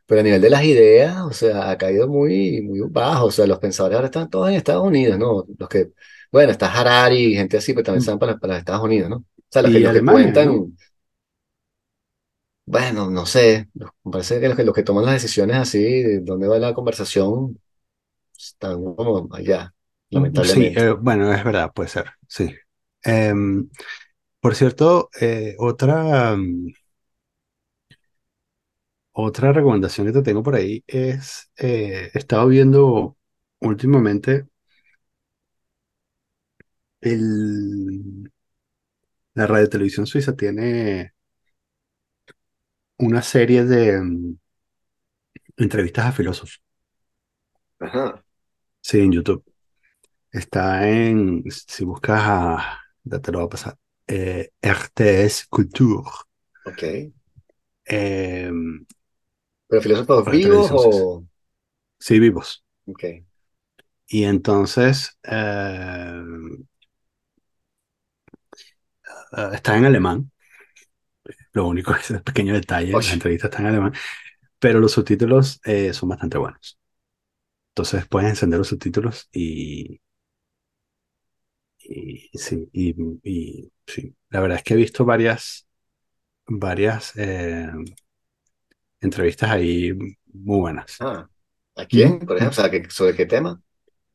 pero 0.06 0.22
a 0.22 0.24
nivel 0.24 0.42
de 0.42 0.50
las 0.50 0.64
ideas, 0.64 1.18
o 1.22 1.32
sea, 1.32 1.70
ha 1.72 1.78
caído 1.78 2.08
muy, 2.08 2.62
muy 2.62 2.82
bajo, 2.90 3.26
o 3.28 3.32
sea, 3.32 3.48
los 3.48 3.60
pensadores 3.60 3.96
ahora 3.96 4.08
están 4.08 4.30
todos 4.30 4.50
en 4.50 4.56
Estados 4.56 4.86
Unidos, 4.88 5.18
¿no? 5.20 5.46
Los 5.58 5.70
que, 5.70 5.92
bueno, 6.32 6.52
está 6.52 6.72
Harari 6.74 7.18
y 7.34 7.36
gente 7.36 7.58
así, 7.58 7.74
pero 7.74 7.84
también 7.86 8.00
mm, 8.00 8.02
están 8.02 8.20
para, 8.20 8.38
para 8.38 8.58
Estados 8.58 8.84
Unidos, 8.84 9.10
¿no? 9.10 9.18
O 9.18 9.24
sea, 9.50 9.62
los 9.62 9.72
que, 9.72 9.80
los 9.80 9.92
que 9.94 10.04
Alemania, 10.04 10.42
¿no? 10.42 10.68
cuentan, 10.72 10.76
bueno, 12.66 13.10
no 13.10 13.26
sé, 13.26 13.70
me 14.04 14.12
parece 14.12 14.40
que 14.40 14.48
los 14.48 14.56
que, 14.58 14.64
los 14.64 14.76
que 14.76 14.84
toman 14.84 15.06
las 15.06 15.16
decisiones 15.16 15.58
así, 15.58 15.80
de 16.04 16.20
dónde 16.22 16.48
va 16.48 16.58
la 16.60 16.74
conversación, 16.74 17.60
están 18.38 18.84
como 18.96 19.30
allá, 19.36 19.74
Mm, 20.10 20.42
Sí, 20.44 20.72
lamentablemente. 20.72 20.76
eh, 20.76 20.92
bueno, 20.92 21.32
es 21.34 21.44
verdad, 21.44 21.72
puede 21.74 21.90
ser, 21.90 22.12
sí. 22.28 22.54
Em, 23.04 23.70
por 24.42 24.56
cierto, 24.56 25.10
eh, 25.22 25.56
otra, 25.60 26.36
mm, 26.38 26.68
otra 29.14 29.52
recomendación 29.54 30.08
que 30.08 30.14
te 30.14 30.22
tengo 30.24 30.44
por 30.44 30.56
ahí 30.56 30.84
es, 30.88 31.52
eh, 31.58 32.12
he 32.14 32.18
estado 32.18 32.48
viendo 32.48 33.18
últimamente 33.62 34.48
el, 37.02 38.32
la 39.34 39.46
radio 39.46 39.68
televisión 39.70 40.08
suiza 40.08 40.36
tiene 40.38 41.14
una 43.00 43.22
serie 43.22 43.66
de 43.66 44.00
mm, 44.02 44.36
entrevistas 45.58 46.06
a 46.08 46.12
filósofos, 46.12 46.62
Ajá, 47.80 48.24
sí, 48.82 49.00
en 49.00 49.12
YouTube. 49.12 49.44
Está 50.32 50.90
en, 50.90 51.44
si 51.52 51.86
buscas 51.86 52.22
a, 52.24 52.80
ya 53.04 53.20
te 53.22 53.32
lo 53.32 53.40
voy 53.40 53.48
a 53.48 53.50
pasar, 53.50 53.78
eh, 54.08 54.52
RTS 54.62 55.48
Culture, 55.50 56.04
ok. 56.66 57.12
em, 57.86 58.86
¿Pero 59.72 59.82
filósofos 59.82 60.28
vivos 60.30 60.68
o...? 60.72 61.26
Sí, 62.00 62.20
vivos. 62.20 62.64
Ok. 62.86 63.04
Y 64.08 64.24
entonces 64.26 65.18
eh, 65.24 66.22
eh, 69.38 69.50
está 69.54 69.78
en 69.78 69.86
alemán. 69.86 70.32
Lo 71.54 71.68
único 71.68 71.94
es 71.96 72.12
el 72.12 72.24
pequeño 72.24 72.54
detalle, 72.54 72.96
las 72.96 73.12
Oye, 73.12 73.12
entrevistas 73.12 73.50
están 73.52 73.66
en 73.66 73.72
alemán, 73.74 73.94
pero 74.60 74.80
los 74.80 74.92
subtítulos 74.94 75.62
eh, 75.66 75.94
son 75.94 76.10
bastante 76.10 76.38
buenos. 76.38 76.80
Entonces 77.72 78.08
puedes 78.08 78.30
encender 78.32 78.60
los 78.60 78.70
subtítulos 78.70 79.30
y, 79.32 80.02
y 81.80 82.30
sí, 82.38 82.70
y, 82.74 82.96
y 83.24 83.72
sí. 83.88 84.16
La 84.30 84.40
verdad 84.42 84.58
es 84.58 84.64
que 84.64 84.74
he 84.76 84.78
visto 84.78 85.06
varias, 85.06 85.68
varias 86.48 87.14
eh, 87.18 87.70
entrevistas 89.02 89.52
ahí 89.52 89.94
muy 90.34 90.60
buenas. 90.60 91.00
ah, 91.00 91.30
¿a 91.76 91.86
quién, 91.86 92.20
Ujú, 92.20 92.26
por 92.26 92.38
ejemplo? 92.38 92.52
O 92.52 92.54
ujú. 92.54 92.62
sea, 92.64 92.72
¿que- 92.72 92.90
¿sobre 92.90 93.16
qué 93.16 93.26
tema? 93.26 93.62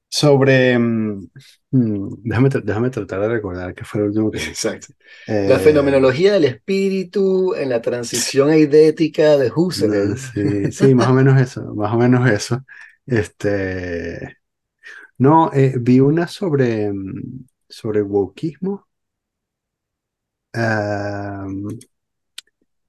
Sobre, 0.08 0.78
mm, 0.78 1.28
mm, 1.72 2.08
déjame, 2.24 2.48
déjame 2.64 2.90
tratar 2.90 3.20
de 3.20 3.28
recordar 3.28 3.74
qué 3.74 3.84
fue 3.84 4.00
lo 4.00 4.06
último 4.06 4.30
que. 4.30 4.38
Exacto. 4.48 4.88
La 5.44 5.58
Eh, 5.58 5.60
fenomenología 5.60 6.32
del 6.34 6.44
espíritu 6.44 7.54
en 7.54 7.70
la 7.70 7.80
transición 7.82 8.50
eidética 8.50 9.36
de 9.36 9.52
No, 9.74 10.16
Husserl. 10.16 10.16
sí, 10.16 10.70
sí, 10.72 10.94
más 10.94 11.08
o 11.10 11.12
menos 11.14 11.40
eso, 11.40 11.74
más 11.74 11.92
o 11.92 11.98
menos 11.98 12.28
eso. 12.30 12.64
Este, 13.04 14.38
no, 15.18 15.52
eh, 15.54 15.74
vi 15.80 16.00
una 16.00 16.28
sobre, 16.28 16.92
mm, 16.92 17.46
sobre 17.68 18.02
wokismo, 18.02 18.88
am, 20.54 21.68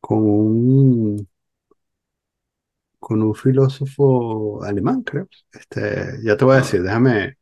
con 0.02 0.18
un, 0.24 1.28
con 3.08 3.22
un 3.24 3.36
filósofo 3.36 4.64
alemán, 4.64 5.03
creo. 5.03 5.28
Este, 5.53 6.20
ya 6.24 6.36
te 6.38 6.45
voy 6.45 6.55
a 6.55 6.58
Ah, 6.58 6.60
decir, 6.60 6.84
déjame, 6.84 7.38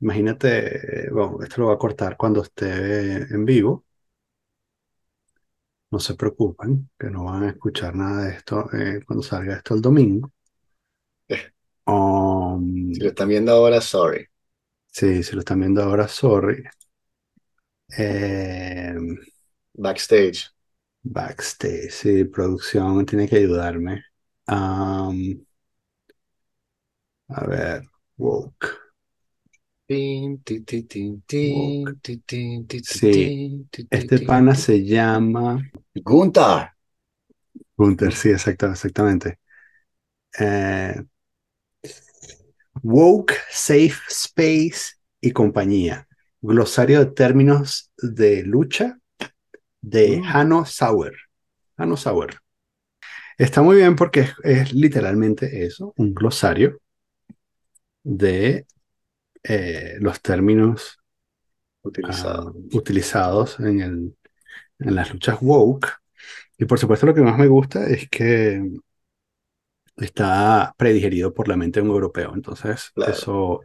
imagínate, 0.00 1.10
bueno, 1.12 1.38
esto 1.42 1.60
lo 1.60 1.66
voy 1.66 1.74
a 1.76 1.78
cortar 1.78 2.16
cuando 2.16 2.42
esté 2.42 3.16
en 3.34 3.44
vivo, 3.44 3.84
no 5.92 6.00
se 6.00 6.14
preocupen, 6.16 6.90
que 6.98 7.10
no 7.10 7.24
van 7.26 7.44
a 7.44 7.50
escuchar 7.50 7.94
nada 7.94 8.24
de 8.24 8.32
esto 8.34 8.68
eh, 8.74 9.02
cuando 9.06 9.22
salga 9.22 9.54
esto 9.56 9.74
el 9.74 9.80
domingo. 9.82 10.32
eh, 11.28 11.52
si 12.90 13.02
lo 13.04 13.08
Um, 13.08 13.10
están 13.10 13.28
viendo 13.28 13.52
ahora, 13.52 13.80
sorry. 13.80 14.26
sí, 14.92 15.22
si 15.22 15.34
lo 15.34 15.40
están 15.40 15.60
viendo 15.60 15.82
ahora, 15.82 16.06
sorry. 16.08 16.62
Eh, 17.96 18.94
Backstage. 19.74 20.52
backstage, 21.04 21.90
sí, 21.92 22.24
producción 22.24 23.04
tiene 23.06 23.28
que 23.28 23.36
ayudarme. 23.36 24.02
Am, 24.56 25.46
a 27.28 27.46
ver, 27.46 27.82
woke, 28.18 28.66
Sí, 32.82 33.36
este 33.90 34.20
pana 34.20 34.54
se 34.54 34.84
llama 34.84 35.70
Gunther. 35.94 36.72
Gunther, 37.76 38.12
sí, 38.14 38.30
exacto, 38.30 38.66
exactamente. 38.70 39.38
Eh, 40.38 40.94
woke, 42.82 43.34
safe 43.50 44.00
space 44.08 44.94
y 45.20 45.32
compañía. 45.32 46.08
Glosario 46.42 47.00
de 47.00 47.06
términos 47.12 47.90
de 47.98 48.42
lucha 48.44 48.98
de 49.82 50.22
Mm, 50.22 50.24
Hanno 50.24 50.64
Sauer. 50.66 51.14
Hanno 51.76 51.96
Sauer. 51.96 52.40
Está 53.40 53.62
muy 53.62 53.76
bien 53.76 53.96
porque 53.96 54.20
es, 54.20 54.34
es 54.44 54.72
literalmente 54.72 55.64
eso, 55.64 55.92
un 55.96 56.14
glosario 56.14 56.78
de 58.02 58.66
eh, 59.44 59.96
los 60.00 60.20
términos 60.22 60.98
ah, 60.98 61.88
utilizado. 61.88 62.54
utilizados 62.72 63.60
en, 63.60 63.80
el, 63.80 64.16
en 64.80 64.94
las 64.94 65.12
luchas 65.12 65.38
woke. 65.40 65.88
Y 66.58 66.66
por 66.66 66.78
supuesto 66.78 67.06
lo 67.06 67.14
que 67.14 67.22
más 67.22 67.38
me 67.38 67.48
gusta 67.48 67.86
es 67.88 68.08
que 68.10 68.62
está 69.96 70.74
predigerido 70.76 71.32
por 71.34 71.48
la 71.48 71.56
mente 71.56 71.80
de 71.80 71.86
un 71.86 71.92
europeo. 71.92 72.32
Entonces, 72.34 72.92
Claro. 72.94 73.12
eso, 73.12 73.60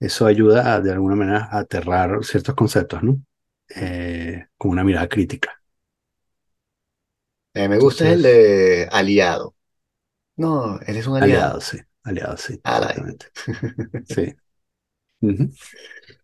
eso 0.00 0.26
ayuda 0.26 0.74
a, 0.74 0.80
de 0.80 0.92
alguna 0.92 1.16
manera 1.16 1.48
a 1.50 1.60
aterrar 1.60 2.24
ciertos 2.24 2.54
conceptos, 2.54 3.02
¿no? 3.02 3.22
Eh, 3.74 4.46
con 4.58 4.70
una 4.72 4.84
mirada 4.84 5.08
crítica. 5.08 5.61
Eh, 7.54 7.68
me 7.68 7.78
gusta 7.78 8.10
el 8.10 8.22
de 8.22 8.88
aliado. 8.90 9.54
No, 10.36 10.78
él 10.80 10.96
es 10.96 11.06
un 11.06 11.16
aliado. 11.16 11.56
aliados, 11.56 11.64
sí, 11.64 11.78
aliados, 12.02 12.40
sí, 12.42 12.62
Ally. 12.64 13.04
exactamente. 13.04 13.26
Sí. 14.04 14.34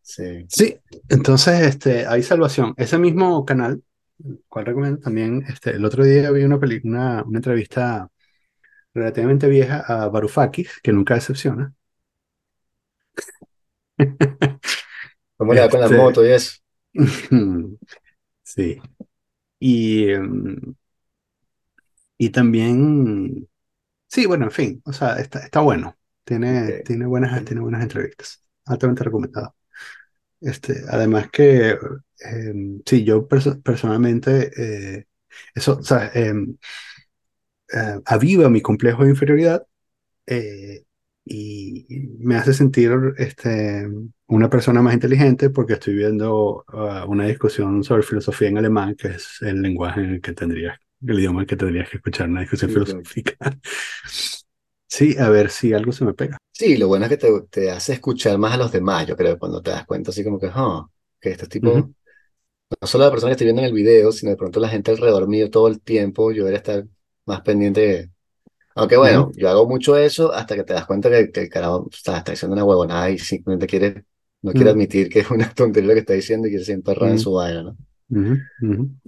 Sí. 0.02 0.48
Sí, 0.48 0.78
entonces 1.08 1.60
este, 1.62 2.06
hay 2.06 2.22
salvación. 2.22 2.74
Ese 2.76 2.98
mismo 2.98 3.44
canal, 3.44 3.82
cual 4.48 4.66
recomiendo 4.66 5.00
también, 5.00 5.44
este, 5.48 5.70
el 5.72 5.84
otro 5.84 6.04
día 6.04 6.30
vi 6.30 6.44
una, 6.44 6.58
peli- 6.60 6.80
una, 6.84 7.22
una 7.24 7.38
entrevista 7.38 8.10
relativamente 8.94 9.48
vieja 9.48 9.80
a 9.80 10.08
Varoufakis, 10.08 10.80
que 10.82 10.92
nunca 10.92 11.14
decepciona. 11.14 11.74
¿Cómo 15.36 15.54
le 15.54 15.60
va 15.62 15.70
con 15.70 15.80
la 15.80 15.88
Este, 15.88 15.90
moto 15.90 16.24
y 16.24 16.30
eso? 16.30 16.58
sí. 18.42 18.80
Y, 19.60 20.10
em, 20.12 20.76
y 22.18 22.30
también, 22.30 23.48
sí, 24.08 24.26
bueno, 24.26 24.46
en 24.46 24.52
fin, 24.52 24.82
o 24.86 24.92
sea, 24.94 25.18
está, 25.18 25.40
está 25.40 25.60
bueno. 25.60 25.96
Tiene, 26.24 26.82
tiene 26.84 27.06
buenas, 27.06 27.44
tiene 27.44 27.62
buenas 27.62 27.82
entrevistas. 27.82 28.44
Altamente 28.66 29.04
recomendado. 29.04 29.56
Este, 30.40 30.84
además 30.90 31.30
que, 31.32 31.78
em, 32.20 32.82
sí, 32.86 33.04
yo 33.04 33.28
perso- 33.28 33.62
personalmente, 33.62 34.50
eh, 35.00 35.06
eso, 35.54 35.78
o 35.80 35.82
sea, 35.82 36.10
em, 36.14 36.56
eh, 37.72 38.00
aviva 38.06 38.48
mi 38.50 38.60
complejo 38.62 39.04
de 39.04 39.10
inferioridad 39.10 39.66
eh, 40.26 40.84
y 41.26 41.86
me 42.20 42.36
hace 42.36 42.54
sentir 42.54 42.92
este, 43.18 43.88
una 44.28 44.50
persona 44.50 44.82
más 44.82 44.94
inteligente 44.94 45.50
porque 45.50 45.74
estoy 45.74 45.94
viendo 45.96 46.64
uh, 46.72 47.06
una 47.10 47.26
discusión 47.26 47.84
sobre 47.84 48.02
filosofía 48.04 48.48
en 48.48 48.58
alemán, 48.58 48.96
que 48.96 49.08
es 49.10 49.38
el 49.42 49.62
lenguaje 49.62 50.02
en 50.02 50.10
el 50.14 50.20
que 50.22 50.32
tendrías, 50.34 50.78
el 51.06 51.18
idioma 51.20 51.46
que 51.46 51.56
tendrías 51.56 51.88
que 51.90 51.96
escuchar 51.98 52.28
una 52.28 52.40
discusión 52.40 52.70
Sí, 52.70 52.82
claro. 52.82 53.04
filosófica. 53.04 53.34
Sí, 54.86 55.16
a 55.18 55.28
ver 55.30 55.50
si 55.50 55.72
algo 55.72 55.92
se 55.92 56.04
me 56.04 56.12
pega. 56.14 56.36
Sí, 56.52 56.76
lo 56.76 56.88
bueno 56.88 57.04
es 57.04 57.10
que 57.10 57.16
te, 57.16 57.28
te 57.50 57.70
hace 57.70 57.92
escuchar 57.94 58.36
más 58.38 58.54
a 58.54 58.56
los 58.56 58.72
demás, 58.72 59.06
yo 59.06 59.16
creo, 59.16 59.38
cuando 59.38 59.62
te 59.62 59.70
das 59.70 59.86
cuenta 59.86 60.10
así 60.10 60.24
como 60.24 60.40
que, 60.40 60.50
"Ah, 60.52 60.84
que 61.20 61.30
estos 61.30 61.48
tipos, 61.48 61.84
Ujú, 61.84 61.94
no 62.80 62.86
solo 62.88 63.04
la 63.04 63.10
persona 63.10 63.30
que 63.30 63.32
estoy 63.34 63.46
viendo 63.46 63.62
en 63.62 63.68
el 63.68 63.74
video, 63.74 64.12
sino 64.12 64.30
de 64.30 64.36
pronto 64.36 64.60
la 64.60 64.68
gente 64.68 64.90
alrededor 64.90 65.28
mío 65.28 65.50
todo 65.50 65.68
el 65.68 65.80
tiempo, 65.82 66.32
yo 66.32 66.38
debería 66.44 66.58
estar 66.58 66.86
más 67.26 67.42
pendiente. 67.42 68.10
Aunque 68.76 68.96
ujú, 69.02 69.18
bueno, 69.18 69.32
yo 69.36 69.48
hago 69.50 69.68
mucho 69.68 69.96
eso 69.98 70.32
hasta 70.32 70.56
que 70.56 70.64
te 70.64 70.74
das 70.74 70.86
cuenta 70.86 71.10
que, 71.10 71.32
que 71.32 71.42
el 71.42 71.50
carajo 71.50 71.88
está, 71.92 72.18
está 72.18 72.32
diciendo 72.32 72.54
una 72.54 72.64
huevonada 72.64 73.10
y 73.10 73.18
simplemente 73.18 73.66
quiere, 73.68 74.04
no 74.42 74.54
quiere 74.54 74.70
ujú, 74.70 74.72
admitir 74.72 75.08
que 75.10 75.20
es 75.20 75.30
una 75.30 75.52
tontería 75.54 75.88
lo 75.90 75.94
que 75.94 76.00
está 76.00 76.14
diciendo 76.14 76.48
y 76.48 76.52
quiere 76.52 76.64
ser 76.66 76.76
emperrado 76.76 77.12
en 77.12 77.18
su 77.18 77.32
vaina, 77.34 77.62
¿no? 77.64 77.78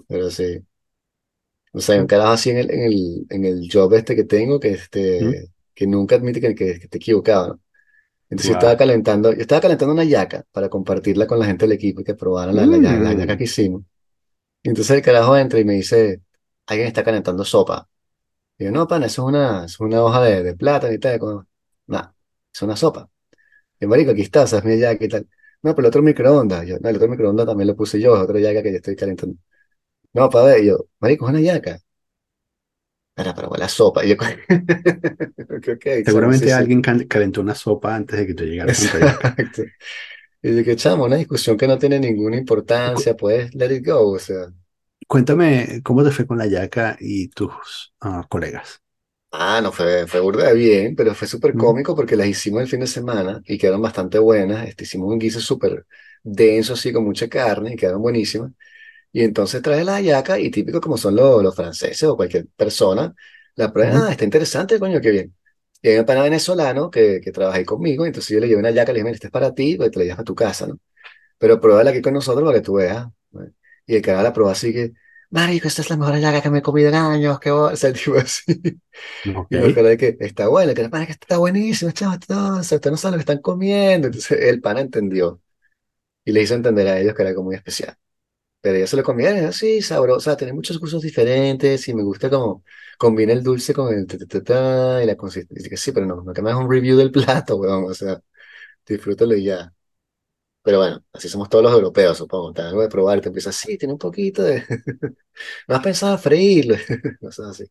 Pero 0.08 0.30
sí. 0.30 0.64
O 1.72 1.80
sea, 1.80 1.94
hay 1.96 2.00
un 2.00 2.06
carajo 2.06 2.32
así 2.32 2.50
en 2.50 2.58
el, 2.58 2.70
en 2.70 2.82
el, 2.82 3.26
en 3.30 3.44
el 3.44 3.68
job 3.72 3.94
este 3.94 4.16
que 4.16 4.24
tengo 4.24 4.58
que, 4.60 4.70
este, 4.72 5.50
que 5.74 5.86
nunca 5.86 6.16
admite 6.16 6.40
que, 6.40 6.54
que, 6.54 6.80
que 6.80 6.88
te 6.88 6.98
equivocado, 6.98 7.48
¿no? 7.48 7.60
Entonces 8.30 8.48
yo 8.50 8.52
estaba 8.54 8.76
calentando, 8.76 9.32
yo 9.34 9.40
estaba 9.42 9.60
calentando 9.62 9.94
una 9.94 10.04
yaca 10.04 10.44
para 10.52 10.68
compartirla 10.70 11.26
con 11.26 11.38
la 11.38 11.46
gente 11.46 11.66
del 11.66 11.72
equipo 11.74 12.00
y 12.02 12.04
que 12.04 12.14
probaran 12.14 12.56
la, 12.56 12.66
la, 12.66 12.78
ya- 12.78 12.98
la 13.00 13.14
yaca 13.14 13.36
Mm, 13.36 13.38
que 13.38 13.44
hicimos. 13.44 13.82
Y 14.62 14.68
entonces 14.68 14.96
el 14.96 15.02
carajo 15.02 15.36
entra 15.36 15.58
y 15.60 15.64
me 15.64 15.74
dice, 15.74 16.22
alguien 16.66 16.88
está 16.88 17.04
calentando 17.04 17.44
sopa. 17.44 17.88
Y 18.58 18.64
yo, 18.66 18.72
no, 18.72 18.88
pana, 18.88 19.06
eso 19.06 19.22
es 19.24 19.28
una, 19.28 19.64
es 19.66 19.80
una 19.80 20.02
hoja 20.04 20.22
de, 20.22 20.42
de 20.44 20.54
plátano 20.56 20.94
y 20.94 20.98
tal. 21.00 21.18
Como, 21.18 21.46
nah, 21.88 22.10
es 22.52 22.62
una 22.62 22.76
sopa. 22.76 23.10
Y 23.80 23.86
marico, 23.86 24.12
aquí 24.12 24.22
está, 24.22 24.44
o 24.44 24.46
sea, 24.46 24.60
es 24.60 24.64
mi 24.66 24.78
yaca 24.78 25.04
y 25.04 25.08
tal. 25.08 25.28
No, 25.62 25.74
pero 25.74 25.86
el 25.86 25.90
otro 25.90 26.02
microondas. 26.02 26.66
Yo, 26.66 26.78
no, 26.80 26.88
el 26.90 26.96
otro 26.96 27.08
microondas 27.08 27.46
también 27.46 27.68
lo 27.68 27.76
puse 27.76 28.00
yo, 28.00 28.16
es 28.16 28.22
otra 28.22 28.40
yaca 28.40 28.62
que 28.62 28.70
yo 28.72 28.76
estoy 28.78 28.96
calentando. 28.96 29.36
No, 30.12 30.28
para 30.28 30.46
ver, 30.46 30.64
y 30.64 30.66
yo, 30.68 30.86
marico, 30.98 31.26
es 31.26 31.30
una 31.30 31.40
yaca. 31.40 31.78
Para, 33.14 33.34
para, 33.34 33.48
la 33.58 33.68
sopa. 33.68 34.04
Y 34.04 34.10
yo, 34.10 34.14
ok, 34.14 34.22
ok, 34.24 35.84
chamo, 35.84 35.96
sí, 35.96 36.04
Seguramente 36.04 36.46
sí. 36.46 36.50
alguien 36.52 36.80
calentó 36.80 37.40
una 37.40 37.54
sopa 37.54 37.94
antes 37.94 38.18
de 38.18 38.26
que 38.26 38.34
tú 38.34 38.44
llegaras. 38.44 38.82
Exacto. 38.82 39.62
Y 40.42 40.64
que 40.64 40.74
chamo, 40.74 41.04
una 41.04 41.16
discusión 41.16 41.56
que 41.58 41.68
no 41.68 41.78
tiene 41.78 42.00
ninguna 42.00 42.36
importancia, 42.36 43.14
puedes 43.14 43.54
let 43.54 43.74
it 43.74 43.86
go, 43.86 44.12
o 44.12 44.18
sea. 44.18 44.46
Cuéntame 45.06 45.82
cómo 45.82 46.02
te 46.02 46.10
fue 46.10 46.26
con 46.26 46.38
la 46.38 46.46
yaca 46.46 46.96
y 46.98 47.28
tus 47.28 47.92
ah, 48.00 48.24
colegas. 48.28 48.80
Ah, 49.32 49.60
no, 49.62 49.70
fue, 49.70 50.06
fue 50.06 50.20
burda 50.20 50.48
de 50.48 50.54
bien, 50.54 50.96
pero 50.96 51.14
fue 51.14 51.28
súper 51.28 51.54
cómico 51.54 51.94
porque 51.94 52.16
las 52.16 52.26
hicimos 52.26 52.62
el 52.62 52.68
fin 52.68 52.80
de 52.80 52.86
semana 52.86 53.40
y 53.46 53.58
quedaron 53.58 53.82
bastante 53.82 54.18
buenas. 54.18 54.66
Este, 54.68 54.84
hicimos 54.84 55.12
un 55.12 55.18
guiso 55.18 55.40
súper 55.40 55.86
denso, 56.22 56.72
así, 56.72 56.92
con 56.92 57.04
mucha 57.04 57.28
carne 57.28 57.74
y 57.74 57.76
quedaron 57.76 58.02
buenísimas. 58.02 58.52
Y 59.12 59.22
entonces 59.24 59.62
trae 59.62 59.84
la 59.84 59.96
hallaca 59.96 60.38
y 60.38 60.50
típico 60.50 60.80
como 60.80 60.96
son 60.96 61.16
los, 61.16 61.42
los 61.42 61.54
franceses 61.54 62.04
o 62.04 62.16
cualquier 62.16 62.46
persona, 62.56 63.14
la 63.56 63.72
prueba, 63.72 64.08
ah, 64.08 64.12
está 64.12 64.24
interesante, 64.24 64.78
coño, 64.78 65.00
qué 65.00 65.10
bien. 65.10 65.36
Y 65.82 65.88
hay 65.90 65.98
un 65.98 66.04
pana 66.06 66.22
venezolano 66.22 66.90
que, 66.90 67.20
que 67.20 67.32
trabaja 67.32 67.58
ahí 67.58 67.64
conmigo, 67.64 68.06
entonces 68.06 68.30
yo 68.34 68.40
le 68.40 68.46
llevé 68.48 68.60
una 68.60 68.68
hallaca, 68.68 68.92
le 68.92 68.98
dije, 68.98 69.04
mira, 69.04 69.14
este 69.14 69.26
es 69.28 69.32
para 69.32 69.54
ti, 69.54 69.76
pues 69.76 69.90
te 69.90 69.98
la 69.98 70.04
llevas 70.04 70.20
a 70.20 70.24
tu 70.24 70.34
casa, 70.34 70.66
¿no? 70.66 70.78
Pero 71.38 71.60
pruébala 71.60 71.90
aquí 71.90 72.02
con 72.02 72.14
nosotros 72.14 72.44
para 72.44 72.58
que 72.58 72.64
tú 72.64 72.74
veas. 72.74 73.08
¿no? 73.32 73.46
Y 73.86 73.96
el 73.96 74.02
cara 74.02 74.22
la 74.22 74.32
probó 74.32 74.50
así 74.50 74.72
que, 74.72 74.92
marico, 75.30 75.68
esta 75.68 75.82
es 75.82 75.90
la 75.90 75.96
mejor 75.96 76.14
hallaca 76.14 76.42
que 76.42 76.50
me 76.50 76.58
he 76.60 76.62
comido 76.62 76.88
en 76.90 76.94
años, 76.96 77.40
qué 77.40 77.50
bo-". 77.50 77.66
O 77.72 77.76
sea, 77.76 77.90
el 77.90 77.96
tipo 78.00 78.16
así. 78.18 78.44
Y 79.48 79.56
me 79.58 79.66
acuerdo 79.66 79.90
de 79.90 79.96
que 79.96 80.16
está 80.20 80.48
bueno, 80.48 80.74
que 80.74 80.82
el 80.82 80.90
pana 80.90 81.06
que 81.06 81.12
está 81.12 81.38
buenísimo, 81.38 81.90
chaval, 81.92 82.18
o 82.30 82.62
sea, 82.62 82.76
ustedes 82.76 82.90
no 82.92 82.96
saben 82.96 83.12
lo 83.14 83.18
que 83.18 83.32
están 83.32 83.42
comiendo. 83.42 84.06
Entonces 84.08 84.40
el 84.40 84.60
pana 84.60 84.80
entendió 84.80 85.40
y 86.24 86.32
le 86.32 86.42
hizo 86.42 86.54
entender 86.54 86.88
a 86.88 87.00
ellos 87.00 87.14
que 87.14 87.22
era 87.22 87.30
algo 87.30 87.42
muy 87.44 87.56
especial. 87.56 87.96
Pero 88.60 88.76
ellos 88.76 88.90
se 88.90 88.96
lo 88.96 89.02
comieron, 89.02 89.44
así, 89.46 89.80
sabroso, 89.82 90.18
o 90.18 90.20
sea, 90.20 90.36
tiene 90.36 90.52
muchos 90.52 90.78
gustos 90.78 91.02
diferentes 91.02 91.88
y 91.88 91.94
me 91.94 92.02
gusta 92.02 92.28
como 92.30 92.62
combina 92.98 93.32
el 93.32 93.42
dulce 93.42 93.72
con 93.74 93.94
el 93.94 94.06
ta, 94.06 94.18
ta, 94.18 94.42
ta, 94.44 95.02
y 95.02 95.06
la 95.06 95.16
consistencia. 95.16 95.70
que 95.70 95.76
sí, 95.78 95.92
pero 95.92 96.06
no, 96.06 96.22
no 96.22 96.32
que 96.34 96.42
me 96.42 96.50
hagas 96.50 96.62
un 96.64 96.70
review 96.70 96.96
del 96.98 97.10
plato, 97.10 97.56
weón, 97.58 97.84
o 97.84 97.94
sea, 97.94 98.20
disfrútalo 98.86 99.34
y 99.36 99.44
ya. 99.44 99.74
Pero 100.62 100.78
bueno, 100.78 101.04
así 101.12 101.28
somos 101.28 101.48
todos 101.48 101.64
los 101.64 101.72
europeos, 101.74 102.18
supongo. 102.18 102.52
Te 102.52 102.62
algo 102.62 102.82
de 102.82 102.88
probar 102.88 103.18
y 103.18 103.20
te 103.22 103.28
empiezas, 103.28 103.56
sí, 103.56 103.78
tiene 103.78 103.94
un 103.94 103.98
poquito 104.00 104.42
de... 104.42 104.64
¿No 105.68 105.76
has 105.76 105.82
pensado 105.82 106.18
freírlo? 106.18 106.76
Cosas 107.20 107.48
así. 107.50 107.64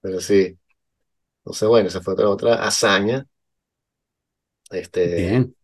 Pero 0.00 0.20
sí, 0.20 0.58
no 1.44 1.54
sé, 1.54 1.66
bueno, 1.66 1.88
esa 1.88 2.02
fue 2.02 2.14
otra, 2.14 2.28
otra 2.30 2.54
hazaña. 2.66 3.26
Este, 4.70 5.06
bien, 5.14 5.56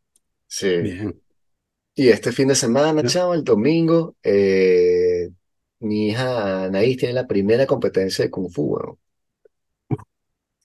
sí. 0.49 0.69
bien. 0.83 1.23
Y 1.97 2.09
este 2.11 2.33
fin 2.33 2.49
de 2.49 2.55
semana, 2.55 3.03
No, 3.03 3.35
el 3.35 3.43
domingo, 3.45 4.17
eh, 4.23 5.31
mi 5.81 6.09
hija 6.11 6.65
Anaís 6.67 6.97
tiene 6.99 7.15
la 7.15 7.27
primera 7.27 7.67
competencia 7.67 8.25
de 8.25 8.31
Kung 8.31 8.51
Fu, 8.53 8.65
weón. 8.77 8.99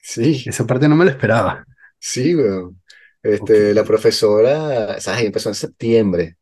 Sí, 0.02 0.44
esa 0.46 0.66
parte 0.66 0.86
no 0.88 0.96
me 0.96 1.04
la 1.06 1.12
esperaba. 1.12 1.64
sí, 1.98 2.34
weón. 2.34 2.82
Este, 3.22 3.74
la 3.74 3.84
profesora, 3.84 5.00
¿sabes? 5.00 5.24
Empezó 5.24 5.48
en 5.50 5.54
septiembre. 5.54 6.38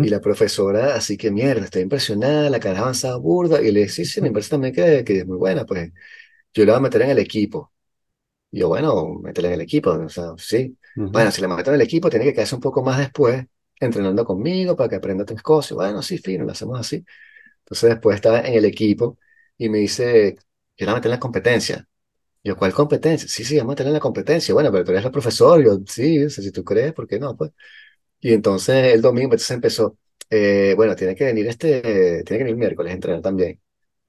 Y 0.00 0.10
la 0.10 0.20
profesora, 0.20 0.94
así 0.96 1.16
que 1.16 1.30
mierda, 1.30 1.64
estoy 1.64 1.82
impresionada, 1.82 2.50
la 2.50 2.60
cara 2.60 2.80
avanzada 2.80 3.16
burda. 3.18 3.62
Y 3.62 3.72
le 3.72 3.80
dije, 3.82 3.92
sí, 3.92 4.04
sí, 4.06 4.20
me 4.22 4.32
parece 4.32 4.50
también 4.50 4.74
que, 4.74 5.04
que 5.04 5.20
es 5.20 5.26
muy 5.26 5.38
buena, 5.38 5.66
pues 5.66 5.92
yo 6.54 6.64
la 6.66 6.72
voy 6.74 6.78
a 6.80 6.82
meter 6.82 7.02
en 7.02 7.10
el 7.10 7.18
equipo. 7.20 7.72
Y 8.52 8.60
yo, 8.60 8.68
bueno, 8.68 9.14
métela 9.22 9.48
en 9.48 9.54
el 9.56 9.62
equipo, 9.62 9.90
o 9.92 10.08
sea, 10.10 10.32
sí. 10.38 10.78
Bueno, 11.12 11.30
si 11.32 11.42
la 11.42 11.48
meto 11.48 11.70
en 11.70 11.76
el 11.76 11.82
equipo, 11.82 12.10
tiene 12.10 12.26
que 12.26 12.34
quedarse 12.34 12.54
un 12.56 12.62
poco 12.62 12.82
más 12.84 12.98
después, 12.98 13.46
entrenando 13.80 14.24
conmigo 14.24 14.76
para 14.76 14.88
que 14.90 14.96
aprenda 14.96 15.24
tres 15.24 15.42
cosas. 15.42 15.72
Bueno, 15.76 16.02
sí, 16.02 16.18
fino, 16.18 16.44
lo 16.44 16.52
hacemos 16.52 16.78
así. 16.80 17.04
Entonces 17.60 17.90
después 17.90 18.16
estaba 18.16 18.40
en 18.40 18.54
el 18.54 18.64
equipo 18.64 19.18
y 19.58 19.68
me 19.68 19.78
dice, 19.78 20.36
la 20.78 20.94
meto 20.94 21.08
en 21.08 21.12
la 21.12 21.20
competencia. 21.20 21.88
Yo, 22.44 22.56
¿cuál 22.56 22.74
competencia? 22.74 23.28
Sí, 23.28 23.44
sí, 23.44 23.58
vamos 23.58 23.78
a 23.80 23.84
en 23.84 23.92
la 23.94 24.00
competencia. 24.00 24.54
Bueno, 24.54 24.72
pero 24.72 24.84
tú 24.84 24.92
eres 24.92 25.04
el 25.04 25.10
profesor. 25.12 25.64
Yo, 25.64 25.78
sí, 25.86 26.30
si 26.30 26.52
tú 26.52 26.64
crees, 26.64 26.92
¿por 26.94 27.06
qué 27.08 27.18
no? 27.20 27.36
Pues. 27.36 27.52
Y 28.20 28.32
entonces 28.32 28.94
el 28.94 29.02
domingo, 29.02 29.26
entonces 29.26 29.50
empezó, 29.52 29.98
eh, 30.30 30.74
bueno, 30.76 30.96
tiene 30.96 31.14
que 31.14 31.24
venir 31.24 31.46
este, 31.48 31.82
tiene 31.82 32.24
que 32.24 32.34
venir 32.38 32.48
el 32.50 32.56
miércoles 32.56 32.90
a 32.92 32.94
entrenar 32.94 33.20
también. 33.22 33.60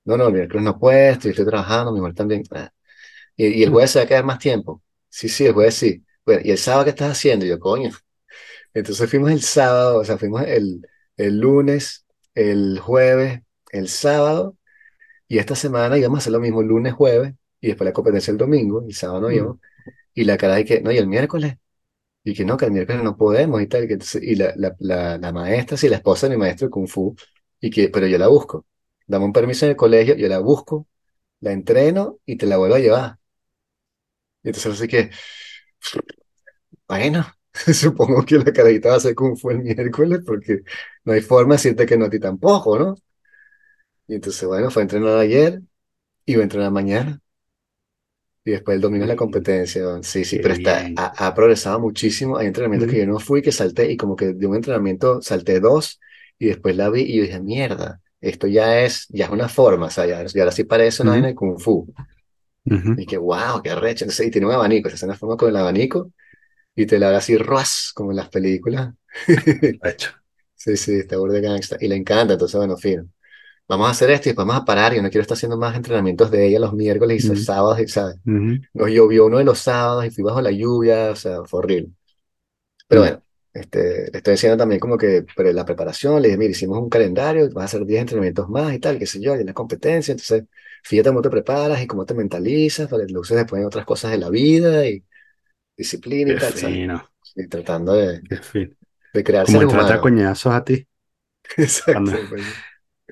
No, 0.06 0.18
no, 0.18 0.28
el 0.28 0.34
miércoles 0.34 0.64
no 0.66 0.80
puedo, 0.80 1.14
estoy, 1.14 1.32
estoy 1.32 1.46
trabajando, 1.48 1.92
mi 1.94 2.00
mujer 2.02 2.16
también. 2.16 2.44
Ah. 2.52 2.72
Y, 3.38 3.48
y 3.48 3.64
el 3.64 3.70
ujú, 3.70 3.72
jueves 3.72 3.92
se 3.92 4.00
va 4.00 4.06
a 4.06 4.08
quedar 4.10 4.26
más 4.26 4.40
tiempo. 4.40 4.84
Sí, 5.10 5.30
sí, 5.30 5.46
el 5.48 5.54
jueves 5.54 5.76
sí. 5.76 6.06
Bueno, 6.26 6.42
¿y 6.46 6.52
el 6.52 6.58
sábado 6.58 6.86
qué 6.86 6.92
estás 6.92 7.12
haciendo? 7.14 7.46
Y 7.46 7.50
yo, 7.50 7.60
coño. 7.60 7.92
Entonces 8.80 9.10
fuimos 9.10 9.32
el 9.32 9.42
sábado, 9.42 10.00
o 10.00 10.06
sea, 10.06 10.18
fuimos 10.18 10.44
el, 10.44 10.88
el 11.18 11.40
lunes, 11.40 12.06
el 12.36 12.80
jueves, 12.80 13.42
el 13.72 13.90
sábado, 13.90 14.58
y 15.28 15.40
esta 15.40 15.56
semana 15.56 15.98
íbamos 15.98 16.18
a 16.20 16.22
hacer 16.22 16.34
lo 16.34 16.40
mismo 16.40 16.62
lunes, 16.64 16.94
jueves, 16.94 17.34
y 17.62 17.68
después 17.68 17.86
la 17.88 17.94
competencia 17.94 18.32
el 18.32 18.38
domingo, 18.38 18.84
y 18.84 18.88
el 18.90 18.96
sábado 18.96 19.22
no 19.22 19.32
ujú. 19.32 19.32
íbamos. 19.32 19.60
Y 20.14 20.26
la 20.26 20.38
cara 20.38 20.56
de 20.56 20.66
que, 20.66 20.82
no, 20.82 20.92
y 20.92 20.98
el 20.98 21.08
miércoles, 21.08 21.56
y 22.24 22.34
que 22.36 22.46
no, 22.46 22.58
que 22.58 22.66
el 22.66 22.72
miércoles 22.72 23.04
no 23.04 23.18
podemos 23.18 23.62
y 23.62 23.68
tal. 23.68 23.86
Y, 23.86 23.88
que 23.88 23.94
entonces- 23.94 24.24
y 24.24 24.36
la, 24.36 24.54
la, 24.58 24.76
la, 24.80 25.18
la 25.18 25.32
maestra, 25.34 25.78
sí, 25.78 25.90
la 25.90 25.98
esposa 25.98 26.28
de 26.28 26.36
mi 26.36 26.40
maestro 26.42 26.68
de 26.68 26.72
Kung 26.72 26.88
Fu, 26.88 27.16
y 27.60 27.70
que, 27.70 27.90
pero 27.90 28.08
yo 28.08 28.18
la 28.18 28.28
busco. 28.28 28.66
dame 29.08 29.26
un 29.26 29.34
permiso 29.34 29.66
en 29.66 29.72
el 29.72 29.78
colegio, 29.78 30.16
yo 30.16 30.28
la 30.28 30.40
busco, 30.40 30.88
la 31.42 31.52
entreno 31.54 32.20
y 32.26 32.38
te 32.38 32.46
la 32.48 32.58
vuelvo 32.58 32.76
a 32.76 32.80
llevar. 32.80 33.20
Y 34.44 34.50
entonces 34.50 34.74
así 34.74 34.88
que, 34.88 35.12
bueno, 36.88 37.26
supongo 37.74 38.24
que 38.26 38.38
la 38.38 38.52
carajita 38.54 38.90
va 38.90 38.96
a 38.96 38.98
hacer 38.98 39.16
Kung 39.16 39.38
Fu 39.38 39.50
el 39.52 39.60
miércoles 39.64 40.22
porque 40.26 40.62
no 41.06 41.14
hay 41.14 41.22
forma 41.22 41.56
decirte 41.56 41.86
que 41.86 41.98
no 41.98 42.06
a 42.06 42.10
ti 42.10 42.20
tampoco, 42.20 42.78
¿no? 42.80 42.96
Y 44.08 44.16
entonces, 44.16 44.46
bueno, 44.48 44.70
fue 44.72 44.82
a 44.82 44.86
entrenar 44.86 45.18
ayer, 45.18 45.62
iba 46.26 46.42
a 46.42 46.44
entrenar 46.44 46.72
mañana. 46.72 47.22
Y 48.46 48.52
después 48.52 48.76
el 48.76 48.82
domingo 48.82 49.04
es 49.04 49.10
la 49.10 49.16
competencia. 49.18 49.84
Sí, 50.04 50.24
sí, 50.24 50.40
qué 50.40 50.42
pero 50.42 50.54
está, 50.54 50.92
ha, 50.96 51.28
ha 51.28 51.34
progresado 51.36 51.80
muchísimo. 51.80 52.38
Hay 52.38 52.48
entrenamientos 52.48 52.90
que 52.90 52.98
yo 53.00 53.06
no 53.06 53.20
fui, 53.20 53.42
que 53.42 53.52
salté, 53.52 53.92
y 53.92 53.98
como 53.98 54.16
que 54.16 54.34
de 54.34 54.48
un 54.48 54.56
entrenamiento 54.56 55.22
salté 55.22 55.60
dos, 55.60 56.00
y 56.40 56.48
después 56.48 56.76
la 56.78 56.90
vi 56.90 57.02
y 57.02 57.18
yo 57.18 57.24
dije, 57.24 57.42
mierda, 57.42 58.02
esto 58.22 58.48
ya 58.48 58.80
es, 58.82 59.06
ya 59.10 59.26
es 59.26 59.32
una 59.32 59.50
forma, 59.50 59.88
o 59.88 59.90
sea, 59.90 60.06
ya, 60.06 60.24
ya 60.26 60.42
ahora 60.44 60.52
sí 60.54 60.64
parece 60.64 61.02
una 61.04 61.12
vaina 61.12 61.28
de 61.28 61.36
Kung 61.36 61.60
Fu. 61.60 61.92
ujú. 62.66 62.94
Y 62.96 63.06
que, 63.06 63.18
wow, 63.18 63.62
qué 63.64 63.70
arrecho. 63.72 64.06
Entonces, 64.06 64.28
y 64.28 64.32
tiene 64.32 64.48
un 64.48 64.54
abanico, 64.54 64.90
se 64.90 64.96
hace 64.96 65.06
una 65.06 65.16
forma 65.16 65.38
con 65.38 65.50
el 65.50 65.56
abanico, 65.58 66.12
y 66.78 66.88
te 66.88 67.00
la 67.00 67.10
haga 67.10 67.20
así, 67.20 67.38
ras, 67.38 67.92
como 67.96 68.12
en 68.14 68.18
las 68.18 68.30
películas. 68.30 68.96
Hecho. 69.82 70.12
Sí, 70.56 70.78
sí, 70.78 70.94
está 70.96 71.18
burda 71.18 71.36
de 71.36 71.42
gangsta. 71.42 71.78
Y 71.80 71.88
le 71.88 71.96
encanta, 71.96 72.34
entonces, 72.34 72.58
bueno, 72.58 72.78
fino. 72.78 73.08
Vamos 73.68 73.88
a 73.88 73.92
hacer 73.92 74.12
esto 74.12 74.30
y 74.30 74.32
después 74.32 74.48
vamos 74.48 74.62
a 74.64 74.66
parar. 74.66 74.94
Yo 74.96 75.02
no 75.04 75.10
quiero 75.10 75.24
estar 75.24 75.36
haciendo 75.38 75.58
más 75.58 75.76
entrenamientos 75.76 76.32
de 76.32 76.48
ella 76.48 76.60
los 76.60 76.74
miércoles 76.74 77.24
y 77.26 77.28
los 77.28 77.40
Ujú, 77.40 77.44
sábados, 77.44 77.80
y, 77.82 77.88
¿sabes? 77.90 78.18
ujú, 78.28 78.54
Nos 78.74 78.90
llovió 78.92 79.26
uno 79.28 79.40
de 79.40 79.46
los 79.46 79.60
sábados 79.60 80.06
y 80.06 80.12
fui 80.12 80.24
bajo 80.24 80.42
la 80.42 80.52
lluvia, 80.52 81.12
o 81.12 81.16
sea, 81.18 81.44
fue 81.46 81.60
horrible. 81.62 81.92
Pero 82.88 83.02
mm. 83.02 83.02
bueno, 83.02 83.24
este, 83.54 84.12
le 84.12 84.18
estoy 84.18 84.34
diciendo 84.34 84.58
también 84.58 84.80
como 84.80 84.98
que 84.98 85.26
pre- 85.36 85.54
la 85.54 85.66
preparación, 85.66 86.22
le 86.22 86.30
dije, 86.30 86.38
mira, 86.38 86.52
hicimos 86.52 86.80
un 86.80 86.90
calendario, 86.90 87.50
vas 87.52 87.64
a 87.64 87.66
hacer 87.66 87.86
10 87.86 88.02
entrenamientos 88.02 88.50
más 88.50 88.74
y 88.74 88.80
tal, 88.80 89.00
qué 89.00 89.06
sé 89.06 89.20
yo, 89.22 89.36
y 89.36 89.40
en 89.42 89.48
la 89.48 89.54
competencia, 89.54 90.12
entonces, 90.14 90.46
fíjate 90.84 91.10
cómo 91.10 91.22
te 91.22 91.30
preparas 91.30 91.82
y 91.82 91.88
cómo 91.88 92.06
te 92.06 92.14
mentalizas, 92.14 92.88
para 92.90 93.06
que 93.06 93.14
lo 93.14 93.22
uses 93.22 93.38
después 93.38 93.60
en 93.62 93.68
otras 93.68 93.86
cosas 93.86 94.12
de 94.12 94.18
la 94.20 94.30
vida 94.30 94.88
y 94.88 95.04
disciplina 95.78 96.32
y 96.34 96.36
Qué 96.36 96.38
tal, 96.38 96.54
Y 97.36 97.48
tratando 97.48 97.94
de, 97.94 98.22
qué 98.30 98.38
fino. 98.38 98.76
de 99.14 99.24
crear 99.24 99.46
Como 99.46 99.52
seres 99.52 99.64
entrarte 99.64 99.94
a 99.94 99.98
humanos. 99.98 100.02
coñazos 100.02 100.54
a 100.54 100.64
ti 100.64 100.88
cuando, 101.92 102.12
Exacto, 102.12 102.26
pues, 102.30 102.64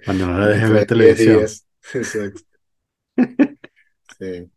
cuando 0.05 0.27
no 0.27 0.39
le 0.39 0.47
dejes 0.53 0.71
ver 0.71 0.85
de 0.87 0.87
10 0.93 1.17
televisión. 1.17 1.25
días. 1.25 1.67
Exacto. 1.93 2.41
Sí. 4.19 4.49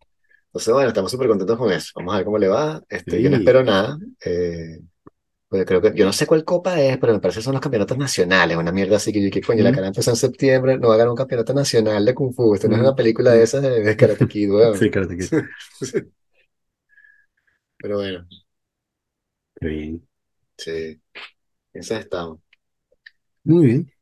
Entonces, 0.48 0.74
bueno, 0.74 0.88
estamos 0.88 1.10
súper 1.10 1.28
contentos 1.28 1.58
con 1.58 1.72
eso. 1.72 1.92
Vamos 1.96 2.14
a 2.14 2.18
ver 2.18 2.26
cómo 2.26 2.38
le 2.38 2.48
va. 2.48 2.82
Este, 2.88 3.22
yo 3.22 3.30
no 3.30 3.36
espero 3.36 3.62
nada. 3.64 3.98
eh, 4.24 4.80
Porque 5.48 5.64
creo 5.66 5.82
que, 5.82 5.94
yo 5.94 6.06
no 6.06 6.12
sé 6.12 6.26
cuál 6.26 6.44
copa 6.44 6.80
es, 6.80 6.98
pero 6.98 7.12
me 7.14 7.20
parece 7.20 7.40
que 7.40 7.44
son 7.44 7.54
los 7.54 7.62
campeonatos 7.62 7.98
nacionales, 7.98 8.56
una 8.58 8.72
mierda 8.72 8.96
así 8.96 9.12
que 9.12 9.22
yo, 9.24 9.30
¿qué 9.30 9.42
coño? 9.42 9.64
La 9.64 9.72
cara 9.72 9.88
empezó 9.88 10.10
en 10.10 10.16
septiembre, 10.16 10.78
no 10.78 10.88
va 10.88 10.94
a 10.96 10.98
ganar 10.98 11.10
un 11.12 11.16
campeonato 11.16 11.54
nacional 11.54 12.04
de 12.04 12.14
Kung 12.14 12.34
Fu. 12.34 12.54
Esto 12.54 12.68
no 12.68 12.76
es 12.76 12.82
una 12.82 12.96
película 12.96 13.32
de 13.32 13.42
esas 13.44 13.62
de, 13.62 13.82
de 13.82 13.96
Karate 13.96 14.28
Kid, 14.28 14.50
weón. 14.52 14.78
Sí, 14.78 14.90
Karate 14.90 15.16
Kid. 15.16 15.32
Pero 17.80 17.96
bueno, 17.96 18.26
Qué 19.60 19.66
bien. 19.68 20.08
sí, 20.56 20.70
en 21.74 21.80
esas 21.80 22.00
estamos. 22.00 22.40
Muy 23.44 23.66
bien. 23.66 23.92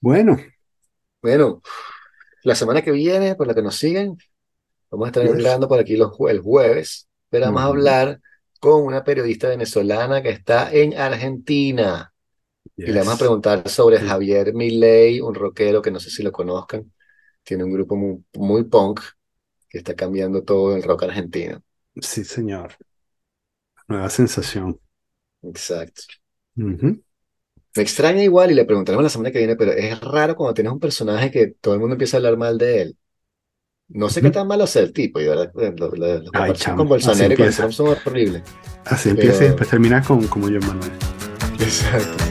Bueno, 0.00 0.36
Bueno, 1.22 1.62
la 2.44 2.54
semana 2.56 2.82
que 2.82 2.92
viene, 2.92 3.36
por 3.36 3.46
la 3.48 3.54
que 3.54 3.62
nos 3.62 3.76
siguen, 3.76 4.18
vamos 4.90 5.06
a 5.06 5.10
estar 5.10 5.24
yes. 5.24 5.38
grabando 5.38 5.68
por 5.68 5.80
aquí 5.80 5.96
los, 5.96 6.12
jue- 6.12 6.30
el 6.30 6.40
jueves, 6.40 7.08
pero 7.30 7.46
vamos 7.46 7.62
a 7.62 7.66
Ujú, 7.66 7.68
hablar 7.68 8.20
con 8.60 8.82
una 8.84 9.04
periodista 9.04 9.48
venezolana 9.48 10.22
que 10.22 10.30
está 10.30 10.72
en 10.72 10.98
Argentina. 10.98 12.12
Y 12.84 12.92
le 12.92 13.00
vamos 13.00 13.14
a 13.14 13.18
Yes. 13.18 13.18
preguntar 13.18 13.68
sobre 13.68 14.00
Javier 14.00 14.54
Milei, 14.54 15.20
un 15.20 15.34
rockero 15.34 15.82
que 15.82 15.90
no 15.92 16.00
sé 16.00 16.10
si 16.10 16.22
lo 16.24 16.32
conozcan. 16.32 16.92
Tiene 17.44 17.64
un 17.64 17.72
grupo 17.72 17.96
muy, 17.96 18.24
muy 18.34 18.64
punk 18.64 19.00
que 19.68 19.78
está 19.78 19.94
cambiando 19.96 20.44
todo 20.44 20.76
el 20.76 20.82
rock 20.84 21.04
argentino. 21.04 21.62
Sí, 22.00 22.24
señor. 22.24 22.78
Nueva 23.86 24.10
sensación. 24.10 24.80
Exacto. 25.42 26.02
Ujú, 26.56 27.02
Me 27.74 27.82
extraña 27.82 28.22
igual 28.22 28.50
y 28.50 28.54
le 28.54 28.64
preguntaremos 28.66 29.02
la 29.02 29.08
semana 29.10 29.30
que 29.30 29.38
viene, 29.38 29.56
pero 29.56 29.72
es 29.72 29.98
raro 30.00 30.36
cuando 30.36 30.52
tienes 30.54 30.72
un 30.72 30.80
personaje 30.80 31.30
que 31.30 31.48
todo 31.60 31.74
el 31.74 31.80
mundo 31.80 31.94
empieza 31.94 32.16
a 32.16 32.18
hablar 32.18 32.36
mal 32.36 32.58
de 32.58 32.82
él. 32.82 32.98
No 33.88 34.10
sé 34.10 34.22
qué 34.22 34.30
ujú. 34.30 34.32
tan 34.32 34.48
malo 34.48 34.66
sea 34.66 34.82
el 34.82 34.92
tipo, 34.92 35.20
y 35.20 35.26
verdad, 35.28 35.52
eh, 35.60 35.74
lo- 35.78 35.90
lo- 35.92 36.20
las 36.22 36.32
Ay, 36.32 36.52
comparaciones 36.52 36.76
con 36.76 36.88
chamo. 36.88 36.90
Así 37.02 37.24
Bolsonaro 37.24 37.34
y 37.34 37.38
con 37.38 37.52
empieza. 37.52 37.54
Trump 37.54 37.72
son 37.72 37.88
horribles, 38.04 38.44
Así 38.86 39.08
empieza 39.10 39.44
y 39.44 39.46
pero 39.46 39.48
después 39.48 39.68
termina 39.68 40.02
con 40.02 40.26
como 40.28 40.48
yo, 40.48 40.60
Manuel. 40.60 40.92
exacto. 41.58 42.24